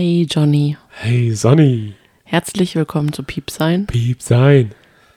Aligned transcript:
Hey 0.00 0.28
Johnny, 0.30 0.76
Hey 0.90 1.32
Sonny, 1.32 1.94
herzlich 2.22 2.76
willkommen 2.76 3.12
zu 3.12 3.24
Piep 3.24 3.50
sein, 3.50 3.88
Piep 3.88 4.22
sein. 4.22 4.70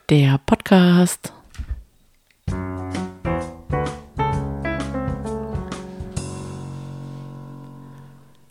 der 0.10 0.40
Podcast. 0.44 1.34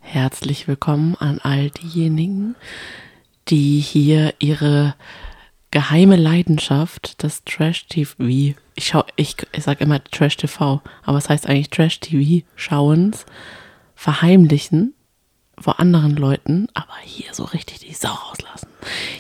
Herzlich 0.03 0.69
willkommen 0.69 1.17
an 1.17 1.41
all 1.43 1.71
diejenigen, 1.71 2.55
die 3.49 3.81
hier 3.81 4.33
ihre 4.39 4.95
geheime 5.73 6.15
Leidenschaft, 6.15 7.25
das 7.25 7.43
Trash-TV, 7.43 8.55
ich, 8.77 8.87
schau, 8.87 9.03
ich, 9.17 9.35
ich 9.51 9.65
sag 9.65 9.81
immer 9.81 10.01
Trash-TV, 10.05 10.81
aber 11.03 11.19
es 11.19 11.29
heißt 11.29 11.49
eigentlich 11.49 11.71
Trash-TV-Schauens, 11.71 13.27
verheimlichen 13.97 14.95
vor 15.61 15.79
anderen 15.81 16.17
Leuten, 16.17 16.69
aber 16.75 16.95
hier 17.05 17.33
so 17.33 17.45
richtig 17.45 17.81
die 17.81 17.93
Sau 17.95 18.09
rauslassen. 18.13 18.69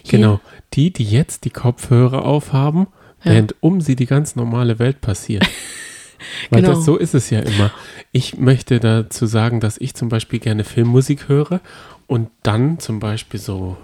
Hier, 0.02 0.19
Genau, 0.19 0.41
die, 0.74 0.92
die 0.92 1.05
jetzt 1.05 1.45
die 1.45 1.51
Kopfhörer 1.51 2.24
aufhaben, 2.24 2.87
Ja. 3.24 3.33
während 3.33 3.55
um 3.60 3.80
sie 3.80 3.97
die 3.97 4.06
ganz 4.06 4.37
normale 4.37 4.78
Welt 4.78 5.00
passiert. 5.00 5.47
Weil 6.50 6.62
Genau. 6.62 6.74
das, 6.74 6.84
so 6.84 6.97
ist 6.97 7.14
es 7.14 7.30
ja 7.30 7.41
immer. 7.41 7.70
Ich 8.12 8.37
möchte 8.38 8.78
dazu 8.80 9.27
sagen, 9.27 9.61
dass 9.61 9.78
ich 9.78 9.95
zum 9.95 10.09
Beispiel 10.09 10.38
gerne 10.38 10.64
Filmmusik 10.64 11.28
höre 11.28 11.61
und 12.06 12.28
dann 12.42 12.78
zum 12.78 12.98
Beispiel 13.00 13.41
so 13.41 13.77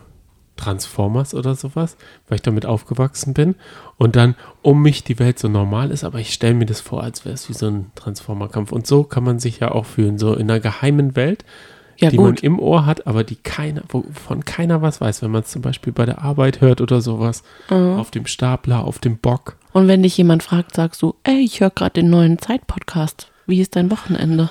Transformers 0.57 1.35
oder 1.35 1.55
sowas, 1.55 1.97
weil 2.29 2.37
ich 2.37 2.43
damit 2.43 2.65
aufgewachsen 2.67 3.35
bin. 3.35 3.55
Und 3.99 4.17
dann 4.17 4.35
um 4.63 4.81
mich 4.83 5.05
die 5.05 5.19
Welt 5.19 5.39
so 5.39 5.49
normal 5.49 5.91
ist, 5.91 6.03
aber 6.05 6.19
ich 6.19 6.33
stelle 6.33 6.55
mir 6.55 6.67
das 6.67 6.81
vor, 6.81 7.03
als 7.03 7.25
wäre 7.25 7.35
es 7.35 7.49
wie 7.49 7.55
so 7.55 7.67
ein 7.69 7.91
Transformerkampf. 7.95 8.73
Und 8.73 8.87
so 8.87 9.03
kann 9.05 9.25
man 9.25 9.39
sich 9.39 9.61
ja 9.61 9.71
auch 9.73 9.85
fühlen, 9.87 10.19
so 10.19 10.35
in 10.35 10.51
einer 10.51 10.61
geheimen 10.61 11.15
Welt, 11.17 11.45
Ja, 11.99 12.11
die 12.11 12.17
gut. 12.17 12.27
man 12.27 12.35
im 12.37 12.59
Ohr 12.59 12.87
hat, 12.87 13.07
aber 13.07 13.25
die 13.25 13.37
keiner, 13.37 13.83
wovon 13.89 14.45
keiner 14.45 14.83
was 14.83 15.01
weiß, 15.01 15.23
wenn 15.23 15.31
man 15.31 15.43
es 15.43 15.51
zum 15.51 15.63
Beispiel 15.63 15.93
bei 15.93 16.05
der 16.07 16.23
Arbeit 16.23 16.61
hört 16.61 16.81
oder 16.81 17.01
sowas, 17.01 17.43
Mhm. 17.71 17.99
auf 17.99 18.11
dem 18.11 18.27
Stapler, 18.27 18.85
auf 18.85 18.99
dem 18.99 19.19
Bock. 19.19 19.57
Und 19.73 19.89
wenn 19.89 20.03
dich 20.03 20.17
jemand 20.17 20.43
fragt, 20.43 20.75
sagst 20.75 21.03
du, 21.03 21.15
ey, 21.25 21.39
ich 21.41 21.61
höre 21.61 21.71
gerade 21.71 22.01
den 22.03 22.11
neuen 22.11 22.39
Zeit-Podcast. 22.39 23.29
Wie 23.47 23.61
ist 23.61 23.77
dein 23.77 23.91
Wochenende? 23.91 24.51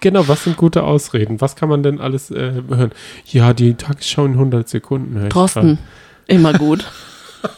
Genau, 0.00 0.28
was 0.28 0.44
sind 0.44 0.56
gute 0.58 0.82
Ausreden? 0.84 1.40
Was 1.40 1.56
kann 1.56 1.70
man 1.70 1.82
denn 1.82 1.98
alles 2.00 2.30
äh, 2.30 2.62
hören? 2.68 2.92
Ja, 3.26 3.54
die 3.54 3.74
Tagesschau 3.74 4.26
in 4.26 4.32
100 4.34 4.68
Sekunden 4.68 5.28
Thorsten, 5.30 5.78
immer 6.26 6.52
gut. 6.52 6.84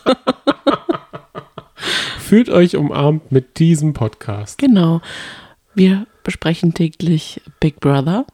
Fühlt 2.18 2.50
euch 2.50 2.76
umarmt 2.76 3.32
mit 3.32 3.58
diesem 3.58 3.92
Podcast. 3.92 4.58
Genau. 4.58 5.00
Wir 5.74 6.06
besprechen 6.34 6.74
täglich 6.74 7.40
Big 7.58 7.80
Brother. 7.80 8.24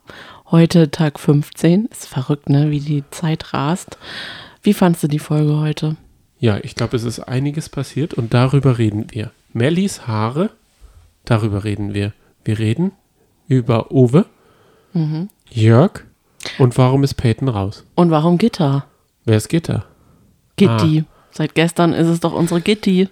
Heute 0.50 0.90
Tag 0.90 1.18
15. 1.18 1.86
Ist 1.86 2.06
verrückt, 2.06 2.50
ne? 2.50 2.70
Wie 2.70 2.80
die 2.80 3.04
Zeit 3.10 3.54
rast. 3.54 3.96
Wie 4.62 4.74
fandst 4.74 5.02
du 5.02 5.08
die 5.08 5.18
Folge 5.18 5.56
heute? 5.56 5.96
Ja, 6.38 6.58
ich 6.58 6.74
glaube, 6.74 6.94
es 6.94 7.04
ist 7.04 7.20
einiges 7.20 7.70
passiert 7.70 8.12
und 8.12 8.34
darüber 8.34 8.76
reden 8.76 9.06
wir. 9.12 9.30
Mellies 9.54 10.06
Haare, 10.06 10.50
darüber 11.24 11.64
reden 11.64 11.94
wir. 11.94 12.12
Wir 12.44 12.58
reden 12.58 12.92
über 13.48 13.90
Uwe, 13.90 14.26
Mhm. 14.92 15.30
Jörg 15.50 16.04
und 16.58 16.76
warum 16.76 17.02
ist 17.02 17.14
Peyton 17.14 17.48
raus? 17.48 17.82
Und 17.94 18.10
warum 18.10 18.36
Gitter? 18.36 18.84
Wer 19.24 19.38
ist 19.38 19.48
Gitter? 19.48 19.86
Gitti. 20.56 21.04
Seit 21.30 21.54
gestern 21.54 21.94
ist 21.94 22.08
es 22.08 22.20
doch 22.20 22.34
unsere 22.34 22.60
Gitti. 22.60 23.08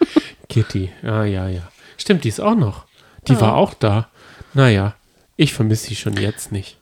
Kitty, 0.50 0.90
ah 1.02 1.24
ja, 1.24 1.48
ja. 1.48 1.62
Stimmt, 1.96 2.24
die 2.24 2.28
ist 2.28 2.40
auch 2.40 2.54
noch. 2.54 2.84
Die 3.28 3.32
Ja. 3.32 3.40
war 3.40 3.56
auch 3.56 3.72
da. 3.74 4.08
Naja, 4.56 4.94
ich 5.36 5.52
vermisse 5.52 5.88
sie 5.88 5.96
schon 5.96 6.16
jetzt 6.16 6.50
nicht. 6.50 6.78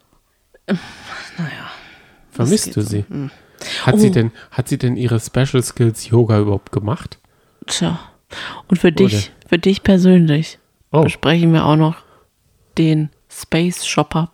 Naja. 0.68 1.70
Vermisst 2.30 2.76
du 2.76 2.82
so. 2.82 2.88
sie? 2.88 3.04
Hm. 3.08 3.32
Hat, 3.84 3.98
sie 3.98 4.10
Oh. 4.10 4.12
denn, 4.12 4.30
hat 4.52 4.68
sie 4.68 4.78
denn 4.78 4.96
ihre 4.96 5.18
Special 5.18 5.60
Skills 5.62 6.08
Yoga 6.08 6.38
überhaupt 6.38 6.70
gemacht? 6.70 7.18
Tja. 7.66 7.98
Und 8.68 8.78
für 8.78 8.92
dich, 8.92 9.32
für 9.48 9.58
dich 9.58 9.82
persönlich 9.82 10.58
Oh, 10.92 11.02
besprechen 11.02 11.52
wir 11.52 11.66
auch 11.66 11.74
noch 11.76 11.96
den 12.78 13.10
Space 13.28 13.84
Shopper 13.84 14.30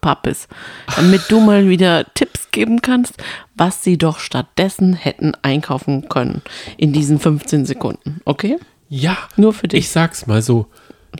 Puppis, 0.00 0.48
damit 0.96 1.22
du 1.30 1.38
mal 1.40 1.68
wieder 1.68 2.04
Tipps 2.14 2.50
geben 2.50 2.82
kannst, 2.82 3.14
was 3.54 3.84
sie 3.84 3.96
doch 3.96 4.18
stattdessen 4.18 4.94
hätten 4.94 5.34
einkaufen 5.42 6.08
können 6.08 6.42
in 6.76 6.92
diesen 6.92 7.20
15 7.20 7.64
Sekunden. 7.64 8.20
Okay? 8.24 8.58
ja. 8.88 9.16
Nur 9.36 9.52
für 9.54 9.68
dich. 9.68 9.78
Ich 9.80 9.90
sag's 9.90 10.26
mal 10.26 10.42
so. 10.42 10.66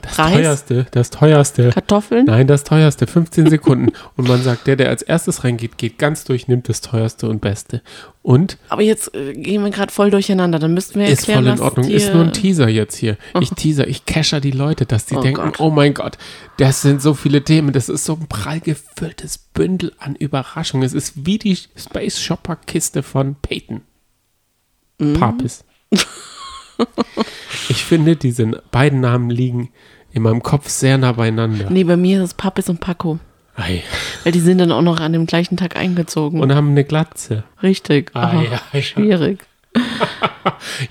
Das 0.00 0.19
Reis? 0.19 0.32
teuerste, 0.32 0.86
das 0.91 1.10
teuerste. 1.10 1.69
Kartoffeln? 1.70 2.25
Nein, 2.25 2.47
das 2.47 2.64
teuerste, 2.64 3.06
15 3.06 3.50
Sekunden. 3.50 3.92
Und 4.16 4.26
man 4.26 4.42
sagt, 4.42 4.66
der, 4.66 4.76
der 4.76 4.88
als 4.88 5.03
erstes 5.03 5.44
reingeht, 5.44 5.76
geht 5.76 5.98
ganz 5.98 6.25
durch, 6.25 6.48
nimmt 6.48 6.69
das 6.70 6.80
teuerste 6.80 7.28
und 7.28 7.42
beste. 7.42 7.82
Und 8.22 8.56
Aber 8.70 8.80
jetzt 8.80 9.14
äh, 9.14 9.34
gehen 9.34 9.62
wir 9.62 9.70
gerade 9.70 9.92
voll 9.92 10.10
durcheinander. 10.10 10.58
Dann 10.58 10.72
müssten 10.72 10.98
wir 10.98 11.06
ist 11.08 11.28
erklären, 11.28 11.44
voll 11.44 11.54
in 11.54 11.60
Ordnung. 11.60 11.91
Ist 11.91 12.14
nur 12.14 12.25
ein 12.25 12.32
Teaser 12.32 12.69
jetzt 12.69 12.97
hier. 12.97 13.19
Ich 13.41 13.50
teaser, 13.50 13.86
ich 13.86 14.06
casher 14.06 14.41
die 14.41 14.50
Leute, 14.50 14.86
dass 14.86 15.04
die 15.04 15.16
Oh 15.16 15.20
denken, 15.20 15.42
Gott. 15.42 15.60
oh 15.60 15.70
mein 15.70 15.92
Gott, 15.92 16.16
das 16.56 16.80
sind 16.80 17.03
so 17.03 17.12
viele 17.12 17.42
Themen. 17.42 17.72
Das 17.74 17.91
ist 17.91 18.04
so 18.06 18.14
ein 18.14 18.28
prall 18.28 18.60
gefülltes 18.60 19.36
Bündel 19.36 19.92
an 19.98 20.14
Überraschungen. 20.14 20.86
Es 20.86 20.94
ist 20.94 21.26
wie 21.26 21.38
die 21.38 21.59
Space 21.76 22.19
Shopper 22.19 22.56
Kiste 22.56 23.03
von 23.03 23.34
Peyton. 23.42 23.82
Mhm. 24.98 25.14
Papis. 25.14 25.64
ich 27.72 27.84
finde, 27.84 28.16
diese 28.16 28.47
beiden 28.71 29.00
Namen 29.00 29.31
liegen 29.31 29.71
in 30.12 30.22
meinem 30.22 30.43
Kopf 30.43 30.69
sehr 30.69 30.99
nah 30.99 31.12
beieinander. 31.12 31.71
Nee, 31.71 31.84
bei 31.84 31.97
mir 31.97 32.19
ist 32.19 32.25
es 32.31 32.34
Pappis 32.34 32.69
und 32.69 32.81
Paco. 32.81 33.19
Ei. 33.56 33.83
Weil 34.25 34.33
die 34.33 34.41
sind 34.41 34.59
dann 34.59 34.72
auch 34.72 34.83
noch 34.83 35.00
an 35.00 35.12
dem 35.12 35.27
gleichen 35.27 35.56
Tag 35.56 35.77
eingezogen. 35.77 36.41
Und 36.41 36.55
haben 36.55 36.71
eine 36.71 36.84
Glatze. 36.84 37.44
Richtig. 37.62 38.10
Ei, 38.15 38.21
Aha, 38.21 38.60
ei, 38.72 38.83
schwierig. 38.83 39.47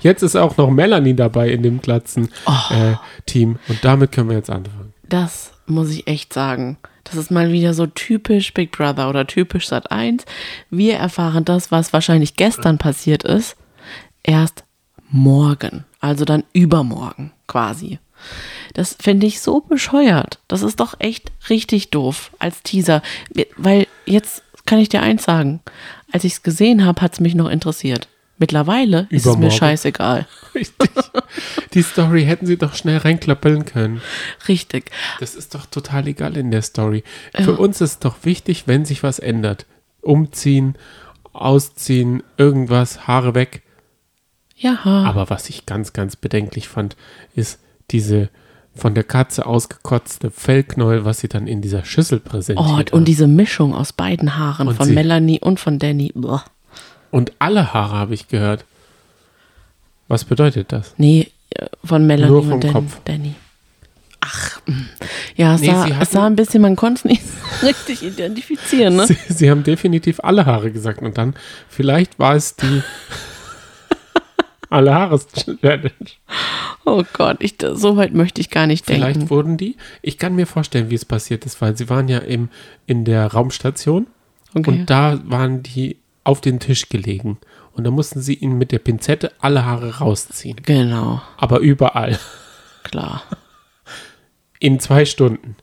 Jetzt 0.00 0.22
ist 0.22 0.36
auch 0.36 0.56
noch 0.56 0.70
Melanie 0.70 1.14
dabei 1.14 1.50
in 1.50 1.62
dem 1.62 1.76
Oh. 1.76 1.80
Glatzen-Team. 1.82 3.58
Und 3.68 3.84
damit 3.84 4.12
können 4.12 4.28
wir 4.30 4.36
jetzt 4.36 4.50
anfangen. 4.50 4.92
Das 5.08 5.52
muss 5.66 5.90
ich 5.90 6.06
echt 6.06 6.32
sagen. 6.32 6.78
Das 7.04 7.16
ist 7.16 7.30
mal 7.30 7.52
wieder 7.52 7.74
so 7.74 7.86
typisch 7.86 8.54
Big 8.54 8.72
Brother 8.72 9.08
oder 9.08 9.26
typisch 9.26 9.68
Sat 9.68 9.90
1. 9.92 10.24
Wir 10.70 10.94
erfahren 10.96 11.44
das, 11.44 11.70
was 11.70 11.92
wahrscheinlich 11.92 12.36
gestern 12.36 12.78
passiert 12.78 13.22
ist, 13.24 13.56
erst 14.22 14.64
morgen. 15.12 15.84
Also 16.00 16.24
dann 16.24 16.44
übermorgen 16.52 17.32
quasi. 17.46 17.98
Das 18.74 18.96
finde 19.00 19.26
ich 19.26 19.40
so 19.40 19.60
bescheuert. 19.60 20.38
Das 20.48 20.62
ist 20.62 20.80
doch 20.80 20.94
echt 20.98 21.30
richtig 21.50 21.90
doof 21.90 22.30
als 22.38 22.62
Teaser. 22.62 23.02
Weil 23.56 23.86
jetzt 24.06 24.42
kann 24.66 24.78
ich 24.78 24.88
dir 24.88 25.02
eins 25.02 25.24
sagen. 25.24 25.60
Als 26.12 26.24
ich 26.24 26.34
es 26.34 26.42
gesehen 26.42 26.84
habe, 26.84 27.00
hat 27.00 27.14
es 27.14 27.20
mich 27.20 27.34
noch 27.34 27.48
interessiert. 27.48 28.08
Mittlerweile 28.38 29.06
ist 29.10 29.26
es 29.26 29.36
mir 29.36 29.50
scheißegal. 29.50 30.26
Richtig. 30.54 30.90
Die 31.74 31.82
Story 31.82 32.24
hätten 32.24 32.46
sie 32.46 32.56
doch 32.56 32.74
schnell 32.74 32.98
reinklappeln 32.98 33.64
können. 33.66 34.02
Richtig. 34.48 34.90
Das 35.20 35.34
ist 35.34 35.54
doch 35.54 35.66
total 35.66 36.08
egal 36.08 36.36
in 36.36 36.50
der 36.50 36.62
Story. 36.62 37.04
Für 37.34 37.56
uns 37.56 37.80
ist 37.80 38.04
doch 38.04 38.16
wichtig, 38.24 38.64
wenn 38.66 38.84
sich 38.84 39.02
was 39.02 39.18
ändert. 39.20 39.66
Umziehen, 40.00 40.76
ausziehen, 41.32 42.22
irgendwas, 42.36 43.06
Haare 43.06 43.34
weg. 43.34 43.62
Ja. 44.62 44.78
Aber 44.84 45.28
was 45.30 45.48
ich 45.48 45.66
ganz, 45.66 45.92
ganz 45.92 46.16
bedenklich 46.16 46.68
fand, 46.68 46.96
ist 47.34 47.58
diese 47.90 48.28
von 48.74 48.94
der 48.94 49.04
Katze 49.04 49.44
ausgekotzte 49.44 50.30
Fellknäuel, 50.30 51.04
was 51.04 51.18
sie 51.20 51.28
dann 51.28 51.46
in 51.46 51.60
dieser 51.60 51.84
Schüssel 51.84 52.22
Oh, 52.24 52.28
präsentiert. 52.30 52.92
und 52.92 53.06
diese 53.06 53.26
Mischung 53.26 53.74
aus 53.74 53.92
beiden 53.92 54.38
Haaren, 54.38 54.68
Und 54.68 54.76
von 54.76 54.86
sie- 54.86 54.94
Melanie 54.94 55.40
und 55.40 55.60
von 55.60 55.78
Danny. 55.78 56.10
Boah. 56.14 56.44
und 57.10 57.32
alle 57.38 57.74
Haare 57.74 57.96
habe 57.96 58.14
ich 58.14 58.28
gehört. 58.28 58.64
Was 60.08 60.24
bedeutet 60.24 60.72
das? 60.72 60.94
Nee, 60.96 61.30
äh, 61.50 61.66
von 61.84 62.06
Melanie 62.06 62.30
Nur 62.32 62.42
vom 62.44 62.52
und 62.54 62.64
Dan 62.64 62.72
Kopf. 62.72 63.00
Danny. 63.04 63.34
Ach, 64.20 64.60
mh. 64.66 64.74
ja, 65.36 65.54
es, 65.56 65.60
Nee, 65.60 65.66
sah, 65.66 65.86
es 66.00 66.10
sah 66.12 66.26
ein 66.26 66.36
bisschen, 66.36 66.62
man 66.62 66.76
konnte 66.76 67.00
es 67.00 67.04
nicht 67.04 67.22
richtig 67.62 68.02
identifizieren, 68.02 68.96
ne? 68.96 69.06
Sie, 69.08 69.16
sie 69.28 69.50
haben 69.50 69.64
definitiv 69.64 70.20
alle 70.22 70.46
Haare 70.46 70.70
gesagt 70.70 71.02
und 71.02 71.18
dann 71.18 71.34
vielleicht 71.68 72.18
war 72.18 72.34
es 72.36 72.56
die 72.56 72.82
alle 74.72 74.94
Haare 74.94 75.20
Challenge. 75.20 75.90
Oh 76.84 77.04
Gott, 77.12 77.36
ich, 77.40 77.56
so 77.74 77.96
weit 77.96 78.12
möchte 78.14 78.40
ich 78.40 78.50
gar 78.50 78.66
nicht 78.66 78.84
Vielleicht 78.86 79.16
denken. 79.16 79.30
wurden 79.30 79.56
die. 79.56 79.76
Ich 80.02 80.18
kann 80.18 80.34
mir 80.34 80.46
vorstellen, 80.46 80.90
wie 80.90 80.94
es 80.96 81.04
passiert 81.04 81.46
ist, 81.46 81.60
weil 81.60 81.76
sie 81.76 81.88
waren 81.88 82.08
ja 82.08 82.18
im, 82.18 82.48
in 82.86 83.04
der 83.04 83.26
Raumstation 83.28 84.06
Okay. 84.54 84.68
und 84.70 84.90
da 84.90 85.18
waren 85.24 85.62
die 85.62 85.96
auf 86.24 86.40
den 86.42 86.60
Tisch 86.60 86.88
gelegen 86.90 87.38
und 87.72 87.84
da 87.84 87.90
mussten 87.90 88.20
sie 88.20 88.34
ihnen 88.34 88.58
mit 88.58 88.70
der 88.70 88.80
Pinzette 88.80 89.32
alle 89.40 89.64
Haare 89.64 89.98
rausziehen, 89.98 90.56
Genau, 90.64 91.22
aber 91.38 91.60
überall 91.60 92.18
klar. 92.82 93.22
in 94.58 94.78
zwei 94.78 95.04
Stunden. 95.06 95.56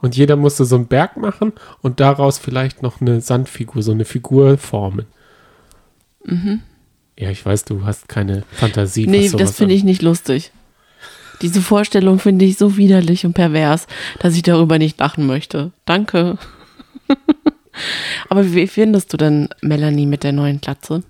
Und 0.00 0.16
jeder 0.16 0.36
musste 0.36 0.64
so 0.64 0.76
einen 0.76 0.86
Berg 0.86 1.16
machen 1.16 1.52
und 1.82 2.00
daraus 2.00 2.38
vielleicht 2.38 2.82
noch 2.82 3.00
eine 3.00 3.20
Sandfigur, 3.20 3.82
so 3.82 3.92
eine 3.92 4.04
Figur 4.04 4.56
formen. 4.58 5.06
Ja, 7.18 7.30
ich 7.30 7.44
weiß, 7.44 7.64
du 7.64 7.84
hast 7.84 8.08
keine 8.08 8.42
Fantasie. 8.52 9.06
Nee, 9.06 9.30
das 9.30 9.56
finde 9.56 9.74
ich 9.74 9.84
nicht 9.84 10.02
lustig. 10.02 10.50
Diese 11.42 11.60
Vorstellung 11.60 12.18
finde 12.18 12.44
ich 12.44 12.56
so 12.56 12.76
widerlich 12.76 13.26
und 13.26 13.34
pervers, 13.34 13.86
dass 14.20 14.34
ich 14.34 14.42
darüber 14.42 14.78
nicht 14.78 14.98
lachen 14.98 15.26
möchte. 15.26 15.72
Danke. 15.84 16.38
Aber 18.28 18.52
wie 18.52 18.66
findest 18.66 19.12
du 19.12 19.16
denn 19.16 19.48
Melanie 19.60 20.06
mit 20.06 20.22
der 20.22 20.32
neuen 20.32 20.60
Glatze? 20.60 21.02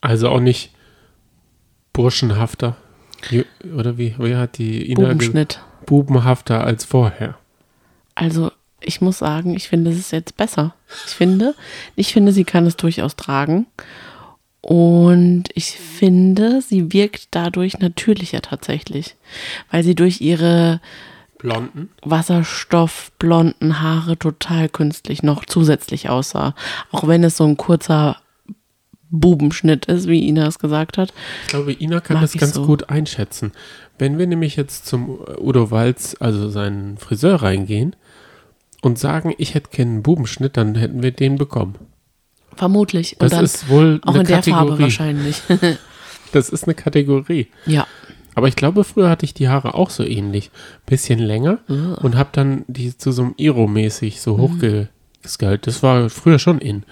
Also 0.00 0.28
auch 0.28 0.40
nicht 0.40 0.70
burschenhafter. 1.92 2.76
Oder 3.74 3.96
wie, 3.96 4.14
wie 4.18 4.36
hat 4.36 4.58
die 4.58 4.90
Ina 4.90 5.08
Bubenschnitt. 5.08 5.60
Bubenhafter 5.86 6.64
als 6.64 6.84
vorher. 6.84 7.38
Also, 8.14 8.52
ich 8.84 9.00
muss 9.00 9.18
sagen, 9.18 9.54
ich 9.54 9.68
finde 9.68 9.90
es 9.90 9.98
ist 9.98 10.12
jetzt 10.12 10.36
besser. 10.36 10.74
Ich 11.06 11.14
finde, 11.14 11.54
ich 11.96 12.12
finde, 12.12 12.32
sie 12.32 12.44
kann 12.44 12.66
es 12.66 12.76
durchaus 12.76 13.16
tragen. 13.16 13.66
Und 14.60 15.44
ich 15.54 15.72
finde, 15.72 16.62
sie 16.62 16.92
wirkt 16.92 17.28
dadurch 17.32 17.78
natürlicher 17.80 18.40
tatsächlich. 18.40 19.16
Weil 19.70 19.84
sie 19.84 19.94
durch 19.94 20.22
ihre 20.22 20.80
Blonden? 21.38 21.90
wasserstoffblonden 22.02 23.82
Haare 23.82 24.18
total 24.18 24.70
künstlich 24.70 25.22
noch 25.22 25.44
zusätzlich 25.44 26.08
aussah. 26.08 26.54
Auch 26.90 27.06
wenn 27.06 27.24
es 27.24 27.36
so 27.36 27.44
ein 27.44 27.58
kurzer 27.58 28.16
Bubenschnitt 29.10 29.84
ist, 29.84 30.08
wie 30.08 30.26
Ina 30.26 30.46
es 30.46 30.58
gesagt 30.58 30.96
hat. 30.96 31.12
Ich 31.42 31.48
glaube, 31.48 31.72
Ina 31.72 32.00
kann 32.00 32.22
das 32.22 32.32
ganz 32.32 32.54
so. 32.54 32.64
gut 32.64 32.88
einschätzen. 32.88 33.52
Wenn 33.98 34.18
wir 34.18 34.26
nämlich 34.26 34.56
jetzt 34.56 34.86
zum 34.86 35.20
Udo 35.38 35.70
Walz, 35.70 36.16
also 36.18 36.48
seinen 36.48 36.96
Friseur, 36.96 37.42
reingehen 37.42 37.94
und 38.84 38.98
sagen, 38.98 39.34
ich 39.38 39.54
hätte 39.54 39.70
keinen 39.70 40.02
Bubenschnitt, 40.02 40.56
dann 40.56 40.74
hätten 40.74 41.02
wir 41.02 41.10
den 41.10 41.36
bekommen. 41.36 41.74
Vermutlich. 42.56 43.16
Und 43.20 43.32
Das 43.32 43.42
ist 43.42 43.68
wohl 43.68 44.00
auch 44.04 44.10
eine 44.14 44.20
in 44.20 44.26
der 44.26 44.42
Farbe 44.42 44.52
Kategorie. 44.70 44.82
wahrscheinlich. 44.82 45.42
Das 46.32 46.48
ist 46.48 46.64
eine 46.64 46.74
Kategorie. 46.74 47.46
ja. 47.64 47.86
Aber 48.36 48.48
ich 48.48 48.56
glaube, 48.56 48.82
früher 48.82 49.08
hatte 49.08 49.24
ich 49.24 49.32
die 49.34 49.48
Haare 49.48 49.74
auch 49.74 49.90
so 49.90 50.02
ähnlich. 50.02 50.50
Bisschen 50.86 51.20
länger 51.20 51.60
und 51.68 52.16
habe 52.16 52.30
dann 52.32 52.64
die 52.66 52.98
zu 52.98 53.12
so 53.12 53.22
einem 53.22 53.34
Iro-mäßig 53.36 54.16
Mhm. 54.16 54.18
so 54.18 54.38
hochgescaled. 54.38 55.64
Das 55.68 55.84
war 55.84 56.10
früher 56.10 56.40
schon 56.40 56.58
in. 56.58 56.82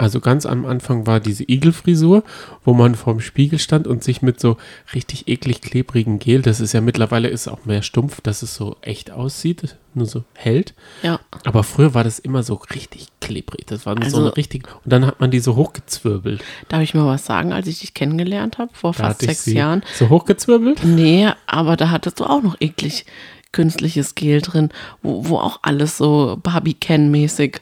Also 0.00 0.20
ganz 0.20 0.46
am 0.46 0.64
Anfang 0.64 1.06
war 1.06 1.20
diese 1.20 1.44
Igelfrisur, 1.46 2.24
wo 2.64 2.72
man 2.72 2.94
vorm 2.94 3.20
Spiegel 3.20 3.58
stand 3.58 3.86
und 3.86 4.02
sich 4.02 4.22
mit 4.22 4.40
so 4.40 4.56
richtig 4.94 5.28
eklig 5.28 5.60
klebrigen 5.60 6.18
Gel, 6.18 6.40
das 6.40 6.58
ist 6.60 6.72
ja 6.72 6.80
mittlerweile 6.80 7.28
ist 7.28 7.48
auch 7.48 7.66
mehr 7.66 7.82
stumpf, 7.82 8.22
dass 8.22 8.42
es 8.42 8.54
so 8.54 8.76
echt 8.80 9.10
aussieht, 9.10 9.76
nur 9.92 10.06
so 10.06 10.24
hält. 10.34 10.72
Ja. 11.02 11.20
Aber 11.44 11.62
früher 11.64 11.92
war 11.92 12.02
das 12.02 12.18
immer 12.18 12.42
so 12.42 12.54
richtig 12.54 13.08
klebrig. 13.20 13.66
Das 13.66 13.84
war 13.84 13.94
so 13.96 14.02
Also- 14.02 14.18
eine 14.20 14.36
richtig. 14.38 14.66
Und 14.84 14.90
dann 14.92 15.04
hat 15.06 15.20
man 15.20 15.30
die 15.30 15.40
so 15.40 15.54
hochgezwirbelt. 15.56 16.42
Darf 16.68 16.80
ich 16.80 16.94
mal 16.94 17.06
was 17.06 17.26
sagen, 17.26 17.52
als 17.52 17.66
ich 17.66 17.80
dich 17.80 17.92
kennengelernt 17.92 18.56
habe, 18.56 18.70
vor 18.72 18.92
Da 18.92 19.04
fast 19.08 19.20
sechs 19.20 19.44
Jahren? 19.46 19.82
So 19.98 20.08
hochgezwirbelt? 20.08 20.82
Nee, 20.82 21.28
aber 21.46 21.76
da 21.76 21.90
hattest 21.90 22.20
du 22.20 22.24
auch 22.24 22.42
noch 22.42 22.56
eklig 22.60 23.04
künstliches 23.52 24.14
Gel 24.14 24.40
drin, 24.40 24.70
wo, 25.02 25.28
wo 25.28 25.36
auch 25.38 25.58
alles 25.62 25.98
so 25.98 26.38
Barbie-Ken-mäßig 26.42 27.60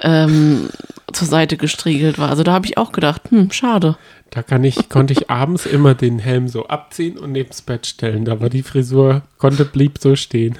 ähm, 0.00 0.70
zur 1.12 1.26
Seite 1.26 1.56
gestriegelt 1.56 2.18
war. 2.18 2.30
Also 2.30 2.42
da 2.42 2.52
habe 2.52 2.66
ich 2.66 2.78
auch 2.78 2.92
gedacht, 2.92 3.30
hm, 3.30 3.50
schade. 3.50 3.96
Da 4.30 4.42
kann 4.42 4.62
ich, 4.62 4.88
konnte 4.88 5.12
ich 5.12 5.28
abends 5.28 5.66
immer 5.66 5.94
den 5.94 6.18
Helm 6.18 6.48
so 6.48 6.68
abziehen 6.68 7.18
und 7.18 7.32
neben's 7.32 7.62
Bett 7.62 7.86
stellen. 7.86 8.24
Da 8.24 8.40
war 8.40 8.48
die 8.48 8.62
Frisur, 8.62 9.22
konnte, 9.38 9.64
blieb 9.64 9.98
so 9.98 10.14
stehen. 10.16 10.56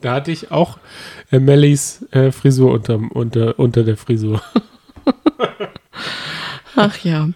Da 0.00 0.14
hatte 0.14 0.32
ich 0.32 0.50
auch 0.50 0.78
äh, 1.30 1.38
Mellys 1.38 2.06
äh, 2.10 2.30
Frisur 2.30 2.72
unter, 2.72 3.00
unter, 3.12 3.58
unter 3.58 3.84
der 3.84 3.96
Frisur. 3.96 4.42
Ach 6.76 6.98
ja. 7.04 7.28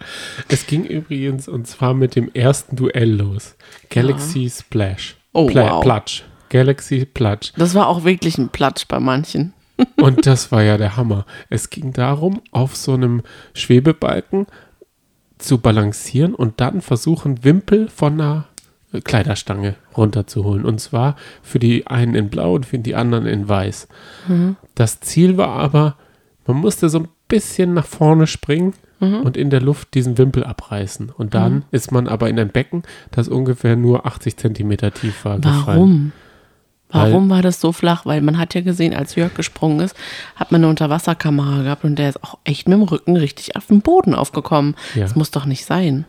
Es 0.49 0.67
ging 0.67 0.85
übrigens 0.85 1.49
und 1.49 1.67
zwar 1.67 1.95
mit 1.95 2.17
dem 2.17 2.31
ersten 2.35 2.77
Duell 2.77 3.13
los. 3.17 3.57
Galaxy 3.89 4.51
Splash. 4.51 5.17
Oh, 5.33 5.47
Pla 5.47 5.77
wow. 5.77 5.83
Platsch. 5.83 6.25
Galaxy 6.49 7.05
Platsch. 7.05 7.53
Das 7.57 7.75
war 7.75 7.89
auch 7.89 8.05
wirklich 8.05 8.39
ein 8.39 8.49
Platsch 8.49 8.87
bei 8.89 8.99
manchen. 9.01 9.53
Und 9.97 10.27
das 10.27 10.51
war 10.53 10.63
ja 10.63 10.77
der 10.77 10.97
Hammer. 10.97 11.25
Es 11.51 11.71
ging 11.71 11.93
darum, 11.93 12.41
auf 12.51 12.77
so 12.77 12.95
einem 12.95 13.23
Schwebebalken 13.55 14.47
zu 15.39 15.59
balancieren 15.59 16.35
und 16.35 16.61
dann 16.61 16.81
versuchen, 16.81 17.45
Wimpel 17.45 17.89
von 17.89 18.15
einer 18.15 18.47
Kleiderstange 19.05 19.77
runterzuholen. 19.97 20.65
Und 20.65 20.81
zwar 20.81 21.17
für 21.43 21.59
die 21.59 21.87
einen 21.87 22.15
in 22.15 22.29
blau 22.29 22.55
und 22.55 22.67
für 22.67 22.79
die 22.79 22.95
anderen 22.95 23.27
in 23.27 23.49
weiß. 23.49 23.87
Das 24.75 25.01
Ziel 25.01 25.37
war 25.37 25.51
aber, 25.51 25.97
man 26.47 26.57
musste 26.57 26.89
so 26.89 27.01
ein 27.01 27.09
bisschen 27.29 27.75
nach 27.75 27.87
vorne 27.87 28.27
springen 28.27 28.73
und 29.23 29.37
in 29.37 29.51
der 29.51 29.61
Luft 29.61 29.95
diesen 29.95 30.19
Wimpel 30.19 30.43
abreißen. 30.43 31.11
Und 31.17 31.35
dann 31.35 31.65
ist 31.71 31.93
man 31.93 32.09
aber 32.09 32.29
in 32.31 32.39
ein 32.41 32.49
Becken, 32.49 32.83
das 33.13 33.29
ungefähr 33.29 33.77
nur 33.77 34.07
80 34.07 34.37
Zentimeter 34.37 34.93
tief 34.93 35.25
war, 35.25 35.39
gefallen. 35.59 36.13
Warum? 36.91 37.29
War 37.29 37.43
das 37.43 37.61
so 37.61 37.73
flach? 37.73 38.07
Weil 38.07 38.23
man 38.23 38.39
hat 38.39 38.55
ja 38.55 38.63
gesehen, 38.63 38.95
als 38.95 39.15
Jörg 39.15 39.35
gesprungen 39.35 39.81
ist, 39.81 39.95
hat 40.37 40.53
man 40.53 40.63
eine 40.63 40.71
Unterwasserkamera 40.71 41.63
gehabt 41.63 41.85
und 41.85 41.97
der 41.97 42.09
ist 42.09 42.25
auch 42.25 42.39
echt 42.45 42.67
mit 42.69 42.79
dem 42.79 42.83
Rücken 42.83 43.17
richtig 43.17 43.57
auf 43.57 43.67
den 43.67 43.83
Boden 43.83 44.15
aufgekommen. 44.15 44.75
Ja. 44.95 45.03
Das 45.03 45.15
muss 45.15 45.31
doch 45.31 45.45
nicht 45.45 45.65
sein. 45.65 46.07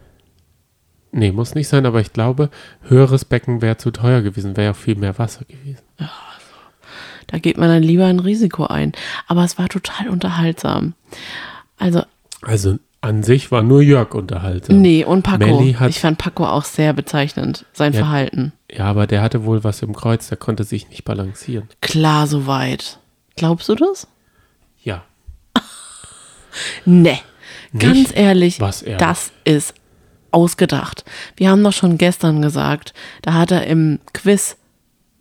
Nee, 1.11 1.31
muss 1.31 1.55
nicht 1.55 1.67
sein, 1.67 1.85
aber 1.85 1.99
ich 2.01 2.13
glaube, 2.13 2.49
höheres 2.83 3.25
Becken 3.25 3.61
wäre 3.61 3.77
zu 3.77 3.91
teuer 3.91 4.21
gewesen, 4.21 4.55
wäre 4.55 4.67
ja 4.67 4.73
viel 4.73 4.95
mehr 4.95 5.17
Wasser 5.17 5.43
gewesen. 5.45 5.83
Da 7.27 7.37
geht 7.39 7.57
man 7.57 7.69
dann 7.69 7.83
lieber 7.83 8.05
ein 8.05 8.19
Risiko 8.19 8.65
ein. 8.65 8.91
Aber 9.27 9.43
es 9.43 9.57
war 9.57 9.69
total 9.69 10.09
unterhaltsam. 10.09 10.93
Also, 11.77 12.03
Also 12.41 12.77
an 13.01 13.23
sich 13.23 13.51
war 13.51 13.63
nur 13.63 13.81
Jörg 13.81 14.13
unterhaltsam. 14.13 14.81
nee, 14.81 15.03
und 15.05 15.23
Paco. 15.23 15.37
Melli 15.45 15.73
hat- 15.73 15.89
Ich 15.89 15.99
fand 15.99 16.17
Paco 16.17 16.45
auch 16.45 16.65
sehr 16.65 16.93
bezeichnend, 16.93 17.65
sein 17.73 17.93
Ja. 17.93 17.99
Verhalten. 17.99 18.51
Ja, 18.71 18.85
aber 18.85 19.07
der 19.07 19.21
hatte 19.21 19.45
wohl 19.45 19.63
was 19.63 19.81
im 19.81 19.95
Kreuz, 19.95 20.27
der 20.29 20.37
konnte 20.37 20.63
sich 20.63 20.89
nicht 20.89 21.05
balancieren. 21.05 21.67
Klar, 21.81 22.27
soweit. 22.27 22.99
Glaubst 23.37 23.69
du 23.69 23.75
das? 23.75 24.07
Ja. 24.83 25.03
Nee. 26.85 27.19
Ganz 27.77 27.93
Nicht? 27.97 28.15
ehrlich, 28.17 28.59
Was 28.59 28.81
ehrlich? 28.81 28.97
das 28.99 29.31
ist 29.43 29.73
ausgedacht. 30.31 31.05
Wir 31.37 31.49
haben 31.49 31.63
doch 31.63 31.73
schon 31.73 31.97
gestern 31.97 32.41
gesagt, 32.41 32.93
da 33.21 33.33
hat 33.33 33.51
er 33.51 33.67
im 33.67 33.99
Quiz 34.13 34.57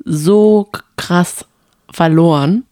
so 0.04 0.68
krass 0.96 1.44
verloren 1.90 2.64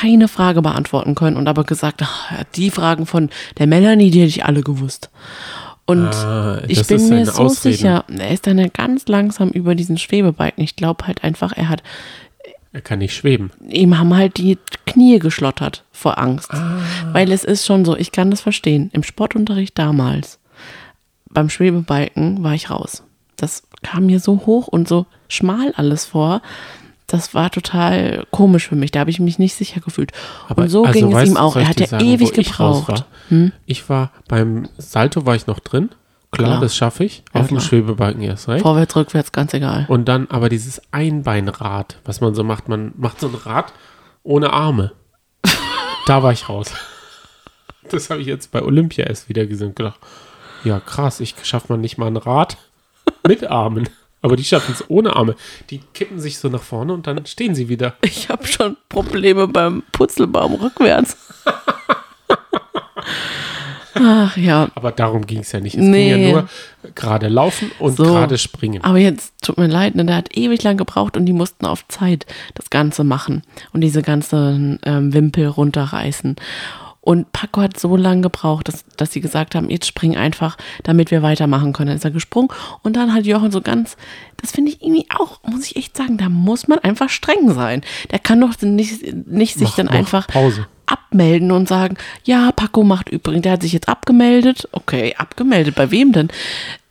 keine 0.00 0.28
Frage 0.28 0.62
beantworten 0.62 1.14
können 1.14 1.36
und 1.36 1.48
aber 1.48 1.64
gesagt, 1.64 2.00
ach, 2.02 2.32
die 2.54 2.70
Fragen 2.70 3.06
von 3.06 3.30
der 3.58 3.66
Melanie, 3.66 4.10
die 4.10 4.20
hätte 4.20 4.28
ich 4.28 4.44
alle 4.44 4.62
gewusst. 4.62 5.10
Und 5.86 6.06
Ah, 6.14 6.62
ich 6.68 6.86
bin 6.86 7.08
mir 7.08 7.26
so 7.26 7.42
Ausreden. 7.42 7.76
sicher, 7.76 8.04
er 8.08 8.30
ist 8.30 8.46
dann 8.46 8.70
ganz 8.72 9.08
langsam 9.08 9.48
über 9.50 9.74
diesen 9.74 9.98
Schwebebalken. 9.98 10.62
Ich 10.62 10.76
glaube 10.76 11.06
halt 11.06 11.24
einfach, 11.24 11.52
er 11.56 11.68
hat, 11.68 11.82
Er 12.72 12.80
kann 12.80 13.00
nicht 13.00 13.14
schweben. 13.14 13.50
ihm 13.68 13.98
haben 13.98 14.14
halt 14.16 14.36
die 14.36 14.56
Knie 14.86 15.18
geschlottert 15.18 15.84
vor 15.90 16.18
Angst. 16.18 16.52
Ah. 16.52 16.78
Weil 17.12 17.32
es 17.32 17.42
ist 17.44 17.66
schon 17.66 17.84
so, 17.84 17.96
ich 17.96 18.12
kann 18.12 18.30
das 18.30 18.40
verstehen. 18.40 18.90
Im 18.92 19.02
Sportunterricht 19.02 19.76
damals, 19.78 20.38
beim 21.28 21.50
Schwebebalken, 21.50 22.42
war 22.44 22.54
ich 22.54 22.70
raus. 22.70 23.02
Das 23.36 23.64
kam 23.82 24.06
mir 24.06 24.20
so 24.20 24.42
hoch 24.46 24.68
und 24.68 24.86
so 24.86 25.06
schmal 25.28 25.72
alles 25.76 26.04
vor. 26.04 26.42
Das 27.10 27.34
war 27.34 27.50
total 27.50 28.24
komisch 28.30 28.68
für 28.68 28.76
mich. 28.76 28.92
Da 28.92 29.00
habe 29.00 29.10
ich 29.10 29.18
mich 29.18 29.40
nicht 29.40 29.54
sicher 29.54 29.80
gefühlt. 29.80 30.12
Aber 30.48 30.62
und 30.62 30.68
so 30.68 30.84
also, 30.84 31.08
ging 31.08 31.16
es 31.16 31.28
ihm 31.28 31.36
auch. 31.36 31.56
Er 31.56 31.68
hat 31.68 31.80
ja 31.80 31.88
sagen, 31.88 32.04
ewig 32.04 32.28
wo 32.36 32.40
ich 32.40 32.46
gebraucht. 32.48 33.04
Hm? 33.28 33.46
War? 33.46 33.52
Ich 33.66 33.88
war 33.88 34.12
beim 34.28 34.68
Salto 34.78 35.26
war 35.26 35.34
ich 35.34 35.48
noch 35.48 35.58
drin. 35.58 35.88
Klar, 36.30 36.50
Klar. 36.50 36.60
das 36.60 36.76
schaffe 36.76 37.02
ich. 37.02 37.24
Ja, 37.34 37.40
Auf 37.40 37.48
dem 37.48 37.56
klar. 37.56 37.68
Schwebebalken 37.68 38.22
erst 38.22 38.48
recht. 38.48 38.62
Vorwärts, 38.62 38.94
rückwärts, 38.94 39.32
ganz 39.32 39.52
egal. 39.54 39.86
Und 39.88 40.06
dann 40.06 40.28
aber 40.28 40.48
dieses 40.48 40.80
Einbeinrad, 40.92 41.98
was 42.04 42.20
man 42.20 42.36
so 42.36 42.44
macht, 42.44 42.68
man 42.68 42.92
macht 42.96 43.18
so 43.18 43.26
ein 43.26 43.34
Rad 43.34 43.72
ohne 44.22 44.52
Arme. 44.52 44.92
da 46.06 46.22
war 46.22 46.32
ich 46.32 46.48
raus. 46.48 46.72
Das 47.90 48.08
habe 48.08 48.20
ich 48.20 48.28
jetzt 48.28 48.52
bei 48.52 48.62
Olympia 48.62 49.06
erst 49.06 49.28
wieder 49.28 49.46
gesehen 49.46 49.68
und 49.68 49.76
gedacht, 49.76 49.98
ja 50.62 50.78
krass, 50.78 51.18
ich 51.18 51.34
schaffe 51.42 51.72
mal 51.72 51.78
nicht 51.78 51.98
mal 51.98 52.06
ein 52.06 52.16
Rad 52.16 52.56
mit 53.26 53.50
Armen. 53.50 53.88
Aber 54.22 54.36
die 54.36 54.44
schaffen 54.44 54.72
es 54.74 54.84
ohne 54.90 55.16
Arme. 55.16 55.34
Die 55.70 55.80
kippen 55.94 56.20
sich 56.20 56.38
so 56.38 56.48
nach 56.48 56.62
vorne 56.62 56.92
und 56.92 57.06
dann 57.06 57.24
stehen 57.26 57.54
sie 57.54 57.68
wieder. 57.68 57.94
Ich 58.04 58.28
habe 58.28 58.46
schon 58.46 58.76
Probleme 58.88 59.48
beim 59.48 59.82
Putzelbaum 59.92 60.54
rückwärts. 60.54 61.16
Ach 63.94 64.36
ja, 64.36 64.68
Aber 64.76 64.92
darum 64.92 65.26
ging 65.26 65.40
es 65.40 65.52
ja 65.52 65.60
nicht. 65.60 65.74
Es 65.74 65.82
Nee. 65.84 66.10
ging 66.14 66.22
ja 66.26 66.32
nur 66.32 66.48
gerade 66.94 67.28
laufen 67.28 67.70
und 67.80 67.96
So. 67.96 68.04
gerade 68.04 68.38
springen. 68.38 68.82
aber 68.84 68.98
jetzt 68.98 69.34
tut 69.42 69.58
mir 69.58 69.66
leid, 69.66 69.94
ne, 69.96 70.04
der 70.04 70.16
hat 70.16 70.36
ewig 70.36 70.62
lang 70.62 70.76
gebraucht 70.76 71.16
und 71.16 71.26
die 71.26 71.32
mussten 71.32 71.66
auf 71.66 71.86
Zeit 71.88 72.24
das 72.54 72.70
Ganze 72.70 73.04
machen 73.04 73.42
und 73.72 73.80
diese 73.80 74.02
ganzen 74.02 74.78
ähm, 74.84 75.12
Wimpel 75.12 75.46
runterreißen. 75.48 76.36
Und 77.02 77.32
Paco 77.32 77.62
hat 77.62 77.80
so 77.80 77.96
lange 77.96 78.20
gebraucht, 78.20 78.68
dass, 78.68 78.84
dass 78.96 79.10
sie 79.12 79.22
gesagt 79.22 79.54
haben, 79.54 79.70
jetzt 79.70 79.86
spring 79.86 80.16
einfach, 80.18 80.58
damit 80.82 81.10
wir 81.10 81.22
weitermachen 81.22 81.72
können. 81.72 81.88
Dann 81.88 81.96
ist 81.96 82.04
er 82.04 82.10
gesprungen 82.10 82.48
und 82.82 82.94
dann 82.94 83.14
hat 83.14 83.24
Jochen 83.24 83.50
so 83.50 83.62
ganz, 83.62 83.96
das 84.36 84.50
finde 84.50 84.70
ich 84.72 84.82
irgendwie 84.82 85.06
auch, 85.18 85.40
muss 85.44 85.64
ich 85.64 85.76
echt 85.76 85.96
sagen, 85.96 86.18
da 86.18 86.28
muss 86.28 86.68
man 86.68 86.78
einfach 86.80 87.08
streng 87.08 87.52
sein. 87.54 87.80
Der 88.10 88.18
kann 88.18 88.38
doch 88.40 88.52
nicht, 88.60 89.14
nicht 89.26 89.54
sich 89.54 89.68
Mach- 89.70 89.76
dann 89.76 89.86
mach 89.86 89.94
einfach 89.94 90.26
Pause. 90.26 90.66
abmelden 90.84 91.52
und 91.52 91.68
sagen, 91.68 91.96
ja, 92.24 92.52
Paco 92.52 92.82
macht 92.84 93.08
übrigens, 93.08 93.42
der 93.44 93.52
hat 93.52 93.62
sich 93.62 93.72
jetzt 93.72 93.88
abgemeldet. 93.88 94.68
Okay, 94.72 95.14
abgemeldet, 95.16 95.76
bei 95.76 95.90
wem 95.90 96.12
denn? 96.12 96.28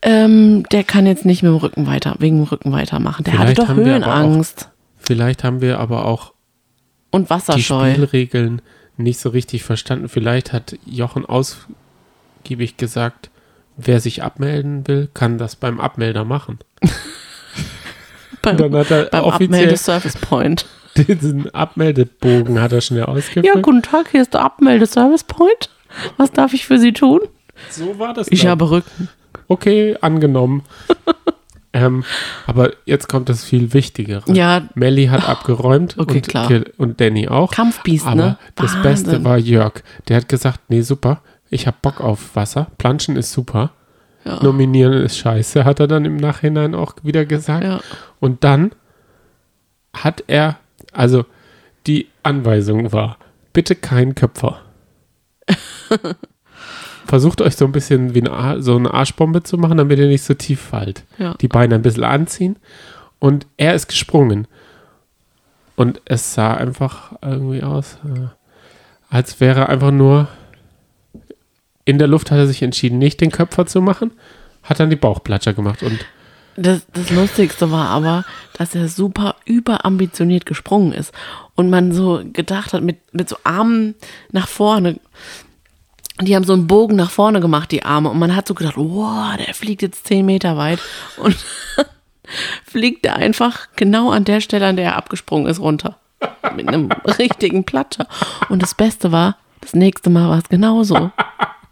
Ähm, 0.02 0.64
der 0.72 0.84
kann 0.86 1.06
jetzt 1.06 1.26
nicht 1.26 1.44
mit 1.44 1.52
dem 1.52 1.58
Rücken 1.58 1.86
weiter, 1.86 2.16
wegen 2.18 2.38
dem 2.38 2.44
Rücken 2.46 2.72
weitermachen. 2.72 3.26
Der 3.26 3.34
Vielleicht 3.34 3.60
hatte 3.60 3.62
doch 3.62 3.70
aber 3.70 3.82
auch- 3.82 3.86
Höhenangst. 3.86 4.70
Vielleicht 4.98 5.44
haben 5.44 5.62
wir 5.62 5.80
aber 5.80 6.06
auch 6.06 6.34
Und 7.12 7.26
die 7.26 7.30
wasserscheu. 7.30 7.92
Spielregeln 7.92 8.62
nicht 9.00 9.20
so 9.20 9.30
richtig 9.30 9.64
verstanden. 9.64 10.10
Vielleicht 10.10 10.54
hat 10.54 10.78
Jochen 10.86 11.26
ausgiebig 11.26 12.78
gesagt, 12.78 13.30
wer 13.78 14.00
sich 14.00 14.24
abmelden 14.24 14.88
will, 14.88 15.10
kann 15.14 15.38
das 15.38 15.56
beim 15.56 15.80
Abmelder 15.80 16.26
machen. 16.26 16.60
Beim, 18.42 18.56
Dann 18.56 18.74
hat 18.74 18.90
er 18.90 19.06
beim 19.06 19.26
Abmelde-Service 19.26 20.16
Point. 20.16 20.66
diesen 20.96 21.54
Abmeldebogen 21.54 22.62
hat 22.62 22.72
er 22.72 22.80
schnell 22.80 23.04
ausgefüllt. 23.04 23.46
Ja, 23.46 23.56
guten 23.56 23.82
Tag, 23.82 24.12
hier 24.12 24.22
ist 24.22 24.34
der 24.34 24.46
Abmelde-Service 24.46 25.26
Point. 25.26 25.70
Was 26.16 26.32
darf 26.32 26.54
ich 26.54 26.66
für 26.66 26.80
Sie 26.80 26.94
tun? 26.94 27.20
so 27.70 28.00
war 28.00 28.14
das. 28.14 28.32
Ich 28.32 28.42
glaub 28.42 28.52
habe 28.52 28.72
Rücken. 28.72 29.10
Okay, 29.50 29.98
angenommen. 30.00 30.64
ähm, 31.72 32.04
aber 32.48 32.72
jetzt 32.86 33.08
kommt 33.08 33.30
das 33.30 33.44
viel 33.44 33.74
Wichtigere. 33.74 34.24
Ja, 34.32 34.68
Melly 34.74 35.08
hat 35.08 35.28
abgeräumt 35.28 35.98
okay, 35.98 36.18
und, 36.18 36.28
klar. 36.28 36.50
Und 36.78 37.00
Danny 37.00 37.28
auch. 37.28 37.52
Kampfbiest, 37.52 38.08
aber 38.08 38.16
ne? 38.16 38.38
das 38.56 38.74
Wahnsinn. 38.76 38.84
Beste 38.84 39.24
war 39.24 39.38
Jörg. 39.38 39.84
Der 40.08 40.18
hat 40.18 40.30
gesagt, 40.30 40.62
nee, 40.70 40.82
super, 40.82 41.22
ich 41.50 41.68
habe 41.68 41.78
Bock 41.82 42.02
auf 42.02 42.36
Wasser. 42.36 42.68
Planschen 42.78 43.16
ist 43.16 43.32
super. 43.32 43.72
Ja. 44.26 44.44
Nominieren 44.44 44.94
ist 44.94 45.18
scheiße, 45.18 45.64
hat 45.64 45.80
er 45.80 45.88
dann 45.88 46.06
im 46.06 46.18
Nachhinein 46.18 46.76
auch 46.76 46.96
wieder 47.04 47.26
gesagt. 47.26 47.64
Ja. 47.64 47.80
Und 48.20 48.44
dann 48.44 48.72
hat 49.94 50.24
er, 50.28 50.58
also 50.92 51.26
die 51.88 52.08
Anweisung 52.24 52.92
war, 52.92 53.18
bitte 53.54 53.76
kein 53.76 54.16
Köpfer. 54.16 54.62
Versucht 57.10 57.42
euch 57.42 57.56
so 57.56 57.66
ein 57.66 57.72
bisschen 57.72 58.14
wie 58.14 58.28
eine, 58.28 58.62
so 58.62 58.76
eine 58.76 58.94
Arschbombe 58.94 59.42
zu 59.42 59.58
machen, 59.58 59.78
damit 59.78 59.98
ihr 59.98 60.08
nicht 60.08 60.24
so 60.24 60.36
tief 60.36 60.62
fallt. 60.62 61.04
Ja. 61.18 61.34
Die 61.42 61.48
Beine 61.48 61.76
ein 61.76 61.82
bisschen 61.82 62.04
anziehen. 62.04 62.58
Und 63.18 63.48
er 63.58 63.74
ist 63.74 63.88
gesprungen. 63.88 64.48
Und 65.76 66.02
es 66.06 66.36
sah 66.36 66.54
einfach 66.54 67.14
irgendwie 67.24 67.64
aus, 67.64 67.98
äh, 68.06 68.28
als 69.10 69.40
wäre 69.40 69.62
er 69.62 69.70
einfach 69.70 69.90
nur 69.90 70.28
in 71.84 71.98
der 71.98 72.08
Luft 72.08 72.30
hat 72.30 72.38
er 72.38 72.46
sich 72.46 72.62
entschieden, 72.62 73.00
nicht 73.00 73.20
den 73.20 73.32
Köpfer 73.32 73.66
zu 73.66 73.82
machen, 73.82 74.12
hat 74.62 74.80
dann 74.80 74.92
die 74.92 74.96
Bauchplatscher 74.96 75.54
gemacht 75.54 75.82
und 75.82 76.06
Das, 76.56 76.86
das 76.94 77.10
Lustigste 77.10 77.72
war 77.72 77.88
aber, 77.88 78.26
dass 78.54 78.76
er 78.76 78.88
super 78.90 79.36
überambitioniert 79.46 80.46
gesprungen 80.46 80.94
ist. 80.94 81.12
Und 81.56 81.72
man 81.72 81.92
so 81.92 82.22
gedacht 82.32 82.74
hat, 82.74 82.84
mit, 82.84 82.98
mit 83.12 83.30
so 83.30 83.38
Armen 83.44 83.96
nach 84.32 84.48
vorne. 84.48 85.00
Die 86.22 86.36
haben 86.36 86.44
so 86.44 86.54
einen 86.54 86.68
Bogen 86.68 86.96
nach 86.96 87.12
vorne 87.12 87.40
gemacht, 87.40 87.72
die 87.72 87.84
Arme. 87.84 88.10
Und 88.10 88.20
man 88.20 88.36
hat 88.36 88.48
so 88.48 88.54
gedacht, 88.54 88.76
wow, 88.78 89.36
der 89.38 89.54
fliegt 89.54 89.82
jetzt 89.82 90.08
10 90.08 90.26
Meter 90.26 90.58
weit. 90.58 90.80
Und 91.18 91.36
fliegt 92.66 93.06
er 93.06 93.16
einfach 93.16 93.68
genau 93.76 94.12
an 94.12 94.26
der 94.26 94.42
Stelle, 94.42 94.68
an 94.68 94.76
der 94.76 94.86
er 94.86 94.96
abgesprungen 94.98 95.48
ist, 95.48 95.60
runter. 95.60 95.98
Mit 96.56 96.68
einem 96.68 96.90
richtigen 97.18 97.64
Platscher. 97.64 98.08
Und 98.50 98.62
das 98.62 98.76
Beste 98.76 99.12
war, 99.12 99.38
das 99.62 99.74
nächste 99.74 100.10
Mal 100.10 100.30
war 100.30 100.38
es 100.40 100.50
genauso. 100.50 101.12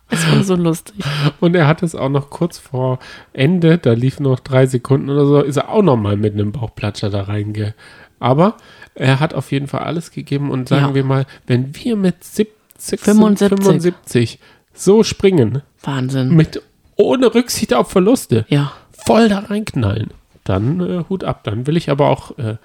Es 0.10 0.26
war 0.32 0.42
so 0.44 0.56
lustig. 0.56 1.04
Und 1.42 1.54
er 1.56 1.68
hat 1.68 1.84
es 1.84 1.94
auch 1.94 2.08
noch 2.10 2.30
kurz 2.30 2.58
vor 2.58 3.00
Ende, 3.34 3.78
da 3.78 3.92
lief 3.92 4.22
noch 4.22 4.40
drei 4.40 4.66
Sekunden 4.66 5.10
oder 5.10 5.26
so, 5.26 5.42
ist 5.42 5.58
er 5.58 5.68
auch 5.70 5.82
noch 5.84 5.98
mal 5.98 6.16
mit 6.16 6.34
einem 6.34 6.54
Bauchplatscher 6.54 7.10
da 7.10 7.24
reinge. 7.24 7.74
Aber 8.20 8.56
er 8.96 9.20
hat 9.20 9.34
auf 9.34 9.52
jeden 9.52 9.68
Fall 9.68 9.82
alles 9.82 10.12
gegeben 10.12 10.50
und 10.50 10.70
sagen 10.70 10.88
Ja. 10.88 10.96
wir 10.96 11.04
mal, 11.04 11.26
wenn 11.46 11.76
wir 11.76 11.98
mit 11.98 12.24
70, 12.24 12.56
75. 12.78 13.50
75 13.64 14.40
so 14.74 15.04
springen, 15.04 15.62
Wahnsinn. 15.84 16.36
mit 16.36 16.62
ohne 16.96 17.34
Rücksicht 17.34 17.74
auf 17.74 17.90
Verluste, 17.92 18.46
Ja. 18.50 18.74
voll 19.06 19.30
da 19.30 19.40
reinknallen, 19.40 20.12
dann 20.44 20.80
äh, 20.80 21.04
Hut 21.10 21.24
ab. 21.24 21.44
Dann 21.44 21.68
will 21.68 21.78
ich 21.78 21.90
aber 21.90 22.10
auch 22.10 22.38
äh, 22.38 22.58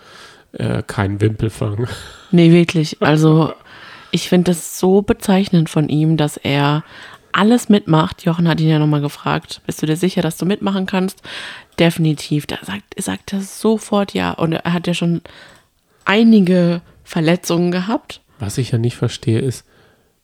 äh, 0.52 0.82
keinen 0.86 1.20
Wimpel 1.20 1.50
fangen. 1.50 1.86
Nee, 2.34 2.50
wirklich. 2.50 3.02
Also, 3.02 3.52
ich 4.10 4.30
finde 4.30 4.52
das 4.52 4.78
so 4.78 5.02
bezeichnend 5.02 5.68
von 5.68 5.90
ihm, 5.90 6.16
dass 6.16 6.38
er 6.38 6.82
alles 7.32 7.68
mitmacht. 7.68 8.24
Jochen 8.24 8.48
hat 8.48 8.58
ihn 8.58 8.68
ja 8.70 8.78
nochmal 8.78 9.02
gefragt, 9.02 9.60
bist 9.66 9.82
du 9.82 9.86
dir 9.86 9.96
sicher, 9.96 10.22
dass 10.22 10.38
du 10.38 10.46
mitmachen 10.46 10.86
kannst? 10.86 11.20
Definitiv. 11.78 12.46
Da 12.46 12.56
sagt, 12.62 12.94
sagt 13.02 13.34
er 13.34 13.42
sofort 13.42 14.14
ja. 14.14 14.30
Und 14.32 14.52
er 14.52 14.72
hat 14.72 14.86
ja 14.86 14.94
schon 14.94 15.20
einige 16.06 16.80
Verletzungen 17.04 17.70
gehabt. 17.70 18.20
Was 18.38 18.58
ich 18.58 18.70
ja 18.70 18.78
nicht 18.78 18.96
verstehe, 18.96 19.38
ist, 19.40 19.64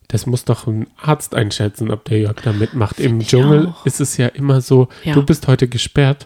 das 0.09 0.25
muss 0.25 0.43
doch 0.43 0.67
ein 0.67 0.87
Arzt 1.01 1.33
einschätzen, 1.35 1.89
ob 1.91 2.03
der 2.05 2.19
Jörg 2.19 2.41
da 2.43 2.51
mitmacht. 2.51 2.99
Im 2.99 3.21
ich 3.21 3.27
Dschungel 3.29 3.67
auch. 3.67 3.85
ist 3.85 4.01
es 4.01 4.17
ja 4.17 4.27
immer 4.27 4.59
so, 4.59 4.89
Ja. 5.05 5.13
du 5.13 5.23
bist 5.23 5.47
heute 5.47 5.67
gesperrt. 5.69 6.25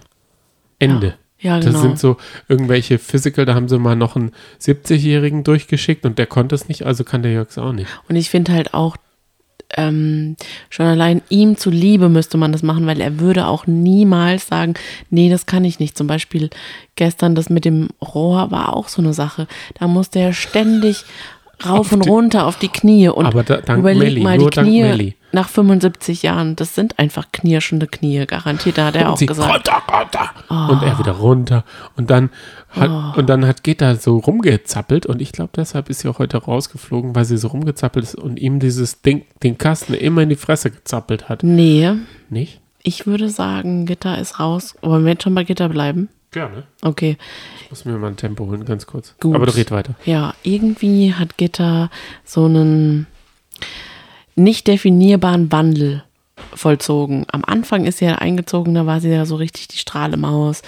Ende. 0.79 1.13
Ja, 1.39 1.57
Das 1.57 1.65
genau. 1.67 1.81
sind 1.81 1.99
so 1.99 2.17
irgendwelche 2.47 2.97
Physical, 2.97 3.45
da 3.45 3.53
haben 3.53 3.67
sie 3.69 3.77
mal 3.77 3.95
noch 3.97 4.15
einen 4.15 4.31
70-Jährigen 4.61 5.43
durchgeschickt 5.43 6.05
und 6.05 6.17
der 6.17 6.25
konnte 6.25 6.55
es 6.55 6.67
nicht, 6.69 6.85
also 6.85 7.03
kann 7.03 7.21
der 7.23 7.33
Jörg 7.33 7.49
es 7.49 7.57
auch 7.57 7.73
nicht. 7.73 7.87
Und 8.07 8.15
ich 8.15 8.29
finde 8.29 8.53
halt 8.53 8.73
auch, 8.73 8.95
ähm, 9.75 10.35
schon 10.69 10.85
allein 10.85 11.21
ihm 11.29 11.57
zuliebe 11.57 12.07
müsste 12.07 12.37
man 12.37 12.51
das 12.51 12.63
machen, 12.63 12.85
weil 12.85 13.01
er 13.01 13.19
würde 13.19 13.47
auch 13.47 13.65
niemals 13.67 14.47
sagen, 14.47 14.75
nee, 15.09 15.29
das 15.29 15.45
kann 15.47 15.65
ich 15.65 15.79
nicht. 15.79 15.97
Zum 15.97 16.05
Beispiel 16.07 16.49
gestern 16.95 17.33
das 17.35 17.49
mit 17.49 17.65
dem 17.65 17.89
Rohr 18.01 18.51
war 18.51 18.73
auch 18.75 18.87
so 18.87 19.01
eine 19.01 19.13
Sache. 19.13 19.47
Da 19.79 19.87
musste 19.87 20.19
er 20.19 20.31
ständig 20.33 21.03
rauf 21.65 21.91
und 21.91 22.05
die- 22.05 22.10
runter 22.10 22.45
auf 22.48 22.57
die 22.57 22.67
Knie 22.67 23.10
und 23.10 23.25
Aber 23.25 23.43
da- 23.43 23.57
dank 23.62 23.79
überleg 23.79 24.00
Melli, 24.10 24.22
mal 24.22 24.38
nur 24.38 24.50
die 24.50 24.60
Knie 24.60 24.81
Melli. 24.83 25.15
nach 25.31 25.48
75 25.50 26.24
Jahren, 26.24 26.55
das 26.55 26.75
sind 26.75 27.00
einfach 27.00 27.27
knirschende 27.31 27.88
Knie, 27.88 28.25
garantiert, 28.25 28.77
da 28.77 28.86
hat 28.88 28.95
er 28.95 29.07
und 29.07 29.13
auch 29.13 29.17
sie 29.17 29.25
gesagt. 29.25 29.53
runter, 29.53 29.81
runter. 29.91 30.72
Und 30.74 30.83
er 30.83 31.00
wieder 31.00 31.12
runter. 31.13 31.63
Und 31.95 32.10
dann 32.10 32.29
hat, 32.69 32.89
Oh. 32.89 33.19
und 33.19 33.29
dann 33.29 33.45
hat 33.45 33.63
Gitta 33.63 33.95
so 33.95 34.17
rumgezappelt 34.17 35.05
und 35.05 35.22
ich 35.22 35.31
glaube, 35.31 35.51
deshalb 35.55 35.89
ist 35.89 36.00
sie 36.00 36.10
auch 36.10 36.19
heute 36.19 36.38
rausgeflogen, 36.38 37.15
weil 37.15 37.25
sie 37.25 37.38
so 37.38 37.50
rumgezappelt 37.50 38.03
ist 38.03 38.15
und 38.15 38.39
ihm 38.39 38.60
dieses 38.60 39.01
Ding, 39.01 39.24
den 39.43 39.57
Kasten 39.57 39.93
immer 39.93 40.22
in 40.22 40.29
die 40.29 40.36
Fresse 40.36 40.72
gezappelt 40.72 41.29
hat. 41.29 41.43
Nee, 41.43 41.91
Nicht? 42.29 42.60
ich 42.81 43.05
würde 43.05 43.29
sagen, 43.29 43.86
Gitter 43.86 44.17
ist 44.17 44.39
raus. 44.39 44.75
Wollen 44.81 45.05
wir 45.05 45.12
jetzt 45.13 45.24
schon 45.24 45.36
bei 45.36 45.43
Gitter 45.43 45.69
bleiben? 45.69 46.10
Gerne. 46.33 46.63
Okay. 46.81 47.17
Ich 47.61 47.69
muss 47.69 47.85
mir 47.85 47.93
mal 47.93 48.07
ein 48.07 48.17
Tempo 48.17 48.45
holen, 48.47 48.65
ganz 48.65 48.85
kurz. 48.87 49.15
Gut. 49.21 49.35
Aber 49.35 49.45
du 49.45 49.55
red 49.55 49.71
weiter. 49.71 49.95
Ja, 50.03 50.33
irgendwie 50.43 51.13
hat 51.13 51.37
Gitter 51.37 51.89
so 52.25 52.45
einen 52.45 53.07
nicht 54.35 54.67
definierbaren 54.67 55.51
Wandel 55.51 56.03
vollzogen. 56.55 57.25
Am 57.31 57.45
Anfang 57.45 57.85
ist 57.85 57.99
sie 57.99 58.05
ja 58.05 58.15
eingezogen, 58.15 58.73
da 58.73 58.85
war 58.85 58.99
sie 58.99 59.09
ja 59.09 59.25
so 59.25 59.35
richtig 59.35 59.67
die 59.67 59.77
Strahlemaus, 59.77 60.63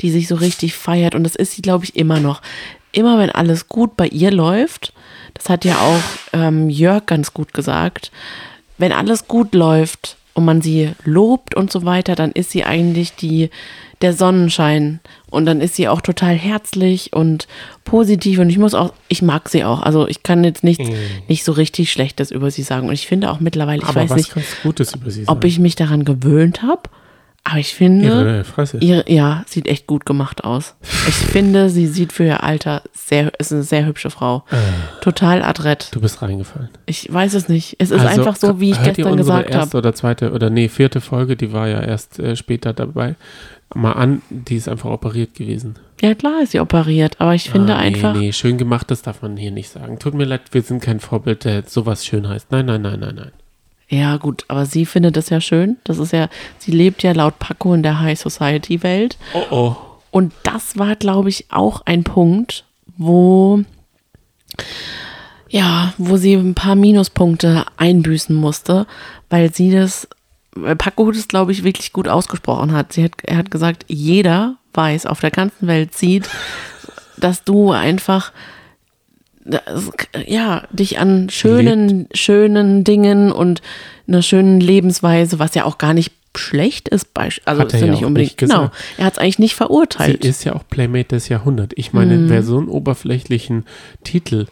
die 0.00 0.10
sich 0.10 0.28
so 0.28 0.36
richtig 0.36 0.74
feiert. 0.74 1.14
Und 1.14 1.24
das 1.24 1.34
ist 1.34 1.52
sie, 1.52 1.62
glaube 1.62 1.84
ich, 1.84 1.96
immer 1.96 2.20
noch. 2.20 2.40
Immer 2.92 3.18
wenn 3.18 3.30
alles 3.30 3.68
gut 3.68 3.96
bei 3.96 4.06
ihr 4.06 4.30
läuft, 4.30 4.92
das 5.34 5.48
hat 5.48 5.64
ja 5.64 5.78
auch 5.78 6.02
ähm, 6.32 6.70
Jörg 6.70 7.06
ganz 7.06 7.34
gut 7.34 7.52
gesagt, 7.52 8.10
wenn 8.78 8.92
alles 8.92 9.26
gut 9.28 9.54
läuft 9.54 10.16
und 10.34 10.44
man 10.44 10.62
sie 10.62 10.92
lobt 11.04 11.54
und 11.54 11.72
so 11.72 11.84
weiter, 11.84 12.14
dann 12.14 12.30
ist 12.32 12.50
sie 12.50 12.64
eigentlich 12.64 13.14
die, 13.14 13.50
der 14.00 14.12
Sonnenschein. 14.12 15.00
Und 15.30 15.46
dann 15.46 15.60
ist 15.60 15.74
sie 15.76 15.88
auch 15.88 16.00
total 16.00 16.34
herzlich 16.34 17.12
und 17.12 17.46
positiv. 17.84 18.38
Und 18.38 18.48
ich 18.50 18.58
muss 18.58 18.74
auch, 18.74 18.92
ich 19.08 19.22
mag 19.22 19.48
sie 19.48 19.64
auch. 19.64 19.82
Also 19.82 20.08
ich 20.08 20.22
kann 20.22 20.44
jetzt 20.44 20.64
nicht, 20.64 20.80
nicht 21.28 21.44
so 21.44 21.52
richtig 21.52 21.92
Schlechtes 21.92 22.30
über 22.30 22.50
sie 22.50 22.62
sagen. 22.62 22.88
Und 22.88 22.94
ich 22.94 23.06
finde 23.06 23.30
auch 23.30 23.40
mittlerweile, 23.40 23.82
ich 23.82 23.88
Aber 23.88 24.00
weiß 24.02 24.14
nicht, 24.14 24.30
kannst 24.30 24.52
du 24.62 24.68
Gutes 24.68 24.94
über 24.94 25.10
sie 25.10 25.26
ob 25.26 25.44
ich 25.44 25.58
mich 25.58 25.76
daran 25.76 26.04
gewöhnt 26.04 26.62
habe. 26.62 26.82
Aber 27.44 27.58
ich 27.60 27.74
finde, 27.74 28.06
Ihre 28.08 28.44
Fresse. 28.44 28.76
ihre, 28.78 29.10
ja, 29.10 29.42
sieht 29.46 29.68
echt 29.68 29.86
gut 29.86 30.04
gemacht 30.04 30.44
aus. 30.44 30.74
Ich 31.08 31.14
finde, 31.14 31.70
sie 31.70 31.86
sieht 31.86 32.12
für 32.12 32.24
ihr 32.24 32.42
Alter 32.42 32.82
sehr, 32.92 33.32
ist 33.40 33.52
eine 33.52 33.62
sehr 33.62 33.86
hübsche 33.86 34.10
Frau. 34.10 34.44
Total 35.00 35.42
adrett. 35.42 35.88
Du 35.92 36.00
bist 36.02 36.20
reingefallen. 36.20 36.68
Ich 36.84 37.10
weiß 37.10 37.32
es 37.32 37.48
nicht. 37.48 37.76
Es 37.78 37.90
ist 37.90 38.02
Also, 38.02 38.20
einfach 38.20 38.36
so, 38.36 38.60
wie 38.60 38.72
ich 38.72 38.82
gestern 38.82 39.16
gesagt 39.16 39.48
erste 39.48 39.60
habe. 39.60 39.78
oder 39.78 39.94
zweite 39.94 40.32
oder 40.32 40.50
nee, 40.50 40.68
vierte 40.68 41.00
Folge, 41.00 41.36
die 41.36 41.52
war 41.54 41.68
ja 41.68 41.80
erst 41.80 42.18
äh, 42.18 42.36
später 42.36 42.74
dabei. 42.74 43.14
Mal 43.74 43.92
an, 43.92 44.22
die 44.30 44.56
ist 44.56 44.68
einfach 44.68 44.90
operiert 44.90 45.34
gewesen. 45.34 45.76
Ja, 46.00 46.14
klar 46.14 46.42
ist 46.42 46.52
sie 46.52 46.60
operiert, 46.60 47.20
aber 47.20 47.34
ich 47.34 47.50
finde 47.50 47.74
Ah, 47.74 47.80
nee, 47.80 47.86
einfach, 47.88 48.14
Nee, 48.14 48.32
schön 48.32 48.56
gemacht, 48.56 48.90
das 48.90 49.02
darf 49.02 49.20
man 49.22 49.36
hier 49.36 49.50
nicht 49.50 49.68
sagen. 49.68 49.98
Tut 49.98 50.14
mir 50.14 50.24
leid, 50.24 50.42
wir 50.52 50.62
sind 50.62 50.82
kein 50.82 51.00
Vorbild, 51.00 51.44
der 51.44 51.64
sowas 51.66 52.06
schön 52.06 52.28
heißt. 52.28 52.50
Nein, 52.50 52.66
nein, 52.66 52.82
nein, 52.82 53.00
nein, 53.00 53.14
nein. 53.16 53.32
ja 53.88 54.16
gut, 54.16 54.44
aber 54.48 54.64
sie 54.64 54.86
findet 54.86 55.16
das 55.16 55.28
ja 55.30 55.40
schön. 55.40 55.76
Das 55.84 55.98
ist 55.98 56.12
ja, 56.12 56.28
sie 56.58 56.70
lebt 56.70 57.02
ja 57.02 57.12
laut 57.12 57.38
Paco 57.38 57.74
in 57.74 57.82
der 57.82 58.00
High 58.00 58.18
Society 58.18 58.82
Welt. 58.82 59.18
Oh 59.34 59.42
oh. 59.50 59.76
Und 60.10 60.32
das 60.44 60.78
war, 60.78 60.96
glaube 60.96 61.28
ich, 61.28 61.46
auch 61.50 61.82
ein 61.84 62.04
Punkt, 62.04 62.64
wo, 62.96 63.60
ja, 65.50 65.92
wo 65.98 66.16
sie 66.16 66.34
ein 66.34 66.54
paar 66.54 66.74
Minuspunkte 66.74 67.64
einbüßen 67.76 68.34
musste, 68.34 68.86
weil 69.30 69.52
sie 69.52 69.70
das, 69.70 70.08
Paco 70.76 71.10
das, 71.10 71.28
glaube 71.28 71.52
ich, 71.52 71.64
wirklich 71.64 71.92
gut 71.92 72.08
ausgesprochen 72.08 72.72
hat. 72.72 72.92
Sie 72.92 73.04
hat, 73.04 73.12
er 73.24 73.36
hat 73.36 73.50
gesagt, 73.50 73.84
jeder 73.88 74.56
weiß, 74.74 75.06
auf 75.06 75.20
der 75.20 75.30
ganzen 75.30 75.66
Welt 75.66 75.94
sieht, 75.94 76.28
dass 77.16 77.44
du 77.44 77.72
einfach, 77.72 78.32
das, 79.44 79.90
ja, 80.26 80.64
dich 80.70 80.98
an 80.98 81.30
schönen, 81.30 82.06
schönen 82.14 82.84
Dingen 82.84 83.32
und 83.32 83.62
einer 84.06 84.22
schönen 84.22 84.60
Lebensweise, 84.60 85.38
was 85.38 85.54
ja 85.54 85.64
auch 85.64 85.78
gar 85.78 85.94
nicht 85.94 86.12
schlecht 86.36 86.88
ist, 86.88 87.08
also 87.16 87.62
Hat 87.62 87.72
ist 87.72 87.80
er 87.80 87.86
ja 87.86 87.92
nicht 87.92 88.04
unbedingt, 88.04 88.30
nicht 88.30 88.38
genau. 88.38 88.70
Er 88.96 89.06
hat 89.06 89.14
es 89.14 89.18
eigentlich 89.18 89.38
nicht 89.40 89.52
Sie 89.52 89.56
verurteilt. 89.56 90.24
ist 90.24 90.44
ja 90.44 90.54
auch 90.54 90.62
Playmate 90.68 91.08
des 91.16 91.28
Jahrhunderts. 91.28 91.74
Ich 91.76 91.92
meine, 91.92 92.16
Mhm. 92.16 92.28
wer 92.28 92.42
so 92.44 92.58
einen 92.58 92.68
oberflächlichen 92.68 93.64
Titel 94.04 94.46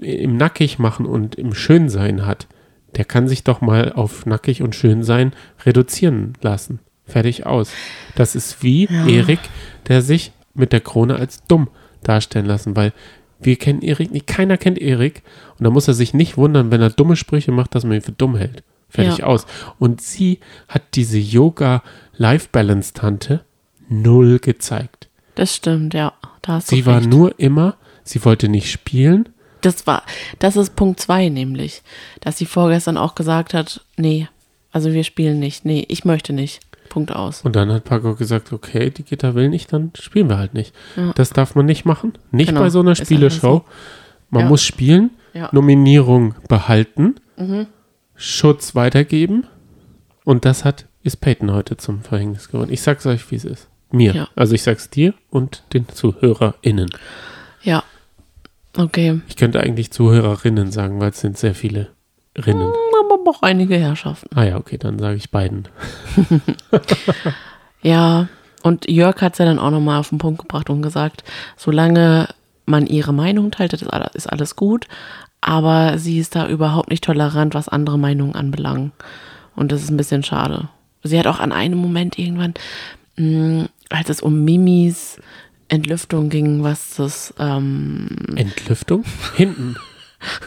im 0.00 0.36
Nackig 0.36 0.78
machen 0.78 1.04
und 1.06 1.34
im 1.34 1.52
Schönsein 1.54 2.26
hat, 2.26 2.46
der 2.94 3.04
kann 3.04 3.28
sich 3.28 3.44
doch 3.44 3.60
mal 3.60 3.92
auf 3.92 4.26
Nackig 4.26 4.62
und 4.62 4.74
Schönsein 4.74 5.32
reduzieren 5.64 6.34
lassen. 6.40 6.80
Fertig 7.06 7.46
aus. 7.46 7.70
Das 8.14 8.34
ist 8.34 8.62
wie 8.62 8.86
Erik, 8.86 9.40
der 9.88 10.02
sich 10.02 10.32
mit 10.54 10.72
der 10.72 10.80
Krone 10.80 11.16
als 11.16 11.44
dumm 11.44 11.68
darstellen 12.02 12.46
lassen, 12.46 12.76
weil 12.76 12.92
wir 13.38 13.56
kennen 13.56 13.82
Erik 13.82 14.10
nicht, 14.12 14.26
keiner 14.26 14.56
kennt 14.56 14.78
Erik 14.78 15.22
und 15.58 15.64
da 15.64 15.70
muss 15.70 15.88
er 15.88 15.94
sich 15.94 16.14
nicht 16.14 16.36
wundern, 16.38 16.70
wenn 16.70 16.80
er 16.80 16.88
dumme 16.90 17.16
Sprüche 17.16 17.52
macht, 17.52 17.74
dass 17.74 17.84
man 17.84 17.96
ihn 17.96 18.02
für 18.02 18.12
dumm 18.12 18.36
hält. 18.36 18.62
Fertig 18.88 19.18
Ja. 19.18 19.26
aus. 19.26 19.46
Und 19.78 20.00
sie 20.00 20.38
hat 20.68 20.82
diese 20.94 21.18
Yoga-Life-Balance-Tante 21.18 23.44
null 23.88 24.38
gezeigt. 24.38 25.08
Das 25.34 25.54
stimmt, 25.54 25.94
ja. 25.94 26.12
Da 26.42 26.54
hast 26.54 26.68
Sie 26.68 26.86
war 26.86 27.00
nur 27.00 27.38
immer, 27.38 27.76
sie 28.04 28.24
wollte 28.24 28.48
nicht 28.48 28.70
spielen. 28.70 29.28
Das 29.66 29.86
war, 29.86 30.02
das 30.38 30.56
ist 30.56 30.76
Punkt 30.76 31.00
zwei 31.00 31.28
nämlich, 31.28 31.82
dass 32.20 32.38
sie 32.38 32.46
vorgestern 32.46 32.96
auch 32.96 33.14
gesagt 33.16 33.52
hat, 33.52 33.80
nee, 33.96 34.28
also 34.70 34.92
wir 34.92 35.02
spielen 35.02 35.40
nicht, 35.40 35.64
nee, 35.64 35.84
ich 35.88 36.04
möchte 36.04 36.32
nicht. 36.32 36.60
Punkt 36.88 37.10
aus. 37.10 37.42
Und 37.42 37.56
dann 37.56 37.72
hat 37.72 37.82
Paco 37.84 38.14
gesagt, 38.14 38.52
okay, 38.52 38.90
die 38.90 39.02
Gitter 39.02 39.34
will 39.34 39.48
nicht, 39.48 39.72
dann 39.72 39.90
spielen 39.98 40.28
wir 40.28 40.38
halt 40.38 40.54
nicht. 40.54 40.72
Ja. 40.96 41.12
Das 41.16 41.30
darf 41.30 41.56
man 41.56 41.66
nicht 41.66 41.84
machen. 41.84 42.12
Nicht 42.30 42.48
Genau, 42.48 42.60
bei 42.60 42.70
so 42.70 42.78
einer 42.78 42.90
einfach 42.90 43.04
Spieleshow. 43.04 43.64
Man 44.30 44.42
Ja. 44.44 44.48
muss 44.48 44.62
spielen, 44.62 45.10
Ja. 45.34 45.48
Nominierung 45.52 46.36
behalten, 46.48 47.16
Mhm. 47.36 47.66
Schutz 48.14 48.74
weitergeben. 48.76 49.46
Und 50.24 50.44
das 50.44 50.64
hat, 50.64 50.86
ist 51.02 51.16
Peyton 51.20 51.52
heute 51.52 51.76
zum 51.76 52.02
Verhängnis 52.02 52.48
geworden. 52.48 52.72
Ich 52.72 52.82
sag's 52.82 53.04
euch, 53.04 53.28
wie 53.32 53.36
es 53.36 53.44
ist. 53.44 53.68
Mir. 53.90 54.14
Ja. 54.14 54.28
Also 54.36 54.54
ich 54.54 54.62
sag's 54.62 54.88
dir 54.90 55.12
und 55.30 55.64
den 55.72 55.88
ZuhörerInnen. 55.88 56.88
Ja. 57.62 57.82
Okay. 58.76 59.20
Ich 59.28 59.36
könnte 59.36 59.60
eigentlich 59.60 59.90
Zuhörerinnen 59.90 60.70
sagen, 60.70 61.00
weil 61.00 61.10
es 61.10 61.20
sind 61.20 61.38
sehr 61.38 61.54
viele 61.54 61.88
Rinnen. 62.36 62.72
Aber 63.00 63.30
auch 63.30 63.42
einige 63.42 63.76
Herrschaften. 63.76 64.28
Ah 64.36 64.44
ja, 64.44 64.56
okay, 64.56 64.78
dann 64.78 64.98
sage 64.98 65.16
ich 65.16 65.30
beiden. 65.30 65.68
Ja, 67.82 68.28
und 68.64 68.90
Jörg 68.90 69.20
hat 69.22 69.34
es 69.34 69.38
ja 69.38 69.44
dann 69.44 69.60
auch 69.60 69.70
nochmal 69.70 70.00
auf 70.00 70.08
den 70.08 70.18
Punkt 70.18 70.40
gebracht 70.40 70.70
und 70.70 70.82
gesagt, 70.82 71.22
solange 71.56 72.26
man 72.64 72.86
ihre 72.86 73.12
Meinung 73.12 73.52
teilt, 73.52 73.72
ist 73.74 73.86
alles, 73.86 74.14
ist 74.14 74.26
alles 74.26 74.56
gut, 74.56 74.88
aber 75.40 75.98
sie 75.98 76.18
ist 76.18 76.34
da 76.34 76.48
überhaupt 76.48 76.90
nicht 76.90 77.04
tolerant, 77.04 77.54
was 77.54 77.68
andere 77.68 77.96
Meinungen 77.98 78.34
anbelangt. 78.34 78.92
Und 79.54 79.70
das 79.70 79.82
ist 79.82 79.90
ein 79.90 79.96
bisschen 79.96 80.24
schade. 80.24 80.68
Sie 81.04 81.16
hat 81.16 81.28
auch 81.28 81.38
an 81.38 81.52
einem 81.52 81.78
Moment 81.78 82.18
irgendwann, 82.18 82.54
mh, 83.16 83.66
als 83.90 84.10
es 84.10 84.20
um 84.20 84.44
Mimis 84.44 85.20
Entlüftung 85.68 86.28
ging, 86.28 86.62
was 86.62 86.96
das, 86.96 87.34
ähm, 87.38 88.08
Entlüftung? 88.36 89.04
Hinten 89.34 89.76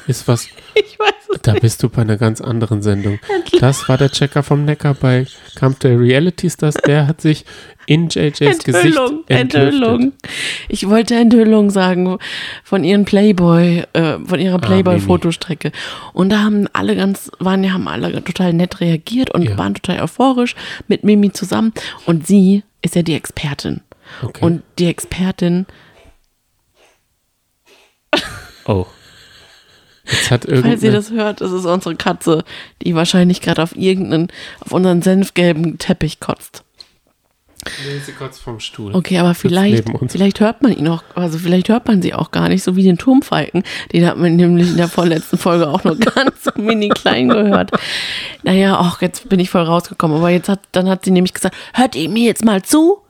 ist 0.07 0.27
was. 0.27 0.47
ich 0.75 0.97
weiß 0.99 1.13
es 1.35 1.41
Da 1.41 1.53
bist 1.53 1.83
du 1.83 1.89
bei 1.89 2.01
einer 2.01 2.17
ganz 2.17 2.41
anderen 2.41 2.81
Sendung. 2.81 3.19
Das 3.59 3.87
war 3.87 3.97
der 3.97 4.09
Checker 4.09 4.43
vom 4.43 4.65
Neckar 4.65 4.93
bei 4.95 5.25
Kampf 5.55 5.79
der 5.79 5.99
Reality 5.99 6.49
Stars. 6.49 6.75
Der 6.85 7.07
hat 7.07 7.21
sich 7.21 7.45
in 7.85 8.07
JJs 8.09 8.39
Gesicht 8.39 8.67
Enthüllung, 8.67 9.23
entlüftet. 9.27 9.73
Enthüllung. 9.73 10.13
Ich 10.69 10.87
wollte 10.89 11.15
Enthüllung 11.15 11.69
sagen 11.69 12.17
von 12.63 12.83
ihren 12.83 13.05
Playboy, 13.05 13.83
äh, 13.93 14.17
von 14.25 14.39
ihrer 14.39 14.55
Ah, 14.55 14.59
Playboy-Fotostrecke. 14.59 15.71
Und 16.13 16.29
da 16.29 16.39
haben 16.39 16.67
alle 16.73 16.95
ganz, 16.95 17.31
waren 17.39 17.63
ja, 17.63 17.71
haben 17.73 17.87
alle 17.87 18.23
total 18.23 18.53
nett 18.53 18.79
reagiert 18.79 19.31
und 19.33 19.43
Ja. 19.43 19.57
waren 19.57 19.73
total 19.75 20.01
euphorisch 20.01 20.55
mit 20.87 21.03
Mimi 21.03 21.31
zusammen. 21.31 21.73
Und 22.05 22.25
sie 22.25 22.63
ist 22.81 22.95
ja 22.95 23.01
die 23.01 23.13
Expertin. 23.15 23.81
Okay. 24.21 24.45
Und 24.45 24.63
die 24.77 24.87
Expertin, 24.87 25.65
oh. 28.65 28.85
Jetzt 30.05 30.31
hat 30.31 30.43
falls 30.47 30.51
ihr 30.63 30.65
irgendeine, 30.65 30.91
das 30.91 31.11
hört, 31.11 31.41
das 31.41 31.51
ist 31.51 31.65
unsere 31.65 31.95
Katze, 31.95 32.43
die 32.81 32.95
wahrscheinlich 32.95 33.41
gerade 33.41 33.61
auf 33.61 33.75
irgendeinen, 33.75 34.27
auf 34.59 34.71
unseren 34.71 35.01
senfgelben 35.01 35.77
Teppich 35.77 36.19
kotzt. 36.19 36.63
Nee, 37.65 37.99
sie 38.05 38.13
kotzt 38.13 38.41
vom 38.41 38.61
Stuhl. 38.61 38.95
Okay, 38.95 39.17
aber 39.17 39.35
vielleicht, 39.35 39.89
vielleicht 40.07 40.39
hört 40.39 40.61
man 40.63 40.71
ihn 40.71 40.87
auch, 40.87 41.03
also 41.13 41.37
vielleicht 41.37 41.67
hört 41.67 41.87
man 41.87 42.01
sie 42.01 42.13
auch 42.13 42.31
gar 42.31 42.47
nicht, 42.47 42.63
so 42.63 42.77
wie 42.77 42.83
den 42.83 42.97
Turmfalken. 42.97 43.63
Den 43.91 44.05
hat 44.05 44.17
man 44.17 44.37
nämlich 44.37 44.69
in 44.69 44.77
der 44.77 44.87
vorletzten 44.87 45.37
Folge 45.37 45.67
auch 45.67 45.83
nur 45.83 45.97
ganz 45.99 46.47
mini 46.55 46.87
klein 46.87 47.27
gehört. 47.27 47.71
Naja, 48.43 48.79
auch 48.79 49.01
jetzt 49.01 49.27
bin 49.27 49.41
ich 49.41 49.49
voll 49.49 49.63
rausgekommen. 49.63 50.17
Aber 50.17 50.29
jetzt 50.29 50.47
hat, 50.47 50.61
dann 50.71 50.87
hat 50.87 51.03
sie 51.03 51.11
nämlich 51.11 51.33
gesagt, 51.33 51.55
hört 51.73 51.95
ihr 51.95 52.07
mir 52.07 52.23
jetzt 52.23 52.45
mal 52.45 52.61
zu? 52.61 53.01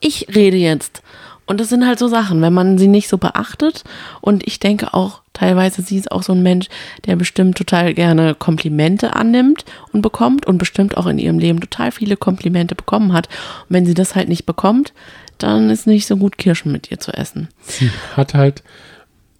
Ich 0.00 0.26
rede 0.34 0.56
jetzt. 0.56 1.02
Und 1.48 1.60
das 1.60 1.70
sind 1.70 1.86
halt 1.86 1.98
so 1.98 2.08
Sachen, 2.08 2.42
wenn 2.42 2.52
man 2.52 2.76
sie 2.76 2.88
nicht 2.88 3.08
so 3.08 3.16
beachtet. 3.16 3.82
Und 4.20 4.46
ich 4.46 4.60
denke 4.60 4.92
auch, 4.92 5.22
teilweise 5.32 5.80
sie 5.80 5.96
ist 5.96 6.12
auch 6.12 6.22
so 6.22 6.34
ein 6.34 6.42
Mensch, 6.42 6.68
der 7.06 7.16
bestimmt 7.16 7.56
total 7.56 7.94
gerne 7.94 8.34
Komplimente 8.34 9.16
annimmt 9.16 9.64
und 9.92 10.02
bekommt 10.02 10.46
und 10.46 10.58
bestimmt 10.58 10.98
auch 10.98 11.06
in 11.06 11.18
ihrem 11.18 11.38
Leben 11.38 11.60
total 11.60 11.90
viele 11.90 12.18
Komplimente 12.18 12.74
bekommen 12.74 13.14
hat. 13.14 13.28
Und 13.28 13.70
wenn 13.70 13.86
sie 13.86 13.94
das 13.94 14.14
halt 14.14 14.28
nicht 14.28 14.44
bekommt, 14.44 14.92
dann 15.38 15.70
ist 15.70 15.86
nicht 15.86 16.06
so 16.06 16.18
gut 16.18 16.36
Kirschen 16.36 16.70
mit 16.70 16.90
ihr 16.90 17.00
zu 17.00 17.12
essen. 17.12 17.48
Sie 17.62 17.90
hat 18.14 18.34
halt, 18.34 18.62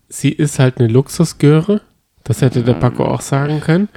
sie 0.09 0.31
ist 0.31 0.59
halt 0.59 0.79
eine 0.79 0.89
Luxusgöre. 0.89 1.83
Das 2.25 2.41
hätte 2.41 2.63
der 2.63 2.75
Paco 2.75 3.05
auch 3.05 3.21
sagen 3.21 3.61
können. 3.61 3.89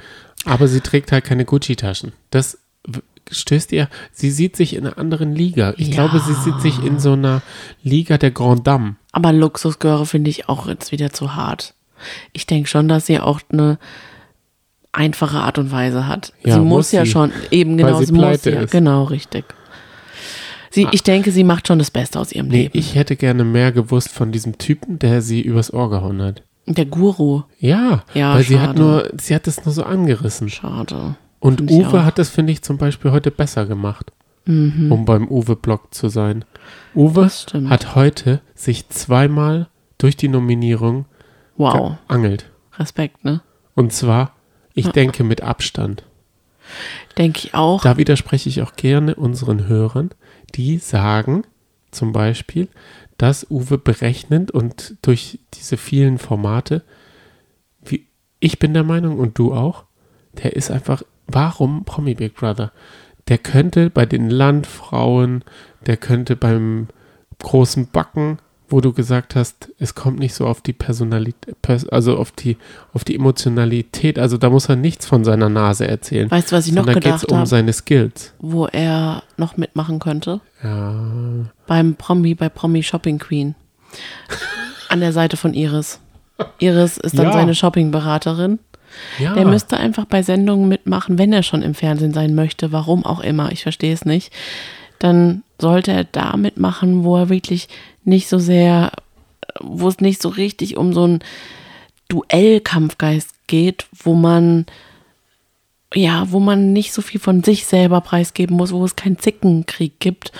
Aber 0.44 0.68
sie 0.68 0.80
trägt 0.80 1.12
halt 1.12 1.24
keine 1.24 1.46
Gucci-Taschen. 1.46 2.12
Das 2.30 2.58
stößt 3.32 3.72
ihr. 3.72 3.88
Sie 4.12 4.30
sieht 4.30 4.56
sich 4.56 4.74
in 4.76 4.86
einer 4.86 4.98
anderen 4.98 5.34
Liga. 5.34 5.74
Ich 5.76 5.88
Ja. 5.88 5.94
glaube, 5.94 6.20
sie 6.20 6.34
sieht 6.34 6.60
sich 6.60 6.82
in 6.84 6.98
so 7.00 7.12
einer 7.14 7.42
Liga 7.82 8.18
der 8.18 8.30
Grand 8.30 8.66
Dame. 8.66 8.96
Aber 9.12 9.32
Luxusgöre 9.32 10.06
finde 10.06 10.30
ich 10.30 10.48
auch 10.48 10.68
jetzt 10.68 10.92
wieder 10.92 11.10
zu 11.10 11.34
hart. 11.34 11.74
Ich 12.32 12.46
denke 12.46 12.68
schon, 12.68 12.88
dass 12.88 13.06
sie 13.06 13.20
auch 13.20 13.40
eine 13.52 13.78
einfache 14.92 15.38
Art 15.38 15.58
und 15.58 15.72
Weise 15.72 16.06
hat. 16.06 16.32
Ja, 16.44 16.54
sie 16.54 16.60
muss, 16.60 16.68
muss 16.68 16.92
ja 16.92 17.04
sie. 17.04 17.10
schon, 17.10 17.32
eben 17.50 17.72
Weil 17.78 17.86
genau, 17.86 17.98
sie 18.00 18.04
sie 18.06 18.12
muss 18.12 18.44
ja, 18.44 18.60
ist. 18.60 18.70
genau, 18.70 19.04
richtig. 19.04 19.44
Sie, 20.70 20.86
ich 20.90 21.02
denke, 21.02 21.32
sie 21.32 21.44
macht 21.44 21.68
schon 21.68 21.78
das 21.78 21.90
Beste 21.90 22.18
aus 22.18 22.32
ihrem 22.32 22.48
Nee, 22.48 22.62
Leben. 22.62 22.78
ich 22.78 22.94
hätte 22.94 23.16
gerne 23.16 23.44
mehr 23.44 23.72
gewusst 23.72 24.08
von 24.10 24.32
diesem 24.32 24.56
Typen, 24.58 24.98
der 24.98 25.20
sie 25.20 25.40
übers 25.42 25.72
Ohr 25.72 25.90
gehauen 25.90 26.22
hat. 26.22 26.42
Der 26.66 26.86
Guru. 26.86 27.42
Ja, 27.58 28.04
Ja, 28.14 28.34
weil 28.34 28.44
sie 28.44 28.58
hat 28.58 28.68
schade. 28.78 28.80
nur, 28.80 29.10
sie 29.20 29.34
hat 29.34 29.46
es 29.48 29.64
nur 29.64 29.74
so 29.74 29.82
angerissen. 29.82 30.48
Schade. 30.48 31.16
Und 31.42 31.58
Find 31.58 31.72
Uwe 31.72 32.04
hat 32.04 32.18
das, 32.18 32.28
finde 32.28 32.52
ich, 32.52 32.62
zum 32.62 32.78
Beispiel 32.78 33.10
heute 33.10 33.30
besser 33.32 33.66
gemacht, 33.66 34.12
Mhm. 34.44 34.92
um 34.92 35.04
beim 35.04 35.26
Uwe-Blog 35.28 35.92
zu 35.92 36.08
sein. 36.08 36.44
Uwe 36.94 37.28
hat 37.68 37.94
heute 37.96 38.40
sich 38.54 38.88
zweimal 38.90 39.68
durch 39.98 40.16
die 40.16 40.28
Nominierung 40.28 41.06
Wow. 41.56 41.96
geangelt. 42.08 42.50
Respekt, 42.78 43.24
ne? 43.24 43.40
Und 43.74 43.92
zwar, 43.92 44.34
ich 44.74 44.88
denke, 44.88 45.24
mit 45.24 45.40
Abstand. 45.42 46.04
Denke 47.18 47.40
ich 47.40 47.54
auch. 47.54 47.82
Da 47.82 47.96
widerspreche 47.96 48.48
ich 48.48 48.62
auch 48.62 48.74
gerne 48.76 49.16
unseren 49.16 49.66
Hörern, 49.66 50.10
die 50.54 50.78
sagen 50.78 51.42
zum 51.90 52.12
Beispiel, 52.12 52.68
dass 53.18 53.50
Uwe 53.50 53.78
berechnend 53.78 54.52
und 54.52 54.94
durch 55.02 55.40
diese 55.54 55.76
vielen 55.76 56.18
Formate, 56.18 56.82
wie 57.84 58.06
ich 58.38 58.58
bin 58.60 58.74
der 58.74 58.84
Meinung 58.84 59.18
und 59.18 59.38
du 59.38 59.52
auch, 59.52 59.84
der 60.42 60.54
ist 60.56 60.70
einfach, 60.70 61.02
warum 61.26 61.84
Promi 61.84 62.14
Big 62.14 62.34
Brother? 62.34 62.72
Der 63.28 63.38
könnte 63.38 63.90
bei 63.90 64.04
den 64.06 64.30
Landfrauen, 64.30 65.44
der 65.86 65.96
könnte 65.96 66.36
beim 66.36 66.88
großen 67.40 67.88
Backen, 67.88 68.38
wo 68.68 68.80
du 68.80 68.92
gesagt 68.92 69.36
hast, 69.36 69.68
es 69.78 69.94
kommt 69.94 70.18
nicht 70.18 70.32
so 70.34 70.46
auf 70.46 70.60
die 70.62 70.72
Personalität, 70.72 71.54
also 71.92 72.16
auf 72.16 72.32
die, 72.32 72.56
auf 72.94 73.04
die 73.04 73.14
Emotionalität, 73.14 74.18
also 74.18 74.38
da 74.38 74.48
muss 74.48 74.68
er 74.68 74.76
nichts 74.76 75.04
von 75.06 75.24
seiner 75.24 75.48
Nase 75.50 75.86
erzählen. 75.86 76.30
Weißt 76.30 76.50
du, 76.52 76.56
was 76.56 76.66
ich 76.66 76.72
noch 76.72 76.84
Sondern 76.84 77.00
geht's 77.02 77.20
gedacht 77.20 77.30
um 77.32 77.38
habe, 77.38 77.46
seine 77.46 77.72
Skills. 77.72 78.32
wo 78.38 78.66
er 78.66 79.22
noch 79.36 79.56
mitmachen 79.58 79.98
könnte? 79.98 80.40
Ja. 80.62 80.94
Beim 81.66 81.96
Promi, 81.96 82.34
bei 82.34 82.48
Promi 82.48 82.82
Shopping 82.82 83.18
Queen. 83.18 83.54
An 84.88 85.00
der 85.00 85.12
Seite 85.12 85.36
von 85.36 85.52
Iris. 85.54 86.00
Iris 86.58 86.96
ist 86.96 87.18
dann 87.18 87.26
Ja. 87.26 87.32
seine 87.32 87.54
Shoppingberaterin. 87.54 88.58
Ja. 89.18 89.34
Der 89.34 89.44
müsste 89.44 89.76
einfach 89.76 90.04
bei 90.04 90.22
Sendungen 90.22 90.68
mitmachen, 90.68 91.18
wenn 91.18 91.32
er 91.32 91.42
schon 91.42 91.62
im 91.62 91.74
Fernsehen 91.74 92.12
sein 92.12 92.34
möchte, 92.34 92.72
warum 92.72 93.04
auch 93.04 93.20
immer, 93.20 93.52
ich 93.52 93.62
verstehe 93.62 93.92
es 93.92 94.04
nicht. 94.04 94.32
Dann 94.98 95.42
sollte 95.58 95.92
er 95.92 96.04
da 96.04 96.36
mitmachen, 96.36 97.04
wo 97.04 97.16
er 97.16 97.28
wirklich 97.28 97.68
nicht 98.04 98.28
so 98.28 98.38
sehr, 98.38 98.92
wo 99.60 99.88
es 99.88 100.00
nicht 100.00 100.22
so 100.22 100.28
richtig 100.28 100.76
um 100.76 100.92
so 100.92 101.04
einen 101.04 101.20
Duellkampfgeist 102.08 103.30
geht, 103.46 103.86
wo 103.92 104.14
man 104.14 104.66
ja, 105.94 106.30
wo 106.30 106.40
man 106.40 106.72
nicht 106.72 106.92
so 106.92 107.02
viel 107.02 107.20
von 107.20 107.42
sich 107.42 107.66
selber 107.66 108.00
preisgeben 108.00 108.56
muss, 108.56 108.72
wo 108.72 108.82
es 108.84 108.96
keinen 108.96 109.18
Zickenkrieg 109.18 110.00
gibt 110.00 110.32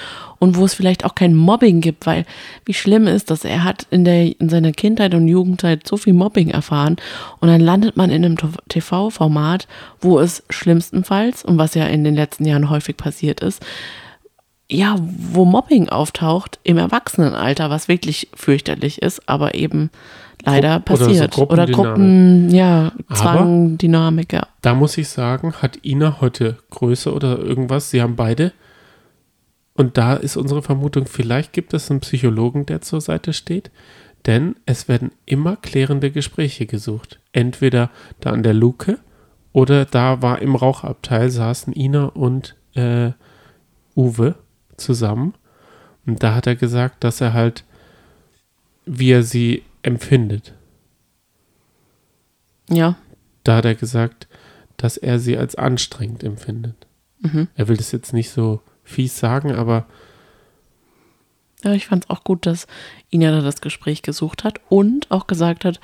und 0.42 0.56
wo 0.56 0.64
es 0.64 0.74
vielleicht 0.74 1.04
auch 1.04 1.14
kein 1.14 1.36
Mobbing 1.36 1.80
gibt, 1.80 2.04
weil 2.04 2.26
wie 2.64 2.74
schlimm 2.74 3.06
ist 3.06 3.30
das? 3.30 3.44
Er 3.44 3.62
hat 3.62 3.86
in, 3.92 4.04
der, 4.04 4.40
in 4.40 4.48
seiner 4.48 4.72
Kindheit 4.72 5.14
und 5.14 5.28
Jugendzeit 5.28 5.86
so 5.86 5.96
viel 5.96 6.14
Mobbing 6.14 6.50
erfahren 6.50 6.96
und 7.38 7.46
dann 7.46 7.60
landet 7.60 7.96
man 7.96 8.10
in 8.10 8.24
einem 8.24 8.36
TV-Format, 8.68 9.68
wo 10.00 10.18
es 10.18 10.42
schlimmstenfalls, 10.50 11.44
und 11.44 11.58
was 11.58 11.74
ja 11.74 11.86
in 11.86 12.02
den 12.02 12.16
letzten 12.16 12.44
Jahren 12.44 12.70
häufig 12.70 12.96
passiert 12.96 13.38
ist, 13.38 13.64
ja, 14.68 14.96
wo 14.98 15.44
Mobbing 15.44 15.88
auftaucht 15.88 16.58
im 16.64 16.76
Erwachsenenalter, 16.76 17.70
was 17.70 17.86
wirklich 17.86 18.28
fürchterlich 18.34 19.00
ist, 19.00 19.28
aber 19.28 19.54
eben 19.54 19.90
leider 20.44 20.80
Grupp- 20.80 20.90
oder 20.90 20.98
so 20.98 21.04
passiert. 21.04 21.38
Oder, 21.38 21.66
Gruppendynamik. 21.66 21.76
Gruppen, 21.76 22.50
ja, 22.50 22.92
Zwang, 23.14 23.78
Dynamik, 23.78 24.32
ja. 24.32 24.48
Da 24.60 24.74
muss 24.74 24.98
ich 24.98 25.08
sagen, 25.08 25.52
hat 25.62 25.78
Ina 25.84 26.20
heute 26.20 26.58
Größe 26.70 27.14
oder 27.14 27.38
irgendwas. 27.38 27.90
Sie 27.90 28.02
haben 28.02 28.16
beide. 28.16 28.52
Und 29.82 29.98
da 29.98 30.14
ist 30.14 30.36
unsere 30.36 30.62
Vermutung, 30.62 31.06
vielleicht 31.06 31.52
gibt 31.52 31.74
es 31.74 31.90
einen 31.90 31.98
Psychologen, 31.98 32.66
der 32.66 32.82
zur 32.82 33.00
Seite 33.00 33.32
steht. 33.32 33.72
Denn 34.26 34.54
es 34.64 34.86
werden 34.86 35.10
immer 35.26 35.56
klärende 35.56 36.12
Gespräche 36.12 36.66
gesucht. 36.66 37.18
Entweder 37.32 37.90
da 38.20 38.30
an 38.30 38.44
der 38.44 38.54
Luke 38.54 39.00
oder 39.52 39.84
da 39.84 40.22
war 40.22 40.40
im 40.40 40.54
Rauchabteil 40.54 41.30
saßen 41.30 41.72
Ina 41.74 42.04
und 42.04 42.54
äh, 42.74 43.10
Uwe 43.96 44.36
zusammen. 44.76 45.34
Und 46.06 46.22
da 46.22 46.36
hat 46.36 46.46
er 46.46 46.54
gesagt, 46.54 47.02
dass 47.02 47.20
er 47.20 47.32
halt, 47.32 47.64
wie 48.86 49.10
er 49.10 49.24
sie 49.24 49.64
empfindet. 49.82 50.54
Ja, 52.70 52.98
Da 53.42 53.56
hat 53.56 53.64
er 53.64 53.74
gesagt, 53.74 54.28
dass 54.76 54.96
er 54.96 55.18
sie 55.18 55.36
als 55.36 55.56
anstrengend 55.56 56.22
empfindet. 56.22 56.86
Mhm. 57.18 57.48
Er 57.56 57.66
will 57.66 57.76
das 57.76 57.90
jetzt 57.90 58.12
nicht 58.12 58.30
so 58.30 58.60
fies 58.84 59.18
sagen, 59.18 59.54
aber 59.54 59.86
Ja, 61.64 61.72
ich 61.72 61.86
fand 61.86 62.04
es 62.04 62.10
auch 62.10 62.24
gut, 62.24 62.46
dass 62.46 62.66
Ina 63.12 63.30
da 63.30 63.40
das 63.40 63.60
Gespräch 63.60 64.02
gesucht 64.02 64.42
hat 64.42 64.60
und 64.68 65.10
auch 65.10 65.26
gesagt 65.28 65.64
hat, 65.64 65.80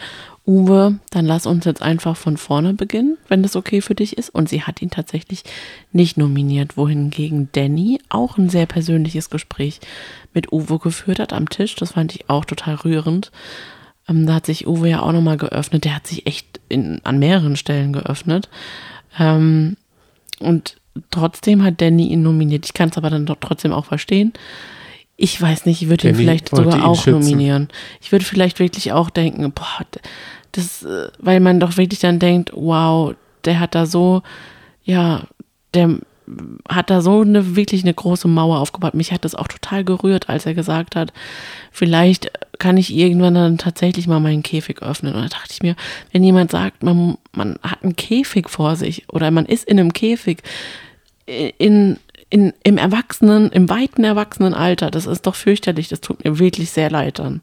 Uwe, 0.49 0.99
dann 1.11 1.27
lass 1.27 1.45
uns 1.47 1.67
jetzt 1.67 1.83
einfach 1.83 2.17
von 2.17 2.39
vorne 2.39 2.73
beginnen, 2.73 3.19
wenn 3.29 3.43
das 3.43 3.55
okay 3.55 3.83
für 3.83 3.95
dich 3.95 4.17
ist. 4.17 4.31
Und 4.31 4.49
sie 4.49 4.63
hat 4.63 4.81
ihn 4.81 4.89
tatsächlich 4.89 5.45
nicht 5.93 6.17
nominiert, 6.17 6.79
wohingegen 6.79 7.51
Danny 7.53 8.01
auch 8.09 8.39
ein 8.39 8.49
sehr 8.49 8.65
persönliches 8.65 9.29
Gespräch 9.29 9.79
mit 10.33 10.51
Uwe 10.51 10.79
geführt 10.79 11.19
hat 11.19 11.35
am 11.35 11.51
Tisch. 11.51 11.75
Das 11.75 11.93
fand 11.93 12.15
ich 12.15 12.31
auch 12.31 12.47
total 12.47 12.77
rührend. 12.77 13.31
Ähm, 14.09 14.27
da 14.27 14.37
hat 14.37 14.47
sich 14.47 14.67
Uwe 14.67 14.89
ja 14.89 15.03
auch 15.03 15.13
nochmal 15.13 15.37
geöffnet. 15.37 15.85
Der 15.85 15.95
hat 15.95 16.07
sich 16.07 16.27
echt 16.27 16.61
in, 16.71 17.05
an 17.05 17.19
mehreren 17.19 17.57
Stellen 17.57 17.93
geöffnet. 17.93 18.49
Ähm, 19.19 19.77
und 20.41 20.78
trotzdem 21.11 21.63
hat 21.63 21.81
Danny 21.81 22.09
ihn 22.09 22.23
nominiert. 22.23 22.67
Ich 22.67 22.75
kann 22.75 22.89
es 22.91 22.97
aber 22.97 23.11
dann 23.11 23.27
doch 23.27 23.37
trotzdem 23.41 23.73
auch 23.73 23.85
verstehen. 23.85 24.33
Ich 25.17 25.41
weiß 25.41 25.67
nicht, 25.67 25.83
ich 25.83 25.89
würde 25.89 26.09
ihn 26.09 26.15
vielleicht 26.15 26.49
sogar 26.51 26.77
ihn 26.77 26.83
auch 26.83 27.03
schützen. 27.03 27.21
nominieren. 27.21 27.69
Ich 28.01 28.13
würde 28.13 28.25
vielleicht 28.25 28.61
wirklich 28.61 28.93
auch 28.93 29.11
denken, 29.11 29.51
boah, 29.53 29.87
das, 30.53 30.85
äh, 30.85 31.09
weil 31.19 31.41
man 31.41 31.61
doch 31.61 31.77
wirklich 31.77 32.01
dann 32.01 32.19
denkt, 32.19 32.53
wow, 32.55 33.15
der 33.45 33.61
hat 33.61 33.75
da 33.75 33.87
so, 33.87 34.23
ja, 34.85 35.25
der 35.75 35.99
hat 36.69 36.91
da 36.91 37.01
so 37.01 37.21
eine 37.21 37.57
wirklich 37.57 37.83
eine 37.83 37.95
große 37.95 38.29
Mauer 38.29 38.59
aufgebaut. 38.59 38.95
Mich 38.95 39.13
hat 39.13 39.25
das 39.25 39.35
auch 39.35 39.49
total 39.49 39.85
gerührt, 39.85 40.29
als 40.29 40.47
er 40.47 40.55
gesagt 40.55 40.97
hat, 40.97 41.13
vielleicht 41.73 42.31
kann 42.59 42.77
ich 42.77 42.95
irgendwann 42.95 43.35
dann 43.35 43.59
tatsächlich 43.59 44.07
mal 44.07 44.21
meinen 44.21 44.43
Käfig 44.43 44.83
öffnen. 44.83 45.15
Und 45.15 45.23
da 45.23 45.29
dachte 45.29 45.53
ich 45.53 45.63
mir, 45.63 45.77
wenn 46.13 46.25
jemand 46.25 46.51
sagt, 46.51 46.83
man, 46.83 47.17
man 47.33 47.59
hat 47.63 47.83
einen 47.83 47.97
Käfig 47.97 48.49
vor 48.49 48.77
sich 48.77 49.05
oder 49.09 49.31
man 49.31 49.47
ist 49.47 49.65
in 49.69 49.79
einem 49.79 49.93
Käfig, 49.93 50.43
in, 51.27 51.99
in, 52.31 52.53
im 52.63 52.79
Erwachsenen, 52.79 53.51
im 53.51 53.69
weiten 53.69 54.05
Erwachsenenalter, 54.05 54.91
das 54.91 55.07
ist 55.07 55.27
doch 55.27 55.35
fürchterlich. 55.35 55.89
Das 55.89 56.01
tut 56.01 56.25
mir 56.25 56.39
wirklich 56.39 56.71
sehr 56.71 56.91
leid 56.91 57.19
dann. 57.19 57.43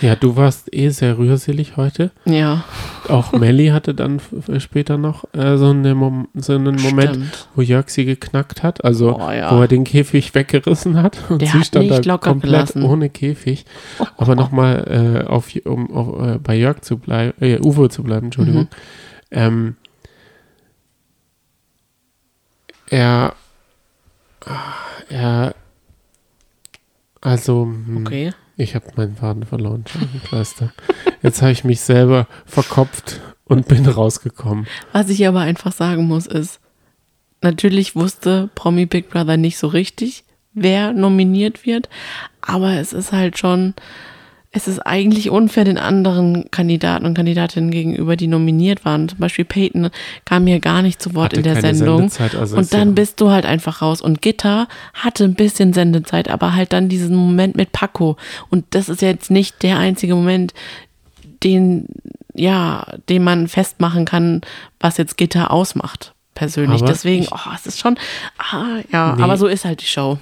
Ja, 0.00 0.14
du 0.16 0.36
warst 0.36 0.72
eh 0.74 0.88
sehr 0.90 1.16
rührselig 1.18 1.76
heute. 1.76 2.10
Ja, 2.24 2.64
Auch 3.08 3.32
Melly 3.32 3.68
hatte 3.68 3.94
dann 3.94 4.20
später 4.58 4.98
noch 4.98 5.24
äh, 5.32 5.56
so, 5.56 5.70
eine 5.70 5.94
Mom 5.94 6.28
so 6.34 6.54
einen 6.54 6.76
Moment, 6.76 7.10
stimmt. 7.16 7.48
wo 7.54 7.62
Jörg 7.62 7.88
sie 7.88 8.04
geknackt 8.04 8.62
hat, 8.62 8.84
also 8.84 9.16
Oh, 9.18 9.30
ja. 9.30 9.56
wo 9.56 9.60
er 9.62 9.68
den 9.68 9.84
Käfig 9.84 10.34
weggerissen 10.34 11.02
hat 11.02 11.18
und 11.30 11.40
Der 11.42 11.48
sie 11.48 11.58
hat 11.58 11.66
stand 11.66 11.90
da 12.06 12.18
komplett 12.18 12.42
gelassen. 12.72 12.82
ohne 12.82 13.08
Käfig. 13.10 13.64
Aber 14.16 14.34
nochmal, 14.34 15.22
äh, 15.24 15.26
auf, 15.26 15.48
um 15.64 15.90
auf, 15.92 16.26
äh, 16.26 16.38
bei 16.38 16.56
Jörg 16.56 16.80
zu 16.82 16.98
bleiben, 16.98 17.32
äh, 17.40 17.58
Uwe 17.60 17.88
zu 17.88 18.02
bleiben, 18.02 18.26
Entschuldigung. 18.26 18.62
Mhm. 18.62 18.68
Ähm, 19.30 19.76
er, 22.90 23.34
er, 25.08 25.54
also, 27.20 27.62
hm, 27.64 28.04
Okay. 28.06 28.32
Ich 28.56 28.74
habe 28.74 28.86
meinen 28.96 29.16
Faden 29.16 29.44
verloren, 29.44 29.84
Scheibenkleister. 29.86 30.72
Jetzt 31.22 31.42
habe 31.42 31.52
ich 31.52 31.64
mich 31.64 31.80
selber 31.80 32.26
verkopft 32.46 33.20
und 33.44 33.68
bin 33.68 33.86
rausgekommen. 33.86 34.66
Was 34.92 35.10
ich 35.10 35.26
aber 35.26 35.40
einfach 35.40 35.72
sagen 35.72 36.04
muss, 36.06 36.26
ist, 36.26 36.60
natürlich 37.42 37.94
wusste 37.94 38.50
Promi 38.54 38.86
Big 38.86 39.10
Brother 39.10 39.36
nicht 39.36 39.58
so 39.58 39.66
richtig, 39.66 40.24
wer 40.54 40.92
nominiert 40.92 41.66
wird, 41.66 41.88
aber 42.40 42.74
es 42.74 42.92
ist 42.92 43.12
halt 43.12 43.38
schon, 43.38 43.74
es 44.52 44.68
ist 44.68 44.78
eigentlich 44.80 45.28
unfair 45.30 45.64
den 45.64 45.76
anderen 45.76 46.50
Kandidaten 46.50 47.04
und 47.04 47.12
Kandidatinnen 47.14 47.70
gegenüber, 47.70 48.16
die 48.16 48.26
nominiert 48.26 48.84
waren. 48.86 49.08
Zum 49.08 49.18
Beispiel 49.18 49.44
Peyton 49.44 49.90
kam 50.24 50.46
ja 50.46 50.58
gar 50.58 50.80
nicht 50.80 51.02
zu 51.02 51.14
Wort 51.14 51.32
Hatte 51.32 51.36
in 51.36 51.42
der 51.42 51.60
Sendung. 51.60 52.10
Also 52.38 52.56
und 52.56 52.72
dann 52.72 52.88
ja- 52.88 52.94
bist 52.94 53.20
du 53.20 53.30
halt 53.30 53.44
einfach 53.44 53.82
raus. 53.82 54.00
Und 54.00 54.22
Gitter 54.22 54.66
hatte 54.94 55.24
ein 55.24 55.34
bisschen 55.34 55.74
Sendezeit, 55.74 56.28
aber 56.30 56.54
halt 56.54 56.72
dann 56.72 56.88
diesen 56.88 57.14
Moment 57.16 57.56
mit 57.56 57.72
Paco. 57.72 58.16
Und 58.48 58.64
das 58.70 58.88
ist 58.88 59.02
jetzt 59.02 59.30
nicht 59.30 59.62
der 59.62 59.78
einzige 59.78 60.14
Moment, 60.14 60.54
den, 61.44 61.86
ja, 62.34 62.86
den 63.10 63.24
man 63.24 63.48
festmachen 63.48 64.06
kann, 64.06 64.40
was 64.80 64.96
jetzt 64.96 65.18
Gitter 65.18 65.50
ausmacht, 65.50 66.14
persönlich. 66.34 66.80
Aber 66.82 66.90
Deswegen, 66.92 67.24
ich- 67.24 67.32
oh, 67.32 67.50
es 67.54 67.66
ist 67.66 67.78
schon, 67.78 67.98
ah, 68.38 68.78
ja, 68.90 69.16
Nee. 69.16 69.22
aber 69.22 69.36
so 69.36 69.46
ist 69.46 69.64
halt 69.66 69.82
die 69.82 69.86
Show. 69.86 70.18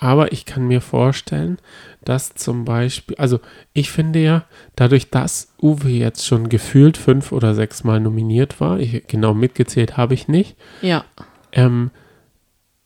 Aber 0.00 0.32
ich 0.32 0.46
kann 0.46 0.66
mir 0.66 0.80
vorstellen, 0.80 1.58
dass 2.04 2.34
zum 2.34 2.64
Beispiel, 2.64 3.16
also 3.16 3.40
ich 3.72 3.90
finde 3.90 4.20
ja, 4.20 4.44
dadurch, 4.76 5.10
dass 5.10 5.52
Uwe 5.60 5.90
jetzt 5.90 6.26
schon 6.26 6.48
gefühlt 6.48 6.96
fünf 6.96 7.32
oder 7.32 7.54
sechs 7.54 7.84
Mal 7.84 8.00
nominiert 8.00 8.60
war, 8.60 8.78
ich, 8.78 9.06
genau 9.06 9.34
mitgezählt 9.34 9.96
habe 9.96 10.14
ich 10.14 10.28
nicht, 10.28 10.56
Ja, 10.80 11.04
ähm, 11.52 11.90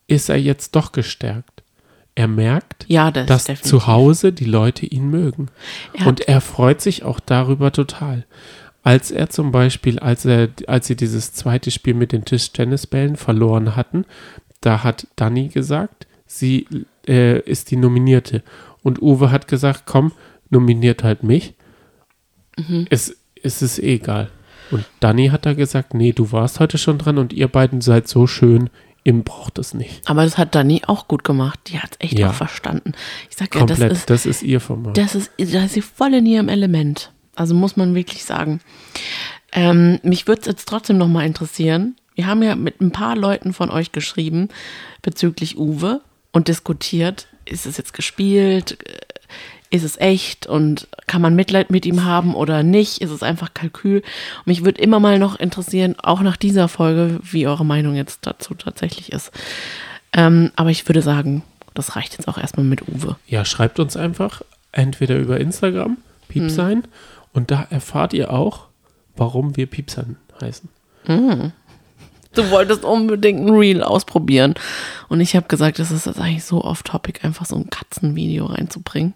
ist 0.06 0.28
er 0.28 0.36
jetzt 0.36 0.76
doch 0.76 0.92
gestärkt. 0.92 1.62
Er 2.14 2.28
merkt, 2.28 2.86
ja, 2.88 3.10
das 3.10 3.26
dass 3.26 3.44
definitiv. 3.44 3.70
zu 3.70 3.86
Hause 3.86 4.32
die 4.32 4.46
Leute 4.46 4.86
ihn 4.86 5.10
mögen. 5.10 5.48
Er 5.92 6.06
Und 6.06 6.26
er 6.28 6.40
freut 6.40 6.80
sich 6.80 7.02
auch 7.02 7.20
darüber 7.20 7.72
total. 7.72 8.24
Als 8.82 9.10
er 9.10 9.28
zum 9.28 9.50
Beispiel, 9.50 9.98
als 9.98 10.24
er, 10.24 10.48
als 10.66 10.86
sie 10.86 10.96
dieses 10.96 11.32
zweite 11.32 11.70
Spiel 11.70 11.94
mit 11.94 12.12
den 12.12 12.24
Tischtennisbällen 12.24 13.16
verloren 13.16 13.76
hatten, 13.76 14.04
da 14.60 14.82
hat 14.82 15.08
Dani 15.16 15.48
gesagt, 15.48 16.06
sie 16.26 16.66
äh, 17.08 17.40
ist 17.40 17.70
die 17.70 17.76
Nominierte. 17.76 18.42
Und 18.82 19.02
Uwe 19.02 19.30
hat 19.30 19.48
gesagt, 19.48 19.82
komm, 19.86 20.12
nominiert 20.50 21.02
halt 21.02 21.22
mich. 21.22 21.54
Mhm. 22.58 22.86
Es, 22.90 23.16
es 23.42 23.62
ist 23.62 23.78
eh 23.78 23.94
egal. 23.94 24.30
Und 24.70 24.84
Dani 25.00 25.28
hat 25.28 25.46
da 25.46 25.54
gesagt, 25.54 25.94
nee, 25.94 26.12
du 26.12 26.32
warst 26.32 26.58
heute 26.60 26.78
schon 26.78 26.98
dran 26.98 27.18
und 27.18 27.32
ihr 27.32 27.48
beiden 27.48 27.80
seid 27.80 28.08
so 28.08 28.26
schön, 28.26 28.70
ihr 29.04 29.12
braucht 29.22 29.58
es 29.58 29.74
nicht. 29.74 30.02
Aber 30.08 30.24
das 30.24 30.38
hat 30.38 30.54
Dani 30.54 30.82
auch 30.86 31.06
gut 31.06 31.22
gemacht. 31.22 31.60
Die 31.68 31.78
hat 31.78 31.92
es 31.92 31.96
echt 32.00 32.18
Ja. 32.18 32.30
auch 32.30 32.34
verstanden. 32.34 32.92
Ich 33.30 33.36
sag 33.36 33.54
ja, 33.54 33.60
Komplett, 33.60 33.90
das 33.92 33.98
ist, 33.98 34.10
das 34.10 34.26
ist 34.26 34.42
ihr 34.42 34.60
Format. 34.60 34.96
das 34.96 35.14
ist, 35.14 35.30
da 35.38 35.64
ist 35.64 35.74
sie 35.74 35.82
voll 35.82 36.14
in 36.14 36.26
ihrem 36.26 36.48
Element. 36.48 37.12
Also 37.36 37.54
muss 37.54 37.76
man 37.76 37.94
wirklich 37.94 38.24
sagen. 38.24 38.60
Ähm, 39.52 40.00
mich 40.02 40.26
würde 40.26 40.40
es 40.40 40.46
jetzt 40.46 40.68
trotzdem 40.68 40.98
noch 40.98 41.08
mal 41.08 41.24
interessieren. 41.26 41.94
Wir 42.14 42.26
haben 42.26 42.42
ja 42.42 42.56
mit 42.56 42.80
ein 42.80 42.90
paar 42.92 43.14
Leuten 43.14 43.52
von 43.52 43.70
euch 43.70 43.92
geschrieben 43.92 44.48
bezüglich 45.02 45.58
Uwe 45.58 46.00
und 46.36 46.48
diskutiert, 46.48 47.28
ist 47.46 47.64
es 47.64 47.78
jetzt 47.78 47.94
gespielt, 47.94 48.76
ist 49.70 49.84
es 49.84 49.96
echt 49.96 50.46
und 50.46 50.86
kann 51.06 51.22
man 51.22 51.34
Mitleid 51.34 51.70
mit 51.70 51.86
ihm 51.86 52.04
haben 52.04 52.34
oder 52.34 52.62
nicht? 52.62 52.98
Ist 52.98 53.10
es 53.10 53.22
einfach 53.22 53.54
Kalkül? 53.54 54.00
Und 54.00 54.46
mich 54.46 54.62
würde 54.62 54.82
immer 54.82 55.00
mal 55.00 55.18
noch 55.18 55.40
interessieren, 55.40 55.96
auch 55.98 56.20
nach 56.20 56.36
dieser 56.36 56.68
Folge, 56.68 57.20
wie 57.22 57.46
eure 57.46 57.64
Meinung 57.64 57.94
jetzt 57.94 58.26
dazu 58.26 58.52
tatsächlich 58.52 59.12
ist. 59.12 59.32
Ähm, 60.12 60.52
aber 60.56 60.68
ich 60.68 60.86
würde 60.86 61.00
sagen, 61.00 61.42
das 61.72 61.96
reicht 61.96 62.12
jetzt 62.12 62.28
auch 62.28 62.36
erstmal 62.36 62.66
mit 62.66 62.86
Uwe. 62.86 63.16
Ja, 63.26 63.46
schreibt 63.46 63.80
uns 63.80 63.96
einfach 63.96 64.42
entweder 64.72 65.16
über 65.16 65.40
Instagram, 65.40 65.96
Piepsein, 66.28 66.82
und 67.32 67.50
da 67.50 67.66
erfahrt 67.70 68.12
ihr 68.12 68.30
auch, 68.30 68.66
warum 69.16 69.56
wir 69.56 69.66
Piepsein 69.66 70.16
heißen. 70.38 70.68
Du 72.36 72.50
wolltest 72.50 72.84
unbedingt 72.84 73.46
ein 73.46 73.54
Reel 73.54 73.82
ausprobieren. 73.82 74.54
Und 75.08 75.20
ich 75.20 75.34
habe 75.34 75.48
gesagt, 75.48 75.78
das 75.78 75.90
ist 75.90 76.06
jetzt 76.06 76.20
eigentlich 76.20 76.44
so 76.44 76.62
off-topic, 76.62 77.24
einfach 77.24 77.46
so 77.46 77.56
ein 77.56 77.70
Katzenvideo 77.70 78.46
reinzubringen. 78.46 79.14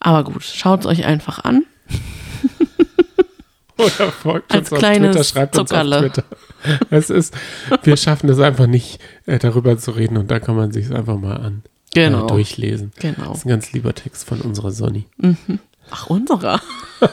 Aber 0.00 0.24
gut, 0.24 0.42
schaut 0.44 0.80
es 0.80 0.86
euch 0.86 1.04
einfach 1.04 1.44
an. 1.44 1.64
Oder 3.78 4.10
folgt 4.10 4.52
Als 4.52 4.70
uns 4.70 4.72
auf 4.72 4.78
kleines 4.78 5.10
Twitter, 5.10 5.24
schreibt 5.24 5.54
Zuckerle. 5.54 5.98
uns 5.98 6.06
auf 6.06 6.12
Twitter. 6.12 6.26
Es 6.90 7.10
ist, 7.10 7.34
wir 7.82 7.96
schaffen 7.96 8.28
es 8.30 8.38
einfach 8.38 8.66
nicht, 8.66 9.00
äh, 9.26 9.38
darüber 9.38 9.76
zu 9.78 9.90
reden 9.90 10.16
und 10.16 10.30
da 10.30 10.40
kann 10.40 10.56
man 10.56 10.72
sich 10.72 10.90
einfach 10.94 11.16
mal 11.18 11.36
an 11.36 11.62
Genau. 11.94 12.24
äh, 12.24 12.28
durchlesen. 12.28 12.92
Genau. 12.98 13.28
Das 13.30 13.38
ist 13.38 13.46
ein 13.46 13.50
ganz 13.50 13.72
lieber 13.72 13.94
Text 13.94 14.26
von 14.26 14.40
unserer 14.40 14.70
Sonny. 14.70 15.06
Ach, 15.90 16.06
unserer. 16.08 16.60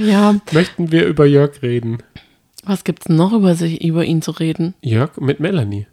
Ja. 0.00 0.34
Möchten 0.52 0.90
wir 0.90 1.06
über 1.06 1.26
Jörg 1.26 1.62
reden? 1.62 1.98
Was 2.64 2.84
gibt's 2.84 3.08
noch 3.08 3.32
über 3.32 3.54
sich, 3.54 3.82
über 3.84 4.04
ihn 4.04 4.22
zu 4.22 4.32
reden? 4.32 4.74
Jörg 4.82 5.16
mit 5.18 5.40
Melanie. 5.40 5.86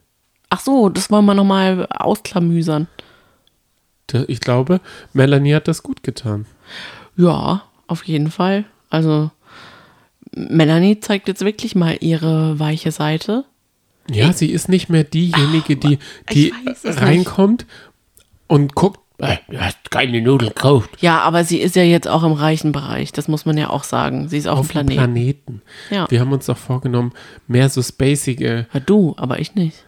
Ach 0.50 0.60
so, 0.60 0.89
das 0.89 1.12
wollen 1.12 1.26
wir 1.26 1.34
nochmal 1.34 1.88
ausklamüsern. 1.89 2.88
Ich 4.28 4.39
glaube, 4.39 4.80
Melanie 5.13 5.56
hat 5.56 5.67
das 5.67 5.84
gut 5.84 6.04
getan. 6.04 6.46
Ja, 7.17 7.63
auf 7.88 8.04
jeden 8.06 8.32
Fall. 8.32 8.63
Also, 8.89 9.32
Melanie 10.32 11.00
zeigt 11.02 11.28
jetzt 11.28 11.43
wirklich 11.43 11.76
mal 11.76 11.98
ihre 12.00 12.58
weiche 12.60 12.91
Seite. 12.91 13.43
Ja, 14.10 14.32
sie 14.32 14.50
ist 14.50 14.70
nicht 14.70 14.88
mehr 14.89 15.04
diejenige, 15.04 15.76
die, 15.76 16.00
ich 16.30 16.54
die 16.54 16.54
reinkommt 16.86 17.65
und 18.48 18.74
guckt, 18.76 19.02
du 19.19 19.60
hast 19.60 19.89
keine 19.91 20.21
Nudeln 20.21 20.49
gekauft. 20.53 20.89
Ja, 20.99 21.19
aber 21.21 21.43
sie 21.43 21.60
ist 21.60 21.75
ja 21.75 21.84
jetzt 21.84 22.08
auch 22.08 22.23
im 22.23 22.34
reichen 22.34 22.71
Bereich. 22.71 23.12
Das 23.12 23.27
muss 23.27 23.45
man 23.45 23.58
ja 23.58 23.69
auch 23.69 23.84
sagen. 23.84 24.30
Sie 24.30 24.38
ist 24.38 24.47
auf, 24.47 24.60
Auf 24.60 24.67
dem 24.67 24.86
Planeten. 24.86 24.95
Planeten. 24.97 25.62
Ja. 25.89 26.06
Wir 26.10 26.19
haben 26.19 26.32
uns 26.32 26.45
doch 26.45 26.58
vorgenommen, 26.58 27.13
mehr 27.47 27.69
so 27.69 27.82
spacige. 27.82 28.67
Ja, 28.73 28.80
du, 28.80 29.15
aber 29.17 29.39
ich 29.39 29.56
nicht. 29.56 29.84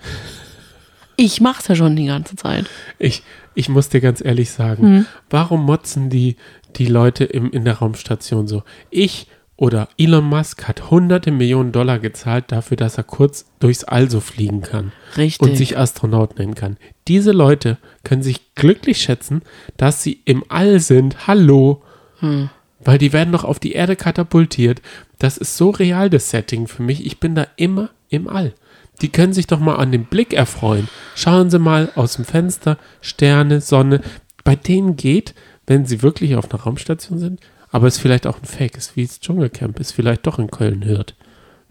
Ich 1.15 1.41
mach's 1.41 1.67
ja 1.67 1.75
schon 1.75 1.95
die 1.95 2.05
ganze 2.05 2.35
Zeit. 2.35 2.65
Ich, 2.97 3.23
ich 3.53 3.67
muss 3.69 3.89
dir 3.89 3.99
ganz 4.01 4.23
ehrlich 4.23 4.51
sagen, 4.51 4.83
Hm. 4.83 5.05
warum 5.29 5.65
motzen 5.65 6.09
die, 6.09 6.37
die 6.77 6.85
Leute 6.85 7.25
im, 7.25 7.51
in 7.51 7.65
der 7.65 7.75
Raumstation 7.79 8.47
so? 8.47 8.63
Ich 8.89 9.27
oder 9.57 9.89
Elon 9.97 10.23
Musk 10.23 10.69
hat 10.69 10.89
hunderte 10.89 11.31
Millionen 11.31 11.73
Dollar 11.73 11.99
gezahlt 11.99 12.45
dafür, 12.53 12.77
dass 12.77 12.97
er 12.97 13.03
kurz 13.03 13.45
durchs 13.59 13.83
All 13.83 14.09
so 14.09 14.21
fliegen 14.21 14.61
kann. 14.61 14.93
Richtig. 15.17 15.41
und 15.41 15.57
sich 15.57 15.77
Astronaut 15.77 16.39
nennen 16.39 16.55
kann. 16.55 16.77
Diese 17.09 17.33
Leute 17.33 17.77
können 18.03 18.23
sich 18.23 18.53
glücklich 18.55 19.01
schätzen, 19.01 19.41
dass 19.77 20.03
sie 20.03 20.21
im 20.25 20.43
All 20.49 20.79
sind. 20.79 21.27
Hallo. 21.27 21.81
Hm. 22.19 22.49
Weil 22.79 22.97
die 22.97 23.13
werden 23.13 23.33
doch 23.33 23.43
auf 23.43 23.59
die 23.59 23.73
Erde 23.73 23.95
katapultiert. 23.95 24.81
Das 25.17 25.37
ist 25.37 25.57
so 25.57 25.69
real, 25.69 26.09
das 26.09 26.29
Setting 26.29 26.67
für 26.67 26.81
mich. 26.81 27.05
Ich 27.05 27.19
bin 27.19 27.35
da 27.35 27.47
immer 27.57 27.89
im 28.09 28.27
All. 28.27 28.53
Die 29.01 29.09
können 29.09 29.33
sich 29.33 29.47
doch 29.47 29.59
mal 29.59 29.75
an 29.75 29.91
dem 29.91 30.05
Blick 30.05 30.33
erfreuen. 30.33 30.89
Schauen 31.15 31.49
Sie 31.49 31.59
mal 31.59 31.91
aus 31.95 32.15
dem 32.15 32.25
Fenster, 32.25 32.77
Sterne, 33.01 33.61
Sonne. 33.61 34.01
Bei 34.43 34.55
denen 34.55 34.95
geht, 34.95 35.33
wenn 35.67 35.85
sie 35.85 36.01
wirklich 36.01 36.35
auf 36.35 36.51
einer 36.51 36.63
Raumstation 36.63 37.19
sind, 37.19 37.39
aber 37.71 37.87
es 37.87 37.97
vielleicht 37.97 38.27
auch 38.27 38.39
ein 38.39 38.45
Fake 38.45 38.77
ist, 38.77 38.95
wie 38.95 39.05
das 39.05 39.19
Dschungelcamp 39.19 39.79
ist, 39.79 39.91
vielleicht 39.91 40.25
doch 40.25 40.39
in 40.39 40.49
Köln 40.49 40.83
hört. 40.83 41.15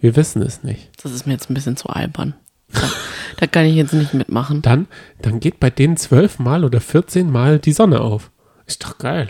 Wir 0.00 0.14
wissen 0.14 0.42
es 0.42 0.62
nicht. 0.62 0.90
Das 1.02 1.12
ist 1.12 1.26
mir 1.26 1.32
jetzt 1.32 1.50
ein 1.50 1.54
bisschen 1.54 1.76
zu 1.76 1.88
albern. 1.88 2.34
Da, 3.38 3.46
kann 3.46 3.64
ich 3.66 3.74
jetzt 3.76 3.92
nicht 3.94 4.14
mitmachen. 4.14 4.62
dann, 4.62 4.86
dann 5.22 5.40
geht 5.40 5.58
bei 5.60 5.70
denen 5.70 5.96
zwölfmal 5.96 6.64
oder 6.64 6.80
14 6.80 7.30
Mal 7.30 7.58
die 7.58 7.72
Sonne 7.72 8.00
auf. 8.00 8.30
Ist 8.66 8.84
doch 8.84 8.98
geil. 8.98 9.28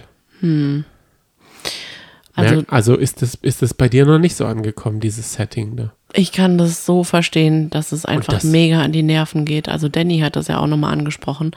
Also, 2.35 2.55
Merk- 2.57 2.73
also 2.73 2.97
ist 2.97 3.23
es 3.23 3.35
ist 3.35 3.63
es 3.63 3.75
bei 3.75 3.89
dir 3.89 4.07
noch 4.07 4.19
nicht 4.19 4.37
so 4.37 4.47
angekommen, 4.47 5.01
dieses 5.01 5.33
Setting 5.35 5.77
da. 5.77 5.93
ich 6.15 6.31
kann 6.33 6.57
das 6.57 6.87
so 6.87 7.03
verstehen, 7.05 7.69
dass 7.71 7.91
es 7.93 8.05
einfach 8.07 8.33
das- 8.35 8.45
mega 8.45 8.81
an 8.81 8.93
die 8.93 9.03
Nerven 9.03 9.45
geht. 9.45 9.69
Also, 9.69 9.89
Danny 9.89 10.21
hat 10.21 10.37
das 10.37 10.49
ja 10.49 10.59
auch 10.59 10.67
nochmal 10.69 10.93
angesprochen 10.93 11.51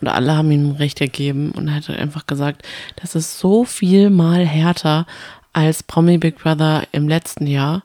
und 0.00 0.08
alle 0.08 0.34
haben 0.36 0.50
ihm 0.50 0.72
recht 0.72 0.98
gegeben 1.00 1.52
und 1.52 1.68
er 1.68 1.74
hat 1.74 1.90
einfach 1.90 2.26
gesagt, 2.26 2.66
das 3.00 3.14
ist 3.14 3.38
so 3.38 3.64
viel 3.64 4.08
mal 4.10 4.44
härter 4.46 5.06
als 5.52 5.82
Promi 5.82 6.16
Big 6.18 6.38
Brother 6.38 6.84
im 6.92 7.08
letzten 7.08 7.46
Jahr. 7.46 7.82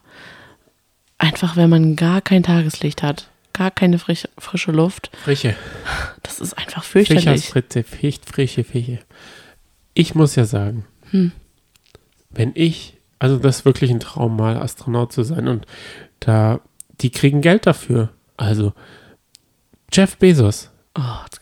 Einfach, 1.17 1.57
wenn 1.57 1.69
man 1.69 1.95
gar 1.97 2.21
kein 2.21 2.43
Tageslicht 2.43 3.03
hat, 3.03 3.29
gar 3.57 3.71
keine 3.71 3.99
frisch, 3.99 4.27
frische 4.37 4.71
Luft. 4.71 5.09
Frische. 5.23 5.55
Das 6.23 6.39
ist 6.39 6.57
einfach 6.57 6.83
fürchterlich. 6.83 7.51
Ficht, 7.85 8.25
frische 8.25 8.63
Fische. 8.63 8.99
Ich 9.93 10.15
muss 10.15 10.35
ja 10.35 10.45
sagen, 10.45 10.85
Hm. 11.11 11.31
wenn 12.29 12.51
ich, 12.55 12.97
also 13.19 13.37
das 13.37 13.57
ist 13.59 13.65
wirklich 13.65 13.89
ein 13.91 13.99
Traum, 13.99 14.35
mal 14.37 14.57
Astronaut 14.57 15.11
zu 15.13 15.23
sein 15.23 15.47
und 15.47 15.65
da, 16.19 16.59
die 17.01 17.09
kriegen 17.11 17.41
Geld 17.41 17.65
dafür. 17.65 18.09
Also 18.37 18.73
Jeff 19.91 20.17
Bezos 20.17 20.69
Oh, 20.97 21.01
jetzt- 21.25 21.41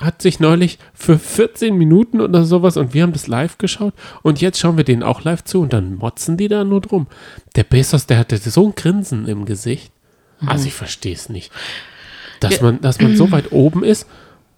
hat 0.00 0.22
sich 0.22 0.38
neulich 0.38 0.78
für 0.94 1.18
14 1.18 1.76
Minuten 1.76 2.20
oder 2.20 2.44
sowas 2.44 2.76
und 2.76 2.94
wir 2.94 3.02
haben 3.02 3.12
das 3.12 3.26
live 3.26 3.58
geschaut 3.58 3.94
und 4.22 4.40
jetzt 4.40 4.60
schauen 4.60 4.76
wir 4.76 4.84
denen 4.84 5.02
auch 5.02 5.24
live 5.24 5.42
zu 5.42 5.60
und 5.60 5.72
dann 5.72 5.96
motzen 5.96 6.36
die 6.36 6.46
da 6.46 6.62
nur 6.62 6.80
drum. 6.80 7.08
Der 7.56 7.64
Bezos, 7.64 8.06
der 8.06 8.18
hatte 8.18 8.36
so 8.38 8.68
ein 8.68 8.74
Grinsen 8.76 9.26
im 9.26 9.44
Gesicht. 9.44 9.92
Also 10.46 10.66
ich 10.66 10.74
verstehe 10.74 11.14
es 11.14 11.28
nicht. 11.28 11.52
Dass 12.40 12.56
Ja. 12.56 12.62
man, 12.62 12.80
dass 12.80 13.00
man 13.00 13.16
so 13.16 13.30
weit 13.32 13.52
oben 13.52 13.82
ist 13.84 14.06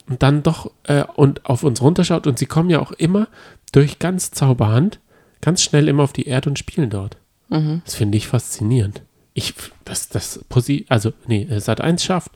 und 0.08 0.22
dann 0.22 0.42
doch 0.42 0.70
äh, 0.84 1.04
und 1.16 1.46
auf 1.46 1.62
uns 1.62 1.80
runterschaut 1.80 2.26
und 2.26 2.38
sie 2.38 2.46
kommen 2.46 2.68
ja 2.70 2.80
auch 2.80 2.92
immer 2.92 3.28
durch 3.72 3.98
ganz 3.98 4.30
Zauberhand 4.32 5.00
ganz 5.40 5.62
schnell 5.62 5.88
immer 5.88 6.02
auf 6.02 6.12
die 6.12 6.26
Erde 6.26 6.50
und 6.50 6.58
spielen 6.58 6.90
dort. 6.90 7.16
Das 7.48 7.94
finde 7.96 8.16
ich 8.18 8.28
faszinierend. 8.28 9.02
Ich, 9.34 9.54
das, 9.84 10.08
das, 10.08 10.44
Posi, 10.48 10.84
also, 10.88 11.12
nee, 11.26 11.48
Sat 11.58 11.80
1 11.80 12.04
schafft. 12.04 12.30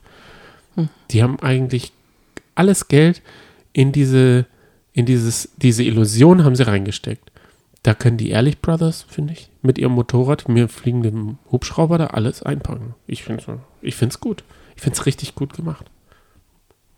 Die 1.11 1.23
haben 1.23 1.39
eigentlich 1.39 1.93
alles 2.55 2.87
Geld 2.89 3.21
in 3.71 3.91
diese, 3.91 4.45
in 4.93 5.05
dieses, 5.05 5.51
diese 5.57 5.83
Illusion 5.83 6.43
haben 6.43 6.55
sie 6.55 6.67
reingesteckt. 6.67 7.31
Da 7.85 7.93
können 7.93 8.17
die 8.17 8.31
Ehrlich 8.31 8.61
Brothers, 8.61 9.05
finde 9.07 9.33
ich, 9.33 9.51
mit 9.61 9.77
ihrem 9.77 9.91
Motorrad, 9.91 10.49
mir 10.49 10.69
fliegenden 10.69 11.37
Hubschrauber 11.51 11.99
da 11.99 12.07
alles 12.07 12.41
einpacken. 12.41 12.95
Ich 13.05 13.23
finde 13.23 13.43
es 13.47 13.59
ich 13.83 13.95
find's 13.95 14.19
gut. 14.19 14.43
Ich 14.75 14.81
finde 14.81 14.97
es 14.97 15.05
richtig 15.05 15.35
gut 15.35 15.53
gemacht. 15.53 15.85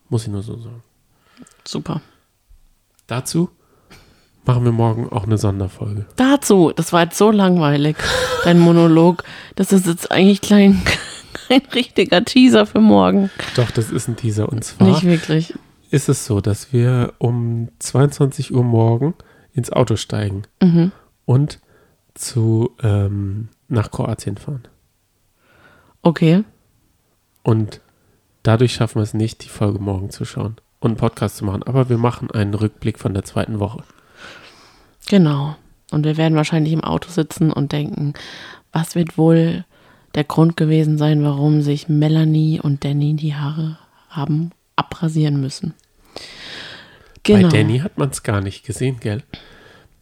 Muss 0.08 0.24
ich 0.24 0.30
nur 0.30 0.44
so 0.44 0.58
sagen. 0.58 0.82
Super. 1.66 2.00
Dazu 3.06 3.50
machen 4.46 4.64
wir 4.64 4.72
morgen 4.72 5.10
auch 5.10 5.26
eine 5.26 5.38
Sonderfolge. 5.38 6.06
Dazu, 6.16 6.72
das 6.74 6.94
war 6.94 7.04
jetzt 7.04 7.18
so 7.18 7.32
langweilig, 7.32 7.98
dein 8.46 8.58
Monolog. 8.58 9.26
Das 9.58 9.74
ist 9.74 9.88
jetzt 9.88 10.10
eigentlich 10.10 10.40
klein, 10.40 10.82
kein 11.50 11.64
richtiger 11.76 12.24
Teaser 12.24 12.66
für 12.66 12.80
morgen. 12.80 13.30
Doch, 13.58 13.72
das 13.72 13.92
ist 13.92 14.08
ein 14.08 14.16
Teaser. 14.16 14.48
Und 14.48 14.64
zwar 14.64 14.88
Nicht 14.88 15.04
wirklich. 15.04 15.54
ist 15.92 16.08
es 16.08 16.26
so, 16.26 16.40
dass 16.40 16.72
wir 16.72 17.12
um 17.18 17.68
22 17.80 18.54
Uhr 18.54 18.64
morgen 18.64 19.16
ins 19.58 19.72
Auto 19.72 19.96
steigen 19.98 20.44
Mhm. 20.62 20.92
und 21.26 21.60
zu 22.14 22.72
ähm, 22.82 23.50
nach 23.68 23.92
Kroatien 23.92 24.38
fahren. 24.38 24.64
Okay. 26.02 26.44
Und 27.44 27.82
dadurch 28.44 28.74
schaffen 28.74 28.96
wir 29.00 29.04
es 29.04 29.14
nicht, 29.14 29.44
die 29.44 29.50
Folge 29.50 29.80
morgen 29.80 30.10
zu 30.10 30.26
schauen 30.26 30.56
und 30.80 30.92
einen 30.92 30.98
Podcast 30.98 31.38
zu 31.38 31.46
machen. 31.46 31.64
Aber 31.64 31.90
wir 31.90 31.98
machen 31.98 32.32
einen 32.32 32.54
Rückblick 32.54 33.00
von 33.00 33.14
der 33.14 33.24
zweiten 33.24 33.60
Woche. 33.60 33.84
Genau. 35.10 35.56
Und 35.92 36.06
wir 36.06 36.18
werden 36.18 36.36
wahrscheinlich 36.36 36.74
im 36.74 36.84
Auto 36.84 37.10
sitzen 37.10 37.52
und 37.52 37.72
denken, 37.72 38.14
was 38.72 38.96
wird 38.96 39.18
wohl 39.18 39.66
der 40.16 40.24
Grund 40.24 40.58
gewesen 40.58 40.98
sein, 40.98 41.24
warum 41.24 41.62
sich 41.62 41.88
Melanie 41.90 42.60
und 42.60 42.84
Danny 42.84 43.16
die 43.16 43.36
Haare 43.36 43.78
haben 44.10 44.52
abrasieren 44.76 45.40
müssen. 45.42 45.74
Genau. 47.28 47.50
Bei 47.50 47.58
Danny 47.58 47.80
hat 47.80 47.98
man 47.98 48.10
es 48.10 48.24
gar 48.24 48.42
nicht 48.42 48.66
gesehen, 48.66 49.00
gell? 49.00 49.22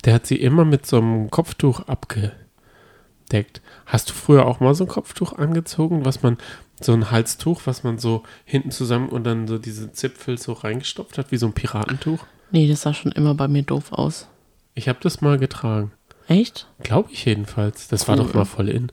Der 0.05 0.13
hat 0.13 0.25
sie 0.27 0.35
immer 0.37 0.63
mit 0.65 0.85
so 0.85 0.97
einem 0.97 1.29
Kopftuch 1.31 1.81
abgedeckt. 1.81 3.61
Hast 3.85 4.09
du 4.09 4.13
früher 4.13 4.45
auch 4.45 4.59
mal 4.59 4.75
so 4.75 4.85
ein 4.85 4.89
Kopftuch 4.89 5.33
angezogen, 5.33 6.05
was 6.05 6.21
man, 6.23 6.37
so 6.79 6.93
ein 6.93 7.09
Halstuch, 7.11 7.61
was 7.65 7.83
man 7.83 7.97
so 7.97 8.23
hinten 8.43 8.71
zusammen 8.71 9.09
und 9.09 9.23
dann 9.23 9.47
so 9.47 9.57
diese 9.57 9.91
Zipfel 9.91 10.37
so 10.37 10.53
reingestopft 10.53 11.17
hat, 11.17 11.31
wie 11.31 11.37
so 11.37 11.47
ein 11.47 11.53
Piratentuch? 11.53 12.25
Nee, 12.51 12.67
das 12.67 12.81
sah 12.83 12.93
schon 12.93 13.11
immer 13.11 13.33
bei 13.33 13.47
mir 13.47 13.63
doof 13.63 13.91
aus. 13.91 14.27
Ich 14.75 14.87
habe 14.89 14.99
das 15.01 15.21
mal 15.21 15.37
getragen. 15.37 15.91
Echt? 16.27 16.67
Glaube 16.83 17.09
ich 17.11 17.25
jedenfalls. 17.25 17.87
Das 17.87 18.07
war 18.07 18.17
Cool. 18.17 18.25
doch 18.25 18.33
mal 18.33 18.45
voll 18.45 18.69
in. 18.69 18.91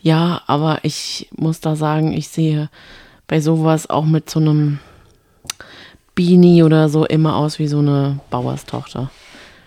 Ja, 0.00 0.42
aber 0.46 0.80
ich 0.84 1.28
muss 1.36 1.60
da 1.60 1.76
sagen, 1.76 2.12
ich 2.12 2.28
sehe 2.28 2.70
bei 3.26 3.40
sowas 3.40 3.88
auch 3.90 4.04
mit 4.04 4.28
so 4.30 4.38
einem 4.40 4.78
Beanie 6.18 6.64
oder 6.64 6.88
so 6.88 7.06
immer 7.06 7.36
aus 7.36 7.60
wie 7.60 7.68
so 7.68 7.78
eine 7.78 8.18
Bauerstochter. 8.28 9.08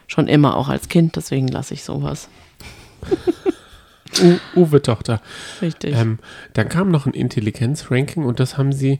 Schon 0.08 0.28
immer, 0.28 0.58
auch 0.58 0.68
als 0.68 0.90
Kind, 0.90 1.16
deswegen 1.16 1.48
lasse 1.48 1.74
ich 1.74 1.86
sowas. 1.86 2.28
Uwe-Tochter. 4.58 5.22
Richtig. 5.62 5.96
Ähm, 5.96 6.20
dann 6.52 6.68
kam 6.68 6.92
noch 6.92 7.06
ein 7.06 7.14
Intelligenz-Ranking 7.14 8.26
und 8.26 8.42
das 8.42 8.58
haben 8.58 8.74
sie 8.74 9.00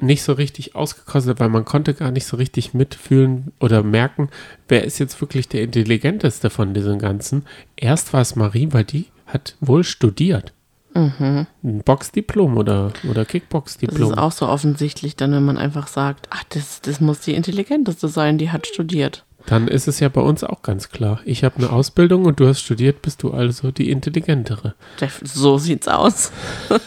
nicht 0.00 0.22
so 0.22 0.34
richtig 0.34 0.76
ausgekostet, 0.76 1.40
weil 1.40 1.48
man 1.48 1.64
konnte 1.64 1.94
gar 1.94 2.12
nicht 2.12 2.26
so 2.26 2.36
richtig 2.36 2.74
mitfühlen 2.74 3.50
oder 3.58 3.82
merken, 3.82 4.28
wer 4.68 4.84
ist 4.84 5.00
jetzt 5.00 5.20
wirklich 5.20 5.48
der 5.48 5.62
intelligenteste 5.62 6.48
von 6.48 6.74
diesen 6.74 7.00
ganzen. 7.00 7.44
Erst 7.74 8.12
war 8.12 8.20
es 8.20 8.36
Marie, 8.36 8.68
weil 8.70 8.84
die 8.84 9.06
hat 9.26 9.56
wohl 9.60 9.82
studiert. 9.82 10.52
Ein 10.94 11.46
Boxdiplom 11.84 12.56
oder, 12.56 12.92
oder 13.04 13.10
Mhm. 13.10 13.14
das 13.14 13.28
Kickbox-Diplom. 13.28 14.12
ist 14.12 14.18
auch 14.18 14.32
so 14.32 14.48
offensichtlich, 14.48 15.16
dann 15.16 15.32
wenn 15.32 15.44
man 15.44 15.58
einfach 15.58 15.86
sagt, 15.86 16.28
ach, 16.30 16.44
das, 16.50 16.80
das 16.80 17.00
muss 17.00 17.20
die 17.20 17.34
intelligenteste 17.34 18.08
sein, 18.08 18.38
die 18.38 18.50
hat 18.50 18.66
studiert. 18.66 19.24
Dann 19.46 19.68
ist 19.68 19.88
es 19.88 20.00
ja 20.00 20.08
bei 20.08 20.20
uns 20.20 20.44
auch 20.44 20.62
ganz 20.62 20.90
klar. 20.90 21.20
Ich 21.24 21.42
habe 21.44 21.56
eine 21.56 21.70
Ausbildung 21.70 22.26
und 22.26 22.38
du 22.38 22.46
hast 22.46 22.60
studiert, 22.60 23.02
bist 23.02 23.22
du 23.22 23.32
also 23.32 23.70
die 23.70 23.90
intelligentere. 23.90 24.74
So 25.22 25.58
sieht's 25.58 25.88
aus. 25.88 26.30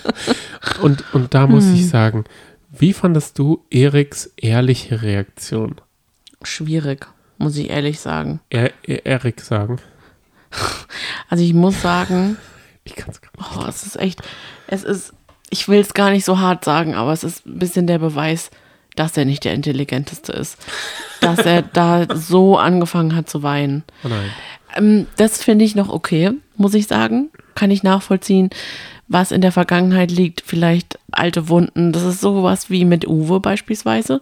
und, 0.82 1.04
und 1.14 1.34
da 1.34 1.48
muss 1.48 1.66
hm. 1.66 1.76
ich 1.76 1.90
sagen, 1.90 2.24
wie 2.72 2.94
fandest 2.94 3.40
du 3.40 3.64
Eriks 3.70 4.32
ehrliche 4.38 5.02
Reaktion? 5.02 5.76
Schwierig, 6.44 7.08
muss 7.38 7.58
ich 7.58 7.70
ehrlich 7.70 8.00
sagen. 8.00 8.40
Er, 8.50 8.72
er, 8.84 9.06
Erik 9.06 9.42
sagen. 9.42 9.80
Also 11.30 11.44
ich 11.44 11.54
muss 11.54 11.82
sagen, 11.82 12.38
ich 12.86 12.96
kann 12.96 13.10
es 13.10 13.22
gar 13.22 13.32
nicht. 13.38 13.58
Oh, 13.58 13.66
es 13.68 13.84
ist 13.84 13.98
echt, 13.98 14.22
es 14.68 14.84
ist, 14.84 15.14
ich 15.50 15.68
will 15.68 15.80
es 15.80 15.94
gar 15.94 16.12
nicht 16.12 16.26
so 16.26 16.40
hart 16.40 16.64
sagen, 16.64 16.96
aber 16.96 17.12
es 17.12 17.24
ist 17.24 17.46
ein 17.46 17.60
bisschen 17.60 17.88
der 17.88 18.00
Beweis, 18.00 18.52
dass 18.96 19.18
er 19.18 19.26
nicht 19.26 19.44
der 19.44 19.54
Intelligenteste 19.54 20.32
ist. 20.32 20.58
Dass 21.20 21.40
er 21.40 21.62
da 21.74 22.06
so 22.16 22.58
angefangen 22.58 23.16
hat 23.16 23.30
zu 23.30 23.44
weinen. 23.44 23.84
Oh 24.04 24.08
nein. 24.08 24.30
Ähm, 24.76 25.08
das 25.18 25.44
finde 25.44 25.66
ich 25.66 25.76
noch 25.76 25.90
okay, 25.90 26.32
muss 26.56 26.74
ich 26.74 26.88
sagen. 26.88 27.30
Kann 27.56 27.72
ich 27.72 27.84
nachvollziehen 27.84 28.50
was 29.08 29.32
in 29.32 29.42
der 29.42 29.52
Vergangenheit 29.52 30.12
liegt, 30.12 30.42
vielleicht 30.42 30.98
alte 31.12 31.48
Wunden. 31.48 31.92
Das 31.92 32.04
ist 32.04 32.22
sowas 32.22 32.70
wie 32.70 32.86
mit 32.86 33.08
Uwe 33.08 33.40
beispielsweise, 33.40 34.20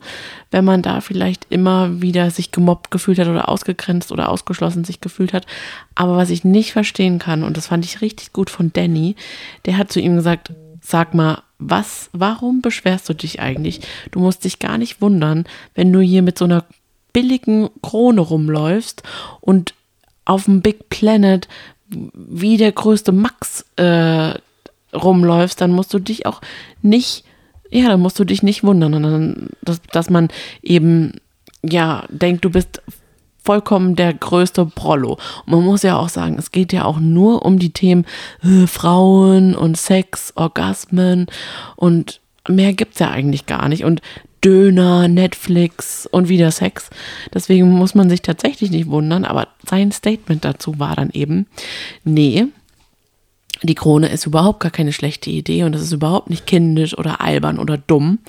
wenn 0.51 0.65
man 0.65 0.81
da 0.81 0.99
vielleicht 0.99 1.47
immer 1.49 2.01
wieder 2.01 2.29
sich 2.31 2.51
gemobbt 2.51 2.91
gefühlt 2.91 3.19
hat 3.19 3.27
oder 3.27 3.47
ausgegrenzt 3.47 4.11
oder 4.11 4.29
ausgeschlossen 4.29 4.83
sich 4.83 4.99
gefühlt 4.99 5.31
hat. 5.31 5.45
Aber 5.95 6.17
was 6.17 6.29
ich 6.29 6.43
nicht 6.43 6.73
verstehen 6.73 7.17
kann, 7.17 7.43
und 7.43 7.55
das 7.55 7.67
fand 7.67 7.85
ich 7.85 8.01
richtig 8.01 8.33
gut 8.33 8.49
von 8.49 8.73
Danny, 8.73 9.15
der 9.65 9.77
hat 9.77 9.91
zu 9.91 10.01
ihm 10.01 10.15
gesagt, 10.15 10.51
sag 10.81 11.13
mal, 11.13 11.41
was, 11.59 12.09
warum 12.11 12.61
beschwerst 12.61 13.07
du 13.07 13.13
dich 13.13 13.39
eigentlich? 13.39 13.81
Du 14.11 14.19
musst 14.19 14.43
dich 14.43 14.59
gar 14.59 14.77
nicht 14.77 15.01
wundern, 15.01 15.45
wenn 15.75 15.93
du 15.93 16.01
hier 16.01 16.21
mit 16.21 16.37
so 16.37 16.43
einer 16.43 16.65
billigen 17.13 17.69
Krone 17.81 18.19
rumläufst 18.19 19.03
und 19.39 19.73
auf 20.25 20.45
dem 20.45 20.61
Big 20.61 20.89
Planet 20.89 21.47
wie 21.87 22.57
der 22.57 22.71
größte 22.71 23.11
Max 23.11 23.65
äh, 23.77 24.33
rumläufst, 24.93 25.60
dann 25.62 25.71
musst 25.71 25.93
du 25.93 25.99
dich 25.99 26.25
auch 26.25 26.41
nicht, 26.82 27.25
ja, 27.69 27.88
dann 27.88 28.01
musst 28.01 28.19
du 28.19 28.23
dich 28.23 28.43
nicht 28.43 28.63
wundern, 28.63 29.49
dass, 29.62 29.82
dass 29.91 30.10
man 30.10 30.29
eben, 30.62 31.13
ja, 31.63 32.06
denkt, 32.10 32.45
du 32.45 32.49
bist 32.49 32.82
vollkommen 33.43 33.95
der 33.95 34.13
größte 34.13 34.65
Prollo. 34.65 35.17
Und 35.45 35.51
man 35.51 35.63
muss 35.63 35.84
ja 35.84 35.97
auch 35.97 36.10
sagen, 36.10 36.38
es 36.38 36.51
geht 36.51 36.71
ja 36.71 36.86
auch 36.86 36.99
nur 36.99 37.45
um 37.45 37.60
die 37.60 37.71
Themen 37.71 38.06
äh, 38.41 38.67
Frauen 38.67 39.56
und 39.56 39.77
Sex, 39.77 40.34
Orgasmen 40.36 41.27
und 41.75 42.21
mehr 42.47 42.73
gibt 42.73 42.93
es 42.93 42.99
ja 42.99 43.12
eigentlich 43.12 43.45
gar 43.45 43.67
nicht. 43.69 43.84
Und 43.84 44.01
Döner, 44.43 45.08
Netflix 45.08 46.06
und 46.06 46.27
wieder 46.27 46.51
Sex. 46.51 46.89
Deswegen 47.34 47.71
muss 47.71 47.95
man 47.95 48.10
sich 48.10 48.21
tatsächlich 48.21 48.71
nicht 48.71 48.89
wundern, 48.89 49.23
aber 49.23 49.47
sein 49.65 49.91
Statement 49.91 50.43
dazu 50.43 50.79
war 50.79 50.95
dann 50.95 51.12
eben, 51.12 51.47
nee, 52.03 52.47
die 53.61 53.75
Krone 53.75 54.09
ist 54.09 54.25
überhaupt 54.25 54.59
gar 54.59 54.71
keine 54.71 54.91
schlechte 54.91 55.29
Idee 55.29 55.63
und 55.63 55.73
das 55.73 55.81
ist 55.81 55.93
überhaupt 55.93 56.29
nicht 56.29 56.47
kindisch 56.47 56.97
oder 56.97 57.21
albern 57.21 57.59
oder 57.59 57.77
dumm. 57.77 58.19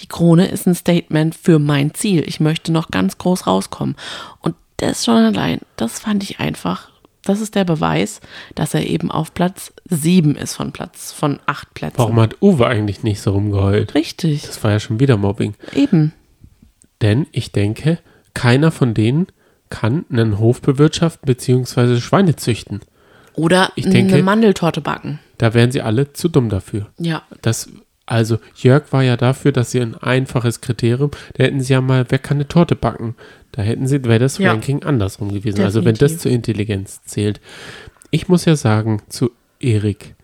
Die 0.00 0.06
Krone 0.06 0.48
ist 0.48 0.66
ein 0.66 0.74
Statement 0.74 1.34
für 1.34 1.58
mein 1.58 1.94
Ziel. 1.94 2.24
Ich 2.26 2.40
möchte 2.40 2.72
noch 2.72 2.90
ganz 2.90 3.16
groß 3.18 3.46
rauskommen. 3.46 3.96
Und 4.40 4.54
das 4.78 5.04
schon 5.04 5.16
allein, 5.16 5.60
das 5.76 6.00
fand 6.00 6.22
ich 6.22 6.40
einfach, 6.40 6.90
das 7.24 7.40
ist 7.40 7.54
der 7.54 7.64
Beweis, 7.64 8.20
dass 8.54 8.74
er 8.74 8.86
eben 8.86 9.10
auf 9.10 9.32
Platz 9.32 9.72
sieben 9.88 10.34
ist 10.34 10.54
von 10.54 10.72
Platz, 10.72 11.12
von 11.12 11.38
acht 11.46 11.72
Plätzen. 11.74 11.98
Warum 11.98 12.20
hat 12.20 12.42
Uwe 12.42 12.66
eigentlich 12.66 13.04
nicht 13.04 13.20
so 13.20 13.30
rumgeheult? 13.30 13.94
Richtig. 13.94 14.42
Das 14.42 14.62
war 14.64 14.72
ja 14.72 14.80
schon 14.80 14.98
wieder 14.98 15.16
Mobbing. 15.16 15.54
Eben. 15.74 16.12
Denn 17.00 17.26
ich 17.32 17.52
denke, 17.52 17.98
keiner 18.34 18.72
von 18.72 18.92
denen 18.94 19.28
kann 19.70 20.04
einen 20.10 20.38
Hof 20.38 20.60
bewirtschaften 20.60 21.26
bzw. 21.26 22.00
Schweine 22.00 22.36
züchten. 22.36 22.80
Oder 23.34 23.72
ich 23.76 23.88
denke, 23.88 24.14
eine 24.14 24.22
Mandeltorte 24.22 24.80
backen. 24.80 25.18
Da 25.38 25.54
wären 25.54 25.72
sie 25.72 25.80
alle 25.80 26.12
zu 26.12 26.28
dumm 26.28 26.48
dafür. 26.48 26.88
Ja. 26.98 27.22
Das, 27.40 27.70
also 28.06 28.38
Jörg 28.54 28.84
war 28.92 29.02
ja 29.02 29.16
dafür, 29.16 29.52
dass 29.52 29.70
sie 29.70 29.80
ein 29.80 29.94
einfaches 29.96 30.60
Kriterium, 30.60 31.10
da 31.34 31.44
hätten 31.44 31.60
sie 31.60 31.72
ja 31.72 31.80
mal, 31.80 32.06
wer 32.08 32.18
kann 32.18 32.36
eine 32.36 32.48
Torte 32.48 32.76
backen? 32.76 33.14
Da 33.52 33.62
hätten 33.62 33.86
sie, 33.86 34.04
wäre 34.04 34.18
das 34.18 34.38
ja. 34.38 34.50
Ranking 34.50 34.82
andersrum 34.82 35.28
gewesen. 35.28 35.56
Definitiv. 35.56 35.64
Also 35.64 35.84
wenn 35.84 35.94
das 35.94 36.18
zur 36.18 36.30
Intelligenz 36.30 37.02
zählt. 37.04 37.40
Ich 38.10 38.28
muss 38.28 38.44
ja 38.44 38.56
sagen, 38.56 39.02
zu 39.08 39.30
Erik, 39.60 40.14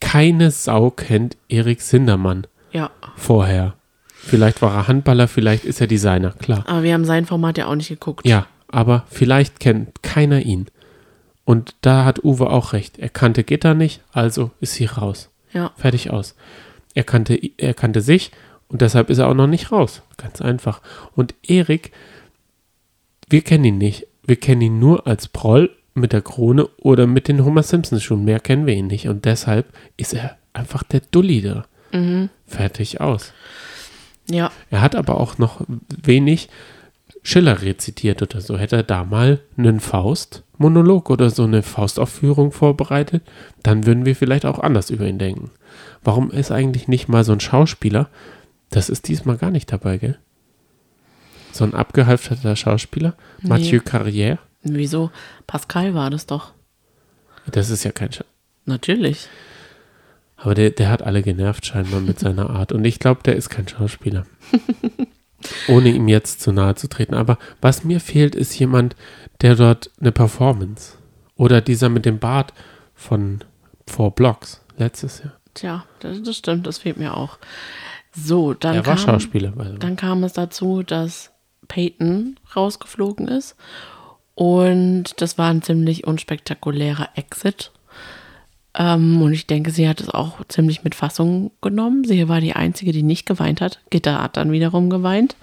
keine 0.00 0.50
Sau 0.50 0.90
kennt 0.90 1.36
Erik 1.48 1.80
Sindermann. 1.80 2.46
Ja. 2.72 2.90
Vorher. 3.16 3.74
Vielleicht 4.22 4.60
war 4.62 4.74
er 4.74 4.88
Handballer, 4.88 5.28
vielleicht 5.28 5.64
ist 5.64 5.80
er 5.80 5.86
Designer, 5.86 6.30
klar. 6.32 6.64
Aber 6.66 6.82
wir 6.82 6.94
haben 6.94 7.04
sein 7.04 7.26
Format 7.26 7.58
ja 7.58 7.66
auch 7.66 7.74
nicht 7.74 7.88
geguckt. 7.88 8.26
Ja, 8.26 8.46
aber 8.68 9.04
vielleicht 9.08 9.60
kennt 9.60 10.02
keiner 10.02 10.42
ihn. 10.42 10.66
Und 11.50 11.74
da 11.80 12.04
hat 12.04 12.22
Uwe 12.22 12.48
auch 12.48 12.74
recht. 12.74 13.00
Er 13.00 13.08
kannte 13.08 13.42
Gitter 13.42 13.74
nicht, 13.74 14.02
also 14.12 14.52
ist 14.60 14.74
sie 14.74 14.84
raus. 14.84 15.30
Ja. 15.52 15.72
Fertig 15.76 16.12
aus. 16.12 16.36
Er 16.94 17.02
kannte, 17.02 17.34
er 17.56 17.74
kannte 17.74 18.02
sich 18.02 18.30
und 18.68 18.82
deshalb 18.82 19.10
ist 19.10 19.18
er 19.18 19.26
auch 19.26 19.34
noch 19.34 19.48
nicht 19.48 19.72
raus. 19.72 20.02
Ganz 20.16 20.40
einfach. 20.40 20.80
Und 21.16 21.34
Erik, 21.42 21.90
wir 23.28 23.40
kennen 23.42 23.64
ihn 23.64 23.78
nicht. 23.78 24.06
Wir 24.22 24.36
kennen 24.36 24.60
ihn 24.60 24.78
nur 24.78 25.08
als 25.08 25.26
Proll 25.26 25.70
mit 25.92 26.12
der 26.12 26.22
Krone 26.22 26.68
oder 26.76 27.08
mit 27.08 27.26
den 27.26 27.44
Homer 27.44 27.64
Simpsons 27.64 28.04
schon. 28.04 28.24
Mehr 28.24 28.38
kennen 28.38 28.66
wir 28.66 28.74
ihn 28.74 28.86
nicht. 28.86 29.08
Und 29.08 29.24
deshalb 29.24 29.66
ist 29.96 30.14
er 30.14 30.36
einfach 30.52 30.84
der 30.84 31.00
Dulli 31.10 31.42
da. 31.42 31.66
Mhm. 31.90 32.28
Fertig 32.46 33.00
aus. 33.00 33.32
Ja. 34.30 34.52
Er 34.70 34.82
hat 34.82 34.94
aber 34.94 35.18
auch 35.18 35.36
noch 35.38 35.62
wenig 36.00 36.48
Schiller 37.22 37.62
rezitiert 37.62 38.22
oder 38.22 38.40
so. 38.40 38.58
Hätte 38.58 38.76
er 38.76 38.82
da 38.82 39.04
mal 39.04 39.40
einen 39.56 39.80
Faust 39.80 40.44
Monolog 40.60 41.08
oder 41.08 41.30
so 41.30 41.44
eine 41.44 41.62
Faustaufführung 41.62 42.52
vorbereitet, 42.52 43.22
dann 43.62 43.86
würden 43.86 44.04
wir 44.04 44.14
vielleicht 44.14 44.44
auch 44.44 44.58
anders 44.58 44.90
über 44.90 45.06
ihn 45.06 45.18
denken. 45.18 45.50
Warum 46.04 46.30
ist 46.30 46.50
eigentlich 46.50 46.86
nicht 46.86 47.08
mal 47.08 47.24
so 47.24 47.32
ein 47.32 47.40
Schauspieler? 47.40 48.10
Das 48.68 48.90
ist 48.90 49.08
diesmal 49.08 49.38
gar 49.38 49.50
nicht 49.50 49.72
dabei, 49.72 49.96
gell? 49.96 50.18
So 51.50 51.64
ein 51.64 51.72
abgehalfterter 51.72 52.56
Schauspieler? 52.56 53.14
Nee. 53.40 53.48
Mathieu 53.48 53.80
Carrière? 53.80 54.36
Wieso? 54.62 55.10
Pascal 55.46 55.94
war 55.94 56.10
das 56.10 56.26
doch. 56.26 56.52
Das 57.50 57.70
ist 57.70 57.84
ja 57.84 57.90
kein 57.90 58.12
Schauspieler. 58.12 58.34
Natürlich. 58.66 59.28
Aber 60.36 60.54
der, 60.54 60.70
der 60.70 60.90
hat 60.90 61.02
alle 61.02 61.22
genervt 61.22 61.64
scheinbar 61.64 62.00
mit 62.00 62.18
seiner 62.18 62.50
Art. 62.50 62.72
Und 62.72 62.84
ich 62.84 62.98
glaube, 62.98 63.22
der 63.24 63.36
ist 63.36 63.48
kein 63.48 63.66
Schauspieler. 63.66 64.26
Ohne 65.68 65.90
ihm 65.90 66.08
jetzt 66.08 66.40
zu 66.40 66.52
nahe 66.52 66.74
zu 66.74 66.88
treten. 66.88 67.14
Aber 67.14 67.38
was 67.60 67.84
mir 67.84 68.00
fehlt, 68.00 68.34
ist 68.34 68.58
jemand, 68.58 68.96
der 69.40 69.54
dort 69.56 69.90
eine 70.00 70.12
Performance. 70.12 70.96
Oder 71.36 71.60
dieser 71.60 71.88
mit 71.88 72.04
dem 72.04 72.18
Bart 72.18 72.52
von 72.94 73.42
Four 73.86 74.14
Blocks 74.14 74.60
letztes 74.76 75.22
Jahr. 75.22 75.32
Tja, 75.54 75.84
das, 76.00 76.22
das 76.22 76.36
stimmt, 76.36 76.66
das 76.66 76.78
fehlt 76.78 76.96
mir 76.96 77.16
auch. 77.16 77.38
So, 78.12 78.54
dann 78.54 78.74
er 78.74 78.86
war 78.86 78.96
kam, 78.96 79.04
Schauspieler. 79.04 79.50
Dann 79.50 79.96
kam 79.96 80.22
es 80.24 80.32
dazu, 80.32 80.82
dass 80.82 81.30
Peyton 81.68 82.38
rausgeflogen 82.54 83.28
ist. 83.28 83.56
Und 84.34 85.20
das 85.20 85.38
war 85.38 85.50
ein 85.50 85.62
ziemlich 85.62 86.06
unspektakulärer 86.06 87.10
Exit. 87.14 87.72
Ähm, 88.74 89.20
und 89.22 89.32
ich 89.32 89.46
denke, 89.46 89.70
sie 89.70 89.88
hat 89.88 90.00
es 90.00 90.08
auch 90.08 90.44
ziemlich 90.48 90.84
mit 90.84 90.94
Fassung 90.94 91.50
genommen. 91.60 92.04
Sie 92.04 92.28
war 92.28 92.40
die 92.40 92.54
Einzige, 92.54 92.92
die 92.92 93.02
nicht 93.02 93.26
geweint 93.26 93.60
hat. 93.60 93.80
Gitter 93.90 94.22
hat 94.22 94.36
dann 94.36 94.52
wiederum 94.52 94.90
geweint. 94.90 95.36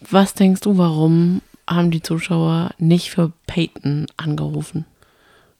Was 0.00 0.34
denkst 0.34 0.60
du, 0.60 0.76
warum 0.76 1.40
haben 1.68 1.90
die 1.90 2.02
Zuschauer 2.02 2.70
nicht 2.78 3.10
für 3.10 3.32
Peyton 3.46 4.06
angerufen? 4.16 4.84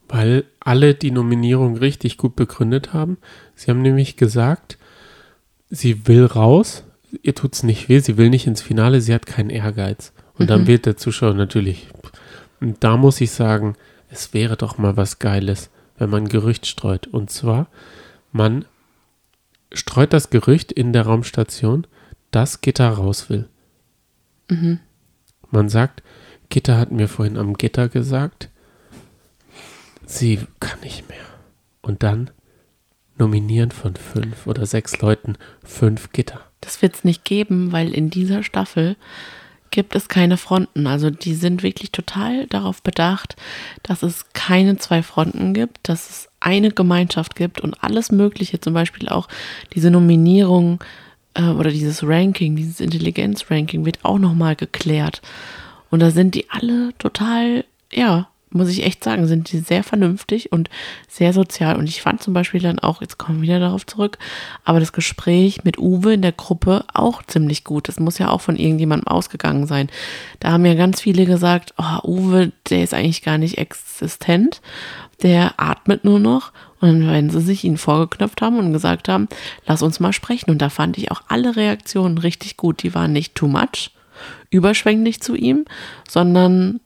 Weil 0.08 0.44
alle 0.60 0.94
die 0.94 1.10
Nominierung 1.10 1.78
richtig 1.78 2.18
gut 2.18 2.36
begründet 2.36 2.92
haben. 2.92 3.16
Sie 3.54 3.70
haben 3.70 3.80
nämlich 3.80 4.16
gesagt, 4.16 4.76
sie 5.70 6.06
will 6.06 6.26
raus, 6.26 6.84
ihr 7.22 7.34
tut 7.34 7.54
es 7.54 7.62
nicht 7.62 7.88
weh, 7.88 8.00
sie 8.00 8.18
will 8.18 8.28
nicht 8.28 8.46
ins 8.46 8.60
Finale, 8.60 9.00
sie 9.00 9.14
hat 9.14 9.24
keinen 9.24 9.50
Ehrgeiz. 9.50 10.12
Und 10.34 10.46
mhm. 10.46 10.48
dann 10.48 10.66
wird 10.66 10.84
der 10.84 10.98
Zuschauer 10.98 11.32
natürlich. 11.32 11.88
Und 12.60 12.84
da 12.84 12.98
muss 12.98 13.20
ich 13.22 13.30
sagen, 13.30 13.76
es 14.10 14.34
wäre 14.34 14.56
doch 14.56 14.76
mal 14.76 14.96
was 14.98 15.18
Geiles, 15.18 15.70
wenn 15.96 16.10
man 16.10 16.28
Gerücht 16.28 16.66
streut. 16.66 17.06
Und 17.06 17.30
zwar, 17.30 17.68
man 18.32 18.64
streut 19.72 20.12
das 20.12 20.30
Gerücht 20.30 20.72
in 20.72 20.92
der 20.92 21.02
Raumstation, 21.02 21.86
dass 22.30 22.60
Gitter 22.60 22.88
raus 22.88 23.30
will. 23.30 23.48
Mhm. 24.48 24.80
Man 25.50 25.68
sagt, 25.68 26.02
Gitter 26.48 26.78
hat 26.78 26.90
mir 26.90 27.08
vorhin 27.08 27.36
am 27.36 27.54
Gitter 27.54 27.88
gesagt, 27.88 28.50
sie 30.06 30.40
kann 30.60 30.80
nicht 30.80 31.08
mehr. 31.08 31.24
Und 31.80 32.02
dann 32.02 32.30
nominieren 33.16 33.70
von 33.70 33.94
fünf 33.94 34.46
oder 34.46 34.66
sechs 34.66 35.00
Leuten 35.00 35.36
fünf 35.62 36.12
Gitter. 36.12 36.40
Das 36.60 36.82
wird 36.82 36.94
es 36.94 37.04
nicht 37.04 37.24
geben, 37.24 37.72
weil 37.72 37.94
in 37.94 38.10
dieser 38.10 38.42
Staffel 38.42 38.96
gibt 39.70 39.94
es 39.96 40.08
keine 40.08 40.36
Fronten. 40.36 40.86
Also 40.86 41.10
die 41.10 41.34
sind 41.34 41.62
wirklich 41.62 41.90
total 41.92 42.46
darauf 42.46 42.82
bedacht, 42.82 43.36
dass 43.82 44.02
es 44.02 44.32
keine 44.32 44.76
zwei 44.76 45.02
Fronten 45.02 45.54
gibt, 45.54 45.88
dass 45.88 46.10
es 46.10 46.28
eine 46.40 46.70
Gemeinschaft 46.70 47.34
gibt 47.36 47.60
und 47.60 47.82
alles 47.82 48.12
Mögliche, 48.12 48.60
zum 48.60 48.74
Beispiel 48.74 49.08
auch 49.08 49.28
diese 49.74 49.90
Nominierung 49.90 50.82
äh, 51.34 51.48
oder 51.48 51.70
dieses 51.70 52.02
Ranking, 52.06 52.56
dieses 52.56 52.80
Intelligenz-Ranking 52.80 53.84
wird 53.84 54.04
auch 54.04 54.18
nochmal 54.18 54.56
geklärt. 54.56 55.22
Und 55.90 56.00
da 56.00 56.10
sind 56.10 56.34
die 56.34 56.50
alle 56.50 56.92
total, 56.98 57.64
ja, 57.92 58.28
muss 58.54 58.68
ich 58.68 58.84
echt 58.84 59.02
sagen, 59.02 59.26
sind 59.26 59.50
die 59.52 59.58
sehr 59.58 59.82
vernünftig 59.82 60.52
und 60.52 60.70
sehr 61.08 61.32
sozial. 61.32 61.76
Und 61.76 61.88
ich 61.88 62.02
fand 62.02 62.22
zum 62.22 62.32
Beispiel 62.32 62.60
dann 62.60 62.78
auch, 62.78 63.00
jetzt 63.00 63.18
kommen 63.18 63.38
wir 63.40 63.48
wieder 63.48 63.60
darauf 63.60 63.84
zurück, 63.84 64.18
aber 64.64 64.80
das 64.80 64.92
Gespräch 64.92 65.64
mit 65.64 65.78
Uwe 65.78 66.14
in 66.14 66.22
der 66.22 66.32
Gruppe 66.32 66.84
auch 66.94 67.22
ziemlich 67.24 67.64
gut. 67.64 67.88
Das 67.88 67.98
muss 67.98 68.18
ja 68.18 68.30
auch 68.30 68.40
von 68.40 68.56
irgendjemandem 68.56 69.08
ausgegangen 69.08 69.66
sein. 69.66 69.88
Da 70.40 70.52
haben 70.52 70.64
ja 70.64 70.74
ganz 70.74 71.00
viele 71.00 71.26
gesagt, 71.26 71.74
oh, 71.78 72.06
Uwe, 72.08 72.52
der 72.70 72.84
ist 72.84 72.94
eigentlich 72.94 73.22
gar 73.22 73.38
nicht 73.38 73.58
existent. 73.58 74.60
Der 75.22 75.54
atmet 75.56 76.04
nur 76.04 76.20
noch. 76.20 76.52
Und 76.80 77.08
wenn 77.08 77.30
sie 77.30 77.40
sich 77.40 77.64
ihn 77.64 77.78
vorgeknöpft 77.78 78.42
haben 78.42 78.58
und 78.58 78.72
gesagt 78.72 79.08
haben, 79.08 79.28
lass 79.66 79.82
uns 79.82 80.00
mal 80.00 80.12
sprechen. 80.12 80.50
Und 80.50 80.58
da 80.58 80.68
fand 80.68 80.98
ich 80.98 81.10
auch 81.10 81.22
alle 81.28 81.56
Reaktionen 81.56 82.18
richtig 82.18 82.56
gut. 82.56 82.82
Die 82.82 82.94
waren 82.94 83.12
nicht 83.12 83.34
too 83.34 83.48
much, 83.48 83.90
überschwänglich 84.50 85.20
zu 85.20 85.34
ihm, 85.34 85.64
sondern 86.08 86.80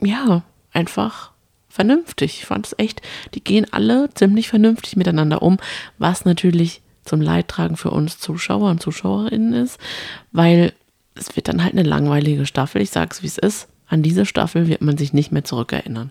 ja, 0.00 0.42
einfach 0.74 1.32
vernünftig. 1.68 2.38
Ich 2.40 2.46
fand 2.46 2.66
es 2.66 2.74
echt, 2.78 3.02
die 3.34 3.42
gehen 3.42 3.66
alle 3.72 4.08
ziemlich 4.14 4.48
vernünftig 4.48 4.96
miteinander 4.96 5.42
um, 5.42 5.58
was 5.98 6.24
natürlich 6.24 6.82
zum 7.04 7.20
Leidtragen 7.20 7.76
für 7.76 7.90
uns 7.90 8.18
Zuschauer 8.18 8.70
und 8.70 8.80
Zuschauerinnen 8.80 9.52
ist, 9.52 9.78
weil 10.32 10.72
es 11.14 11.34
wird 11.36 11.48
dann 11.48 11.62
halt 11.62 11.74
eine 11.74 11.82
langweilige 11.82 12.46
Staffel. 12.46 12.80
Ich 12.80 12.90
sag's 12.90 13.22
wie 13.22 13.26
es 13.26 13.38
ist. 13.38 13.68
An 13.86 14.02
diese 14.02 14.24
Staffel 14.26 14.66
wird 14.68 14.80
man 14.80 14.96
sich 14.96 15.12
nicht 15.12 15.30
mehr 15.30 15.44
zurückerinnern. 15.44 16.10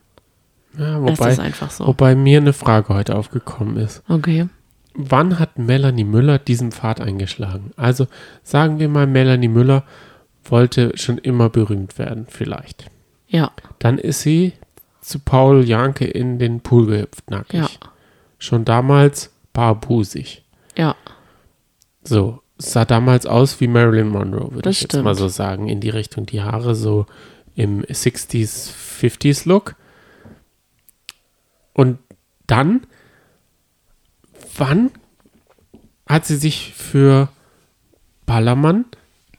Ja, 0.78 0.99
Das 0.99 1.20
wobei, 1.20 1.32
ist 1.32 1.39
einfach 1.39 1.72
so. 1.72 1.88
wobei 1.88 2.16
mir 2.16 2.39
eine 2.39 2.53
Frage 2.53 2.93
heute 2.93 3.16
aufgekommen 3.16 3.78
ist. 3.78 4.03
Okay. 4.07 4.47
Wann 4.95 5.39
hat 5.39 5.57
Melanie 5.57 6.03
Müller 6.03 6.38
diesen 6.39 6.72
Pfad 6.72 7.01
eingeschlagen? 7.01 7.72
Also 7.76 8.07
sagen 8.43 8.80
wir 8.80 8.89
mal, 8.89 9.07
Melanie 9.07 9.47
Müller 9.47 9.84
wollte 10.43 10.91
schon 10.95 11.18
immer 11.18 11.49
berühmt 11.49 11.97
werden, 11.97 12.28
vielleicht. 12.30 12.91
Ja, 13.34 13.51
Dann 13.79 13.97
ist 13.97 14.21
sie 14.21 14.53
zu 15.01 15.17
Paul 15.19 15.65
Janke 15.67 16.05
in 16.05 16.38
den 16.39 16.61
Pool 16.61 16.86
gehüpft, 16.86 17.29
nackig. 17.31 17.59
Ja. 17.61 17.67
Schon 18.38 18.63
damals 18.63 19.31
barbusig. 19.53 20.43
ja, 20.77 20.95
So, 22.03 22.41
sah 22.57 22.86
damals 22.86 23.25
aus 23.25 23.59
wie 23.59 23.67
Marilyn 23.67 24.07
Monroe, 24.09 24.51
würde 24.53 24.69
ich 24.69 24.81
jetzt 24.81 24.93
mal 24.93 25.01
stimmt. 25.15 25.17
so 25.17 25.27
sagen. 25.29 25.67
In 25.67 25.79
die 25.81 25.89
Richtung, 25.89 26.25
die 26.27 26.41
Haare 26.43 26.75
so 26.75 27.05
im 27.55 27.81
60s, 27.84 28.69
50s 28.71 29.47
Look. 29.49 29.75
Und 31.73 31.97
dann, 32.47 32.86
wann 34.55 34.91
hat 36.07 36.25
sie 36.25 36.36
sich 36.38 36.73
für 36.75 37.29
Ballermann, 38.27 38.86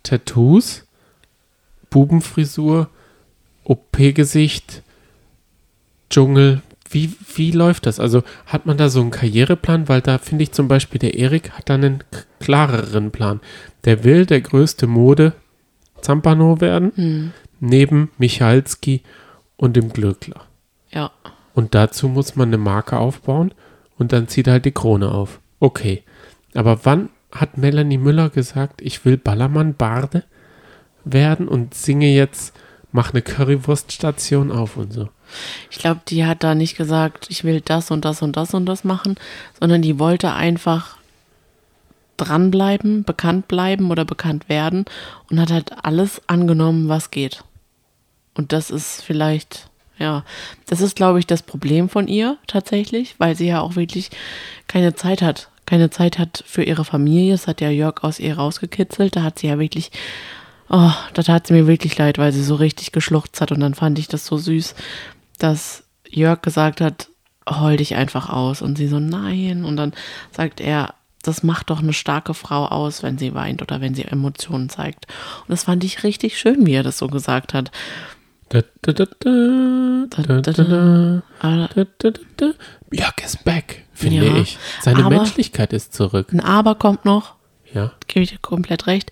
Tattoos, 0.02 0.86
Bubenfrisur, 1.90 2.88
OP-Gesicht, 3.64 4.82
Dschungel, 6.10 6.62
wie, 6.90 7.12
wie 7.34 7.50
läuft 7.50 7.86
das? 7.86 7.98
Also 7.98 8.22
hat 8.46 8.66
man 8.66 8.76
da 8.76 8.88
so 8.88 9.00
einen 9.00 9.10
Karriereplan? 9.10 9.88
Weil 9.88 10.00
da 10.00 10.18
finde 10.18 10.44
ich 10.44 10.52
zum 10.52 10.68
Beispiel, 10.68 10.98
der 10.98 11.14
Erik 11.18 11.50
hat 11.52 11.68
da 11.68 11.74
einen 11.74 12.04
klareren 12.38 13.10
Plan. 13.10 13.40
Der 13.84 14.04
will 14.04 14.26
der 14.26 14.40
größte 14.40 14.86
Mode 14.86 15.32
Zampano 16.00 16.60
werden, 16.60 17.32
neben 17.60 18.10
Michalski 18.18 19.02
und 19.56 19.74
dem 19.76 19.92
Glöckler. 19.92 20.42
ja. 20.90 21.10
Und 21.54 21.76
dazu 21.76 22.08
muss 22.08 22.34
man 22.34 22.48
eine 22.48 22.58
Marke 22.58 22.98
aufbauen 22.98 23.54
und 23.96 24.12
dann 24.12 24.26
zieht 24.26 24.48
er 24.48 24.54
halt 24.54 24.64
die 24.64 24.72
Krone 24.72 25.12
auf. 25.12 25.40
Okay. 25.60 26.02
Aber 26.52 26.84
wann 26.84 27.10
hat 27.30 27.58
Melanie 27.58 27.96
Müller 27.96 28.28
gesagt, 28.28 28.82
ich 28.82 29.04
will 29.04 29.16
Ballermann 29.16 29.74
Barde 29.74 30.24
werden 31.04 31.46
und 31.46 31.74
singe 31.74 32.12
jetzt, 32.12 32.54
mach 32.94 33.12
eine 33.12 33.22
Currywurststation 33.22 34.52
auf 34.52 34.76
und 34.76 34.92
so? 34.92 35.08
Ich 35.68 35.78
glaube, 35.78 36.02
die 36.06 36.24
hat 36.24 36.44
da 36.44 36.54
nicht 36.54 36.76
gesagt, 36.76 37.26
ich 37.28 37.42
will 37.42 37.60
das 37.60 37.90
und 37.90 38.04
das 38.04 38.22
und 38.22 38.36
das 38.36 38.54
und 38.54 38.66
das 38.66 38.84
machen, 38.84 39.16
sondern 39.58 39.82
die 39.82 39.98
wollte 39.98 40.32
einfach 40.32 40.96
dranbleiben, 42.16 43.02
bekannt 43.02 43.48
bleiben 43.48 43.90
oder 43.90 44.04
bekannt 44.04 44.48
werden 44.48 44.84
und 45.28 45.40
hat 45.40 45.50
halt 45.50 45.72
alles 45.84 46.22
angenommen, 46.28 46.88
was 46.88 47.10
geht. 47.10 47.42
Und 48.34 48.52
das 48.52 48.70
ist 48.70 49.02
vielleicht, 49.02 49.68
ja, 49.98 50.24
das 50.66 50.80
ist, 50.80 50.94
glaube 50.94 51.18
ich, 51.18 51.26
das 51.26 51.42
Problem 51.42 51.88
von 51.88 52.06
ihr 52.06 52.38
tatsächlich, 52.46 53.16
weil 53.18 53.34
sie 53.34 53.48
ja 53.48 53.60
auch 53.60 53.74
wirklich 53.74 54.10
keine 54.68 54.94
Zeit 54.94 55.20
hat. 55.20 55.48
Keine 55.66 55.90
Zeit 55.90 56.20
hat 56.20 56.44
für 56.46 56.62
ihre 56.62 56.84
Familie. 56.84 57.32
Das 57.32 57.48
hat 57.48 57.60
ja 57.60 57.70
Jörg 57.70 58.04
aus 58.04 58.20
ihr 58.20 58.36
rausgekitzelt. 58.36 59.16
Da 59.16 59.24
hat 59.24 59.40
sie 59.40 59.48
ja 59.48 59.58
wirklich, 59.58 59.90
oh, 60.68 60.92
da 61.14 61.22
tat 61.22 61.46
sie 61.46 61.52
mir 61.54 61.66
wirklich 61.66 61.96
leid, 61.98 62.18
weil 62.18 62.32
sie 62.32 62.42
so 62.42 62.54
richtig 62.54 62.92
geschluchzt 62.92 63.40
hat. 63.40 63.52
Und 63.52 63.60
dann 63.60 63.74
fand 63.74 63.98
ich 63.98 64.08
das 64.08 64.26
so 64.26 64.36
süß, 64.38 64.74
dass 65.38 65.84
Jörg 66.08 66.42
gesagt 66.42 66.80
hat, 66.80 67.08
heul 67.48 67.76
dich 67.76 67.94
einfach 67.94 68.30
aus. 68.30 68.62
Und 68.62 68.76
sie 68.78 68.88
so, 68.88 68.98
nein. 69.00 69.64
Und 69.64 69.76
dann 69.76 69.92
sagt 70.32 70.60
er, 70.60 70.94
das 71.22 71.42
macht 71.42 71.70
doch 71.70 71.78
eine 71.80 71.92
starke 71.94 72.34
Frau 72.34 72.66
aus, 72.66 73.02
wenn 73.02 73.16
sie 73.18 73.34
weint 73.34 73.62
oder 73.62 73.80
wenn 73.80 73.94
sie 73.94 74.04
Emotionen 74.04 74.68
zeigt. 74.68 75.06
Und 75.40 75.48
das 75.50 75.64
fand 75.64 75.82
ich 75.84 76.02
richtig 76.04 76.38
schön, 76.38 76.66
wie 76.66 76.74
er 76.74 76.82
das 76.82 76.98
so 76.98 77.08
gesagt 77.08 77.54
hat. 77.54 77.70
Jörg 82.92 83.14
ist 83.24 83.44
back, 83.44 83.84
finde 83.92 84.26
Ja, 84.26 84.36
ich. 84.36 84.58
Seine 84.82 85.04
aber- 85.04 85.16
Menschlichkeit 85.16 85.72
ist 85.72 85.94
zurück. 85.94 86.32
ein 86.32 86.40
Aber 86.40 86.74
kommt 86.74 87.04
noch, 87.04 87.34
Ja. 87.72 87.92
gebe 88.06 88.22
ich 88.22 88.30
dir 88.30 88.38
komplett 88.38 88.86
recht. 88.86 89.10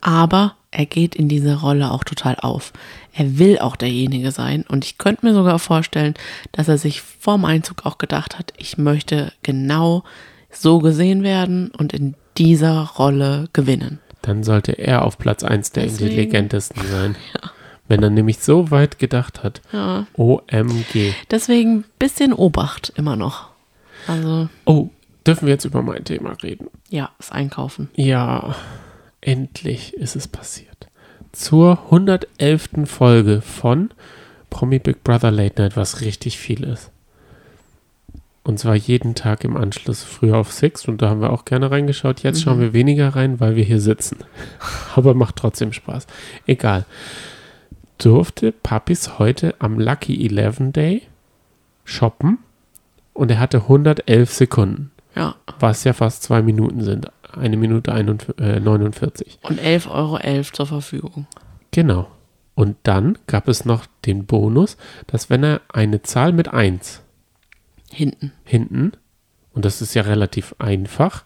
Aber 0.00 0.54
er 0.70 0.86
geht 0.86 1.14
in 1.14 1.28
diese 1.28 1.60
Rolle 1.60 1.90
auch 1.90 2.04
total 2.04 2.36
auf. 2.36 2.72
Er 3.14 3.38
will 3.38 3.58
auch 3.58 3.76
derjenige 3.76 4.30
sein. 4.32 4.64
Und 4.68 4.84
ich 4.84 4.98
könnte 4.98 5.24
mir 5.26 5.32
sogar 5.34 5.58
vorstellen, 5.58 6.14
dass 6.52 6.68
er 6.68 6.78
sich 6.78 7.00
vorm 7.00 7.44
Einzug 7.44 7.86
auch 7.86 7.98
gedacht 7.98 8.38
hat, 8.38 8.52
ich 8.58 8.76
möchte 8.78 9.32
genau 9.42 10.04
so 10.50 10.78
gesehen 10.80 11.22
werden 11.22 11.70
und 11.76 11.92
in 11.92 12.14
dieser 12.36 12.82
Rolle 12.98 13.48
gewinnen. 13.52 13.98
Dann 14.22 14.44
sollte 14.44 14.72
er 14.72 15.04
auf 15.04 15.16
Platz 15.18 15.42
1 15.44 15.72
der 15.72 15.84
Deswegen. 15.84 16.10
intelligentesten 16.10 16.82
sein. 16.90 17.16
Wenn 17.88 18.02
er 18.02 18.10
nämlich 18.10 18.38
so 18.40 18.70
weit 18.70 18.98
gedacht 18.98 19.42
hat. 19.42 19.62
Ja. 19.72 20.06
OMG. 20.14 21.14
Deswegen 21.30 21.84
bisschen 21.98 22.34
Obacht 22.34 22.92
immer 22.96 23.16
noch. 23.16 23.48
Also, 24.06 24.48
Oh, 24.66 24.90
dürfen 25.26 25.46
wir 25.46 25.54
jetzt 25.54 25.64
über 25.64 25.80
mein 25.82 26.04
Thema 26.04 26.32
reden? 26.42 26.68
ja, 26.90 27.10
das 27.16 27.32
Einkaufen. 27.32 27.88
Ja, 27.94 28.54
endlich 29.28 29.92
ist 29.92 30.16
es 30.16 30.26
passiert. 30.26 30.88
Zur 31.32 31.78
111. 31.84 32.70
Folge 32.86 33.42
von 33.42 33.90
Promi 34.48 34.78
Big 34.78 35.04
Brother 35.04 35.30
Late 35.30 35.60
Night, 35.60 35.76
was 35.76 36.00
richtig 36.00 36.38
viel 36.38 36.64
ist. 36.64 36.90
Und 38.42 38.58
zwar 38.58 38.74
jeden 38.74 39.14
Tag 39.14 39.44
im 39.44 39.58
Anschluss, 39.58 40.02
früher 40.02 40.38
auf 40.38 40.50
Six 40.52 40.88
und 40.88 41.02
da 41.02 41.10
haben 41.10 41.20
wir 41.20 41.30
auch 41.34 41.44
gerne 41.44 41.70
reingeschaut. 41.70 42.22
Jetzt 42.22 42.40
schauen 42.40 42.58
wir 42.60 42.72
weniger 42.72 43.10
rein, 43.14 43.38
weil 43.40 43.56
wir 43.56 43.64
hier 43.64 43.80
sitzen. 43.82 44.16
Aber 44.96 45.12
macht 45.12 45.36
trotzdem 45.36 45.74
Spaß. 45.74 46.06
Egal. 46.46 46.86
Durfte 47.98 48.52
Papis 48.52 49.18
heute 49.18 49.54
am 49.58 49.78
Lucky 49.78 50.26
11 50.26 50.72
Day 50.72 51.02
shoppen 51.84 52.38
und 53.12 53.30
er 53.30 53.40
hatte 53.40 53.58
111 53.58 54.32
Sekunden 54.32 54.90
Ja. 55.14 55.34
was 55.60 55.84
ja 55.84 55.92
fast 55.92 56.22
zwei 56.22 56.40
Minuten 56.40 56.82
sind. 56.82 57.10
Eine 57.32 57.56
Minute 57.56 57.92
41, 57.92 58.38
äh, 58.38 58.60
49. 58.60 59.38
Und 59.42 59.60
11,11 59.60 59.90
Euro 59.90 60.42
zur 60.52 60.66
Verfügung. 60.66 61.26
Genau. 61.70 62.08
Und 62.54 62.76
dann 62.82 63.18
gab 63.26 63.48
es 63.48 63.64
noch 63.64 63.86
den 64.04 64.26
Bonus, 64.26 64.76
dass 65.06 65.30
wenn 65.30 65.44
er 65.44 65.60
eine 65.68 66.02
Zahl 66.02 66.32
mit 66.32 66.48
1 66.48 67.02
Hinten. 67.90 68.32
hinten, 68.44 68.92
und 69.52 69.64
das 69.64 69.80
ist 69.80 69.94
ja 69.94 70.02
relativ 70.02 70.54
einfach, 70.58 71.24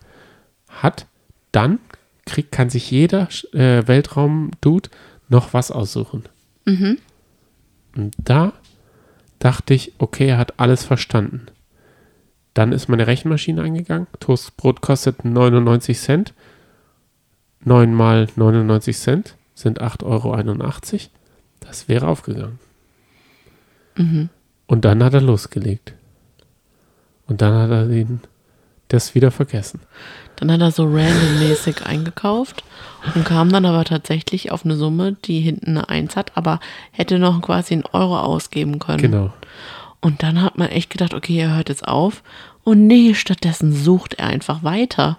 hat, 0.69 1.07
dann 1.51 1.79
kriegt, 2.27 2.53
kann 2.53 2.71
sich 2.71 2.91
jeder 2.91 3.29
äh, 3.53 3.87
Weltraum-Dude 3.87 4.91
noch 5.29 5.55
was 5.55 5.71
aussuchen. 5.71 6.25
Und 7.97 8.15
da 8.19 8.53
dachte 9.39 9.75
ich, 9.75 9.93
okay, 9.99 10.29
er 10.29 10.39
hat 10.39 10.61
alles 10.61 10.85
verstanden. 10.85 11.47
Dann 12.55 12.73
ist 12.73 12.89
meine 12.89 13.07
Rechenmaschine 13.07 13.63
eingegangen. 13.63 14.07
Toastbrot 14.21 14.81
kostet 14.81 15.25
99 15.25 15.99
Cent. 15.99 16.35
9 17.65 17.95
mal 17.95 18.29
99 18.37 18.97
Cent 18.99 19.37
sind 19.55 19.81
8,81 19.81 20.03
Euro. 20.05 21.11
Das 21.61 21.89
wäre 21.89 22.09
aufgegangen. 22.09 22.59
Und 24.67 24.85
dann 24.85 25.03
hat 25.03 25.15
er 25.15 25.21
losgelegt. 25.21 25.95
Und 27.27 27.41
dann 27.41 27.55
hat 27.55 27.71
er 27.71 27.87
den, 27.87 28.21
das 28.89 29.15
wieder 29.15 29.31
vergessen. 29.31 29.81
Dann 30.37 30.51
hat 30.51 30.61
er 30.61 30.73
so 30.73 30.85
randommäßig 30.85 31.83
eingekauft 31.87 32.65
und 33.15 33.25
kam 33.25 33.51
dann 33.51 33.65
aber 33.65 33.85
tatsächlich 33.85 34.51
auf 34.51 34.65
eine 34.65 34.77
Summe, 34.77 35.17
die 35.25 35.41
hinten 35.41 35.71
eine 35.71 35.89
Eins 35.89 36.17
hat, 36.17 36.37
aber 36.37 36.59
hätte 36.91 37.19
noch 37.19 37.41
quasi 37.43 37.75
einen 37.75 37.85
Euro 37.93 38.19
ausgeben 38.19 38.79
können. 38.79 38.99
Genau. 38.99 39.33
Und 40.03 40.23
dann 40.23 40.43
hat 40.43 40.59
man 40.59 40.69
echt 40.69 40.91
gedacht, 40.91 41.15
okay, 41.15 41.39
er 41.39 41.57
hört 41.57 41.69
jetzt 41.71 41.87
auf. 41.89 42.23
Und 42.65 42.87
nee, 42.87 43.15
stattdessen 43.15 43.73
sucht 43.73 44.15
er 44.15 44.27
einfach 44.27 44.63
weiter 44.63 45.17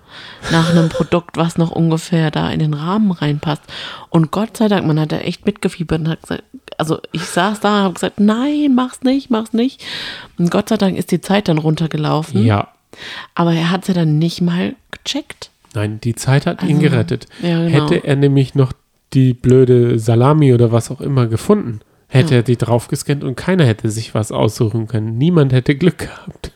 nach 0.52 0.70
einem 0.70 0.90
Produkt, 0.90 1.36
was 1.36 1.58
noch 1.58 1.72
ungefähr 1.72 2.32
da 2.32 2.50
in 2.52 2.60
den 2.60 2.74
Rahmen 2.74 3.12
reinpasst. 3.12 3.64
Und 4.10 4.32
Gott 4.32 4.56
sei 4.58 4.68
Dank, 4.68 4.86
man 4.86 5.00
hat 5.00 5.12
da 5.12 5.18
echt 5.18 5.46
mitgefiebert 5.46 6.00
und 6.02 6.10
hat 6.10 6.22
gesagt, 6.22 6.44
also 6.78 7.00
ich 7.12 7.24
saß 7.24 7.60
da 7.60 7.78
und 7.80 7.84
habe 7.84 7.94
gesagt, 7.96 8.20
nein, 8.20 8.76
mach's 8.76 9.02
nicht, 9.04 9.30
mach's 9.30 9.52
nicht. 9.54 9.84
Und 10.38 10.52
Gott 10.52 10.70
sei 10.70 10.78
Dank 10.78 10.98
ist 10.98 11.12
die 11.12 11.20
Zeit 11.22 11.48
dann 11.48 11.58
runtergelaufen. 11.58 12.44
Ja. 12.46 12.70
Aber 13.36 13.54
er 13.54 13.72
hat 13.72 13.86
sie 13.86 13.94
dann 13.94 14.20
nicht 14.20 14.40
mal 14.42 14.76
gecheckt. 14.92 15.50
Nein, 15.74 16.00
die 16.02 16.16
Zeit 16.16 16.46
hat 16.46 16.62
ihn 16.64 16.78
Also, 16.78 16.82
gerettet. 16.82 17.26
ja, 17.42 17.66
genau. 17.68 17.90
Hätte 17.90 18.06
er 18.06 18.16
nämlich 18.16 18.54
noch 18.56 18.72
die 19.14 19.34
blöde 19.34 19.98
Salami 20.00 20.54
oder 20.54 20.72
was 20.72 20.92
auch 20.92 21.02
immer 21.02 21.28
gefunden, 21.28 21.82
hätte 22.14 22.36
er 22.36 22.44
die 22.44 22.58
draufgescannt 22.58 23.24
und 23.24 23.36
keiner 23.36 23.66
hätte 23.66 23.90
sich 23.90 24.14
was 24.14 24.32
aussuchen 24.32 24.88
können. 24.88 25.18
Niemand 25.18 25.52
hätte 25.52 25.76
Glück 25.76 25.98
gehabt. 25.98 26.52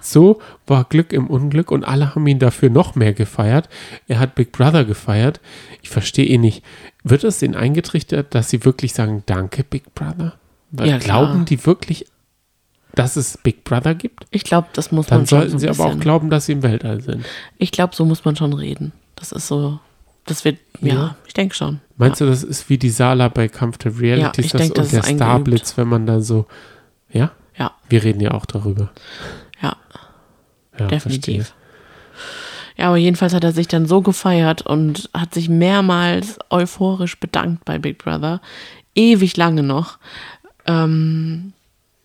So 0.00 0.40
war 0.66 0.84
Glück 0.84 1.12
im 1.12 1.26
Unglück 1.28 1.70
und 1.70 1.84
alle 1.84 2.14
haben 2.14 2.26
ihn 2.26 2.38
dafür 2.38 2.70
noch 2.70 2.94
mehr 2.94 3.14
gefeiert. 3.14 3.68
Er 4.06 4.18
hat 4.18 4.34
Big 4.34 4.52
Brother 4.52 4.84
gefeiert. 4.84 5.40
Ich 5.82 5.88
verstehe 5.88 6.26
ihn 6.26 6.42
nicht. 6.42 6.62
Wird 7.04 7.24
es 7.24 7.38
denen 7.38 7.54
eingetrichtert, 7.54 8.34
dass 8.34 8.50
sie 8.50 8.64
wirklich 8.64 8.92
sagen, 8.92 9.22
danke 9.26 9.64
Big 9.64 9.94
Brother? 9.94 10.34
Weil 10.70 10.88
Ja, 10.90 10.98
klar. 10.98 11.24
glauben 11.24 11.44
die 11.46 11.64
wirklich, 11.64 12.04
dass 12.94 13.16
es 13.16 13.38
Big 13.38 13.64
Brother 13.64 13.94
gibt? 13.94 14.26
Ich 14.30 14.44
glaube, 14.44 14.68
das 14.74 14.92
muss 14.92 15.06
Dann 15.06 15.20
man 15.20 15.26
schon 15.26 15.38
sollten 15.38 15.52
so 15.52 15.58
sie 15.58 15.68
aber 15.70 15.86
auch 15.86 15.98
glauben, 15.98 16.28
dass 16.30 16.46
sie 16.46 16.52
im 16.52 16.62
Weltall 16.62 17.00
sind. 17.00 17.24
Ich 17.56 17.72
glaube, 17.72 17.94
so 17.94 18.04
muss 18.04 18.24
man 18.24 18.36
schon 18.36 18.52
reden. 18.52 18.92
Das 19.16 19.32
ist 19.32 19.48
so, 19.48 19.80
das 20.30 20.44
wird, 20.44 20.58
ja, 20.80 20.94
Ja. 20.94 21.16
ich 21.26 21.34
denke 21.34 21.54
schon. 21.54 21.80
Meinst 21.96 22.20
du, 22.20 22.26
das 22.26 22.42
ist 22.44 22.68
wie 22.70 22.78
die 22.78 22.90
Sala 22.90 23.28
bei 23.28 23.48
Kampf 23.48 23.78
der 23.78 23.98
Realities 23.98 24.46
ich 24.46 24.52
das 24.52 24.60
denk, 24.60 24.70
und 24.72 24.78
das 24.78 24.90
der. 24.90 25.02
Starblitz, 25.02 25.76
wenn 25.76 25.88
man 25.88 26.06
da 26.06 26.20
so. 26.20 26.46
Ja? 27.10 27.32
Ja, 27.58 27.72
Wir 27.88 28.04
reden 28.04 28.20
ja 28.20 28.32
auch 28.32 28.46
darüber. 28.46 28.90
ja, 29.60 29.76
Ja, 30.78 30.86
definitiv. 30.86 31.46
verstehe. 31.46 31.58
Ja, 32.76 32.86
aber 32.88 32.96
jedenfalls 32.96 33.34
hat 33.34 33.42
er 33.42 33.52
sich 33.52 33.66
dann 33.66 33.86
so 33.86 34.02
gefeiert 34.02 34.62
und 34.62 35.10
hat 35.12 35.34
sich 35.34 35.48
mehrmals 35.48 36.38
euphorisch 36.50 37.18
bedankt 37.18 37.64
bei 37.64 37.78
Big 37.78 37.98
Brother. 37.98 38.40
Ewig 38.94 39.36
lange 39.36 39.64
noch. 39.64 39.98
Ähm, 40.66 41.52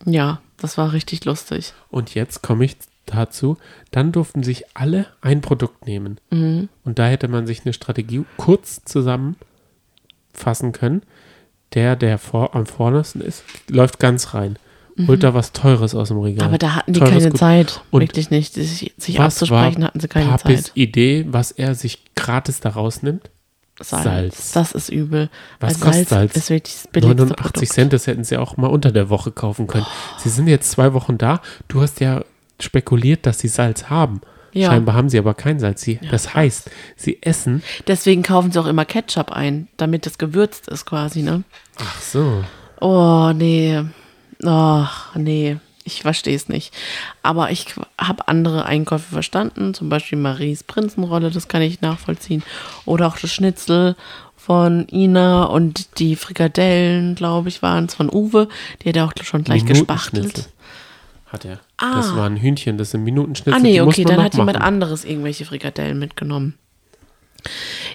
ja, 0.06 0.42
das 0.58 0.78
war 0.80 0.92
richtig 0.94 1.26
lustig. 1.26 1.74
Und 1.92 2.16
jetzt 2.16 2.42
komme 2.42 2.66
ich 2.66 2.78
dazu. 3.06 3.58
Dann 3.92 4.12
durften 4.12 4.44
sich 4.44 4.66
alle 4.74 5.08
ein 5.22 5.42
Produkt 5.42 5.86
nehmen. 5.86 6.20
Mhm. 6.32 6.70
Und 6.84 7.00
da 7.00 7.08
hätte 7.08 7.28
man 7.28 7.48
sich 7.48 7.66
eine 7.66 7.74
Strategie 7.74 8.26
kurz 8.38 8.84
zusammenfassen 8.86 10.72
können. 10.72 11.04
Der, 11.74 11.96
der 11.96 12.20
vor, 12.20 12.56
am 12.56 12.66
vordersten 12.66 13.22
ist, 13.22 13.44
läuft 13.68 14.00
ganz 14.00 14.34
rein. 14.34 14.58
Holt 15.08 15.24
da 15.24 15.34
was 15.34 15.54
Teures 15.54 15.96
aus 15.96 16.10
dem 16.10 16.20
Regal. 16.20 16.48
Mhm. 16.48 16.54
Aber 16.54 16.58
da 16.60 16.76
hatten 16.76 16.94
die 16.94 17.00
Teures 17.00 17.16
keine 17.16 17.30
Gut. 17.32 17.40
Zeit. 17.40 17.82
Und 17.90 18.02
wirklich 18.02 18.30
nicht. 18.30 18.54
Sich, 18.54 18.94
sich 18.96 19.18
war 19.18 19.26
hatten 19.26 20.00
sie 20.00 20.08
keine 20.08 20.30
Papis 20.30 20.66
Zeit. 20.66 20.72
Idee, 20.76 21.26
was 21.30 21.52
er 21.52 21.74
sich 21.74 22.14
gratis 22.16 22.60
da 22.60 22.70
rausnimmt? 22.70 23.32
Salz. 23.80 24.04
Salz. 24.04 24.52
Das 24.52 24.72
ist 24.74 24.90
übel. 24.90 25.30
Was 25.60 25.82
Weil 25.82 25.88
kostet 25.88 26.10
Salz? 26.10 26.36
ist 26.36 26.50
wirklich 26.52 26.76
das 26.76 26.88
billigste 26.88 27.16
89 27.16 27.54
Produkt. 27.54 27.74
Cent, 27.74 27.94
das 27.94 28.08
hätten 28.08 28.24
sie 28.24 28.38
auch 28.38 28.56
mal 28.58 28.68
unter 28.68 28.92
der 28.92 29.10
Woche 29.10 29.32
kaufen 29.32 29.66
können. 29.66 29.86
Sie 30.20 30.30
sind 30.30 30.48
jetzt 30.48 30.70
zwei 30.70 30.94
Wochen 30.94 31.18
da. 31.18 31.42
Du 31.68 31.82
hast 31.82 32.00
ja 32.00 32.24
spekuliert, 32.60 33.26
dass 33.26 33.40
sie 33.40 33.48
Salz 33.48 33.90
haben. 33.90 34.22
Ja. 34.54 34.70
Scheinbar 34.70 34.96
haben 34.96 35.10
sie 35.10 35.18
aber 35.18 35.34
kein 35.34 35.60
Salz. 35.60 35.82
Sie, 35.82 36.00
Das 36.12 36.34
heißt, 36.34 36.70
sie 36.96 37.18
essen. 37.22 37.64
Deswegen 37.88 38.22
kaufen 38.22 38.52
sie 38.52 38.60
auch 38.60 38.68
immer 38.68 38.86
Ketchup 38.86 39.32
ein, 39.32 39.68
damit 39.78 40.06
es 40.06 40.18
gewürzt 40.18 40.68
ist 40.68 40.86
quasi, 40.86 41.24
ne? 41.24 41.44
Ach 41.78 42.02
so. 42.02 42.44
Oh, 42.80 43.32
nee. 43.34 43.82
Ach, 44.46 45.16
nee. 45.16 45.58
Ich 45.86 46.04
verstehe 46.04 46.36
es 46.36 46.48
nicht. 46.48 46.74
Aber 47.24 47.52
ich 47.52 47.74
habe 48.00 48.28
andere 48.28 48.66
Einkäufe 48.66 49.12
verstanden. 49.12 49.74
Zum 49.74 49.90
Beispiel 49.90 50.18
Maries 50.18 50.64
Prinzenrolle, 50.64 51.30
das 51.30 51.48
kann 51.48 51.62
ich 51.62 51.82
nachvollziehen. 51.82 52.44
Oder 52.86 53.08
auch 53.08 53.18
das 53.18 53.34
Schnitzel 53.34 53.96
von 54.38 54.88
Ina 54.92 55.46
und 55.46 56.00
die 56.00 56.16
Frikadellen, 56.16 57.16
glaube 57.16 57.50
ich, 57.50 57.62
waren 57.62 57.86
es 57.86 57.96
von 57.96 58.10
Uwe. 58.10 58.48
Die 58.82 58.90
hat 58.90 58.98
er 58.98 59.06
auch 59.06 59.14
schon 59.24 59.44
gleich 59.44 59.66
gespachtelt. 59.66 60.50
Hat 61.34 61.46
er. 61.46 61.60
Ah. 61.78 61.96
Das 61.96 62.16
war 62.16 62.30
ein 62.30 62.38
Hühnchen, 62.38 62.78
das 62.78 62.92
sind 62.92 63.04
Minutenschnitzel. 63.04 63.60
Ah, 63.60 63.60
nee, 63.60 63.82
okay, 63.82 64.04
dann 64.04 64.24
hat 64.24 64.36
jemand 64.36 64.60
machen. 64.60 64.68
anderes 64.68 65.04
irgendwelche 65.04 65.46
Frikadellen 65.46 65.98
mitgenommen. 65.98 66.54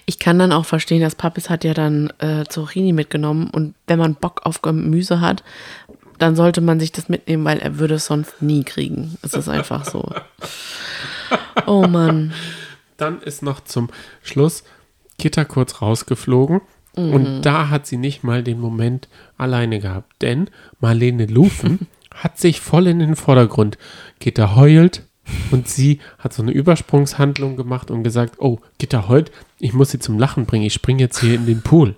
Ich 0.05 0.19
kann 0.19 0.37
dann 0.37 0.51
auch 0.51 0.65
verstehen, 0.65 1.01
dass 1.01 1.15
Pappis 1.15 1.49
hat 1.49 1.63
ja 1.63 1.73
dann 1.73 2.11
äh, 2.19 2.43
Zucchini 2.49 2.91
mitgenommen 2.91 3.49
und 3.49 3.75
wenn 3.87 3.97
man 3.97 4.15
Bock 4.15 4.41
auf 4.43 4.61
Gemüse 4.61 5.21
hat, 5.21 5.43
dann 6.19 6.35
sollte 6.35 6.59
man 6.59 6.81
sich 6.81 6.91
das 6.91 7.07
mitnehmen, 7.07 7.45
weil 7.45 7.59
er 7.59 7.79
würde 7.79 7.95
es 7.95 8.05
sonst 8.05 8.41
nie 8.41 8.65
kriegen. 8.65 9.17
Es 9.21 9.33
ist 9.33 9.49
einfach 9.49 9.85
so. 9.85 10.07
Oh 11.67 11.85
Mann. 11.85 12.33
Dann 12.97 13.21
ist 13.21 13.43
noch 13.43 13.59
zum 13.59 13.89
Schluss 14.23 14.63
Gitter 15.19 15.45
kurz 15.45 15.81
rausgeflogen. 15.81 16.61
Mhm. 16.95 17.13
Und 17.13 17.41
da 17.43 17.69
hat 17.69 17.85
sie 17.85 17.97
nicht 17.97 18.23
mal 18.23 18.41
den 18.43 18.59
Moment 18.59 19.07
alleine 19.37 19.79
gehabt. 19.79 20.21
Denn 20.21 20.49
Marlene 20.79 21.27
Lufen 21.27 21.87
hat 22.13 22.37
sich 22.37 22.61
voll 22.61 22.87
in 22.87 22.99
den 22.99 23.15
Vordergrund. 23.15 23.77
Gitter 24.19 24.55
heult 24.55 25.03
und 25.51 25.67
sie 25.67 25.99
hat 26.17 26.33
so 26.33 26.41
eine 26.41 26.51
Übersprungshandlung 26.51 27.55
gemacht 27.55 27.91
und 27.91 28.03
gesagt, 28.03 28.35
oh, 28.39 28.59
Gitter 28.77 29.07
heult, 29.07 29.31
ich 29.59 29.73
muss 29.73 29.91
sie 29.91 29.99
zum 29.99 30.17
Lachen 30.17 30.45
bringen. 30.45 30.65
Ich 30.65 30.73
springe 30.73 31.01
jetzt 31.01 31.19
hier 31.19 31.35
in 31.35 31.45
den 31.45 31.61
Pool. 31.61 31.95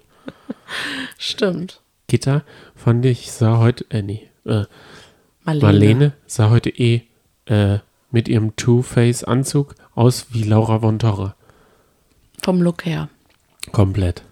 Stimmt. 1.18 1.82
Gitter 2.07 2.43
fand 2.76 3.05
ich, 3.05 3.32
sah 3.32 3.59
heute, 3.59 3.86
äh, 3.89 4.01
nee, 4.01 4.30
äh, 4.45 4.66
Marlene. 5.43 5.62
Marlene 5.66 6.14
sah 6.26 6.49
heute 6.49 6.70
eh 6.70 7.03
äh, 7.45 7.80
mit 8.12 8.28
ihrem 8.28 8.55
Two-Face-Anzug 8.55 9.76
aus 9.95 10.28
wie 10.32 10.43
Laura 10.43 10.80
von 10.80 10.99
Torre. 10.99 11.36
Vom 12.41 12.62
Look 12.62 12.86
her. 12.86 13.09
Komplett. 13.72 14.24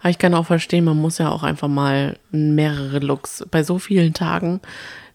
Aber 0.00 0.10
ich 0.10 0.18
kann 0.18 0.34
auch 0.34 0.46
verstehen, 0.46 0.84
man 0.84 0.96
muss 1.00 1.18
ja 1.18 1.30
auch 1.30 1.42
einfach 1.42 1.68
mal 1.68 2.18
mehrere 2.30 2.98
Looks. 2.98 3.44
Bei 3.50 3.62
so 3.62 3.78
vielen 3.78 4.14
Tagen, 4.14 4.60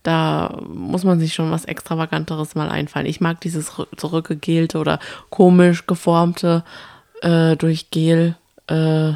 da 0.04 0.60
muss 0.68 1.04
man 1.04 1.20
sich 1.20 1.34
schon 1.34 1.52
was 1.52 1.66
Extravaganteres 1.66 2.56
mal 2.56 2.70
einfallen. 2.70 3.06
Ich 3.08 3.20
mag 3.22 3.41
dieses 3.41 3.72
rü- 3.74 3.88
zurückgegelte 3.98 4.78
oder 4.80 5.00
komisch 5.30 5.86
geformte 5.86 6.64
äh, 7.22 7.56
durch 7.58 7.91
Gel, 7.91 8.36
äh, 8.68 9.14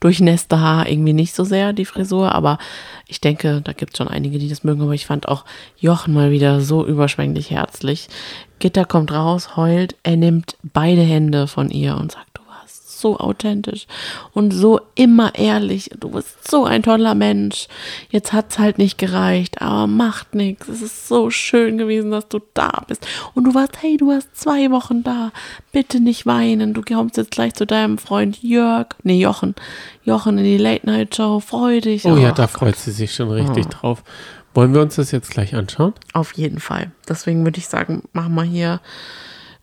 durchnässte 0.00 0.60
Haar 0.60 0.88
irgendwie 0.88 1.12
nicht 1.12 1.34
so 1.34 1.44
sehr, 1.44 1.72
die 1.72 1.84
Frisur. 1.84 2.32
Aber 2.32 2.58
ich 3.06 3.20
denke, 3.20 3.60
da 3.62 3.72
gibt 3.72 3.94
es 3.94 3.98
schon 3.98 4.08
einige, 4.08 4.38
die 4.38 4.48
das 4.48 4.64
mögen. 4.64 4.82
Aber 4.82 4.94
ich 4.94 5.06
fand 5.06 5.28
auch 5.28 5.44
Jochen 5.78 6.12
mal 6.12 6.30
wieder 6.30 6.60
so 6.60 6.84
überschwänglich 6.86 7.50
herzlich. 7.50 8.08
Gitter 8.58 8.84
kommt 8.84 9.12
raus, 9.12 9.56
heult, 9.56 9.96
er 10.02 10.16
nimmt 10.16 10.56
beide 10.62 11.02
Hände 11.02 11.46
von 11.46 11.70
ihr 11.70 11.96
und 11.96 12.12
sagt, 12.12 12.26
du 12.34 12.42
so 13.00 13.18
authentisch 13.18 13.86
und 14.32 14.52
so 14.52 14.80
immer 14.94 15.34
ehrlich. 15.34 15.90
Du 15.98 16.10
bist 16.10 16.50
so 16.50 16.64
ein 16.64 16.82
toller 16.82 17.14
Mensch. 17.14 17.68
Jetzt 18.10 18.32
hat's 18.32 18.58
halt 18.58 18.78
nicht 18.78 18.98
gereicht, 18.98 19.60
aber 19.62 19.86
macht 19.86 20.34
nichts. 20.34 20.68
Es 20.68 20.82
ist 20.82 21.08
so 21.08 21.30
schön 21.30 21.78
gewesen, 21.78 22.10
dass 22.10 22.28
du 22.28 22.40
da 22.54 22.84
bist. 22.88 23.06
Und 23.34 23.44
du 23.44 23.54
warst, 23.54 23.82
hey, 23.82 23.96
du 23.96 24.08
warst 24.08 24.36
zwei 24.36 24.70
Wochen 24.70 25.02
da. 25.02 25.32
Bitte 25.72 26.00
nicht 26.00 26.26
weinen. 26.26 26.74
Du 26.74 26.82
kommst 26.82 27.16
jetzt 27.16 27.30
gleich 27.30 27.54
zu 27.54 27.66
deinem 27.66 27.98
Freund 27.98 28.42
Jörg, 28.42 28.88
nee, 29.02 29.20
Jochen. 29.20 29.54
Jochen 30.04 30.38
in 30.38 30.44
die 30.44 30.58
Late 30.58 30.86
Night 30.86 31.14
Show. 31.16 31.40
Freu 31.40 31.80
dich. 31.80 32.04
Oh 32.04 32.16
ja, 32.16 32.30
Ach 32.30 32.34
da 32.34 32.42
Gott. 32.46 32.52
freut 32.52 32.76
sie 32.76 32.92
sich 32.92 33.14
schon 33.14 33.30
richtig 33.30 33.66
Oh. 33.66 33.70
drauf. 33.70 34.04
Wollen 34.54 34.72
wir 34.72 34.80
uns 34.80 34.96
das 34.96 35.10
jetzt 35.10 35.30
gleich 35.30 35.54
anschauen? 35.54 35.92
Auf 36.14 36.32
jeden 36.32 36.60
Fall. 36.60 36.90
Deswegen 37.08 37.44
würde 37.44 37.58
ich 37.58 37.68
sagen, 37.68 38.04
machen 38.14 38.34
wir 38.34 38.42
hier 38.44 38.80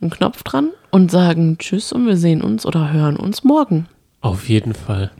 einen 0.01 0.11
Knopf 0.11 0.43
dran 0.43 0.69
und 0.93 1.09
sagen 1.09 1.57
Tschüss 1.57 1.91
und 1.91 2.05
wir 2.05 2.17
sehen 2.17 2.43
uns 2.43 2.67
oder 2.67 2.93
hören 2.93 3.17
uns 3.17 3.43
morgen. 3.43 3.87
Auf 4.21 4.47
jeden 4.47 4.75
Fall. 4.75 5.11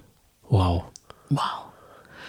Wow. 0.48 0.84
Wow. 1.30 1.42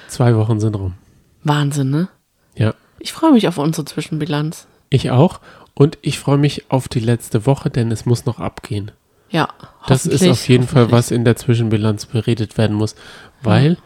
Zwei 0.09 0.35
Wochen 0.35 0.61
sind 0.61 0.75
rum. 0.77 0.95
Wahnsinn, 1.43 1.91
ne? 1.91 2.09
Ja, 2.57 2.73
Ich 3.01 3.13
freue 3.13 3.33
mich 3.33 3.47
auf 3.47 3.59
unsere 3.59 3.85
Zwischenbilanz. 3.85 4.67
ich 4.89 5.11
auch. 5.11 5.41
Und 5.75 5.99
ich 6.03 6.19
freue 6.19 6.39
mich 6.39 6.71
auf 6.71 6.89
die 6.89 7.01
letzte 7.01 7.45
Woche, 7.47 7.69
denn 7.69 7.91
es 7.91 8.07
muss 8.07 8.25
noch 8.25 8.39
abgehen. 8.39 8.93
Ja, 9.29 9.49
Das 9.89 10.07
ist 10.07 10.27
auf 10.27 10.49
jeden 10.49 10.67
Fall, 10.67 10.91
was 10.91 11.11
in 11.11 11.25
der 11.25 11.37
Zwischenbilanz 11.37 12.07
beredet 12.07 12.57
werden 12.57 12.77
muss. 12.77 12.95
Weil 13.43 13.77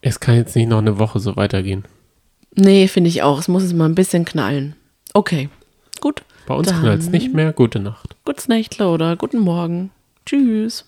es 0.00 0.20
kann 0.20 0.36
jetzt 0.36 0.56
nicht 0.56 0.68
noch 0.68 0.78
eine 0.78 0.98
Woche 0.98 1.18
so 1.20 1.36
weitergehen. 1.36 1.84
Nee, 2.54 2.88
finde 2.88 3.10
ich 3.10 3.22
auch. 3.22 3.38
Es 3.40 3.48
muss 3.48 3.62
jetzt 3.64 3.74
mal 3.74 3.86
ein 3.88 3.94
bisschen 3.96 4.24
knallen. 4.24 4.76
Okay. 5.12 5.50
Bei 6.46 6.54
uns 6.54 6.68
knallt 6.68 7.00
es 7.00 7.08
nicht 7.08 7.32
mehr. 7.32 7.52
Gute 7.52 7.80
Nacht. 7.80 8.16
Gutes 8.24 8.48
Nächtle 8.48 8.88
oder 8.88 9.16
guten 9.16 9.38
Morgen. 9.38 9.90
Tschüss. 10.26 10.84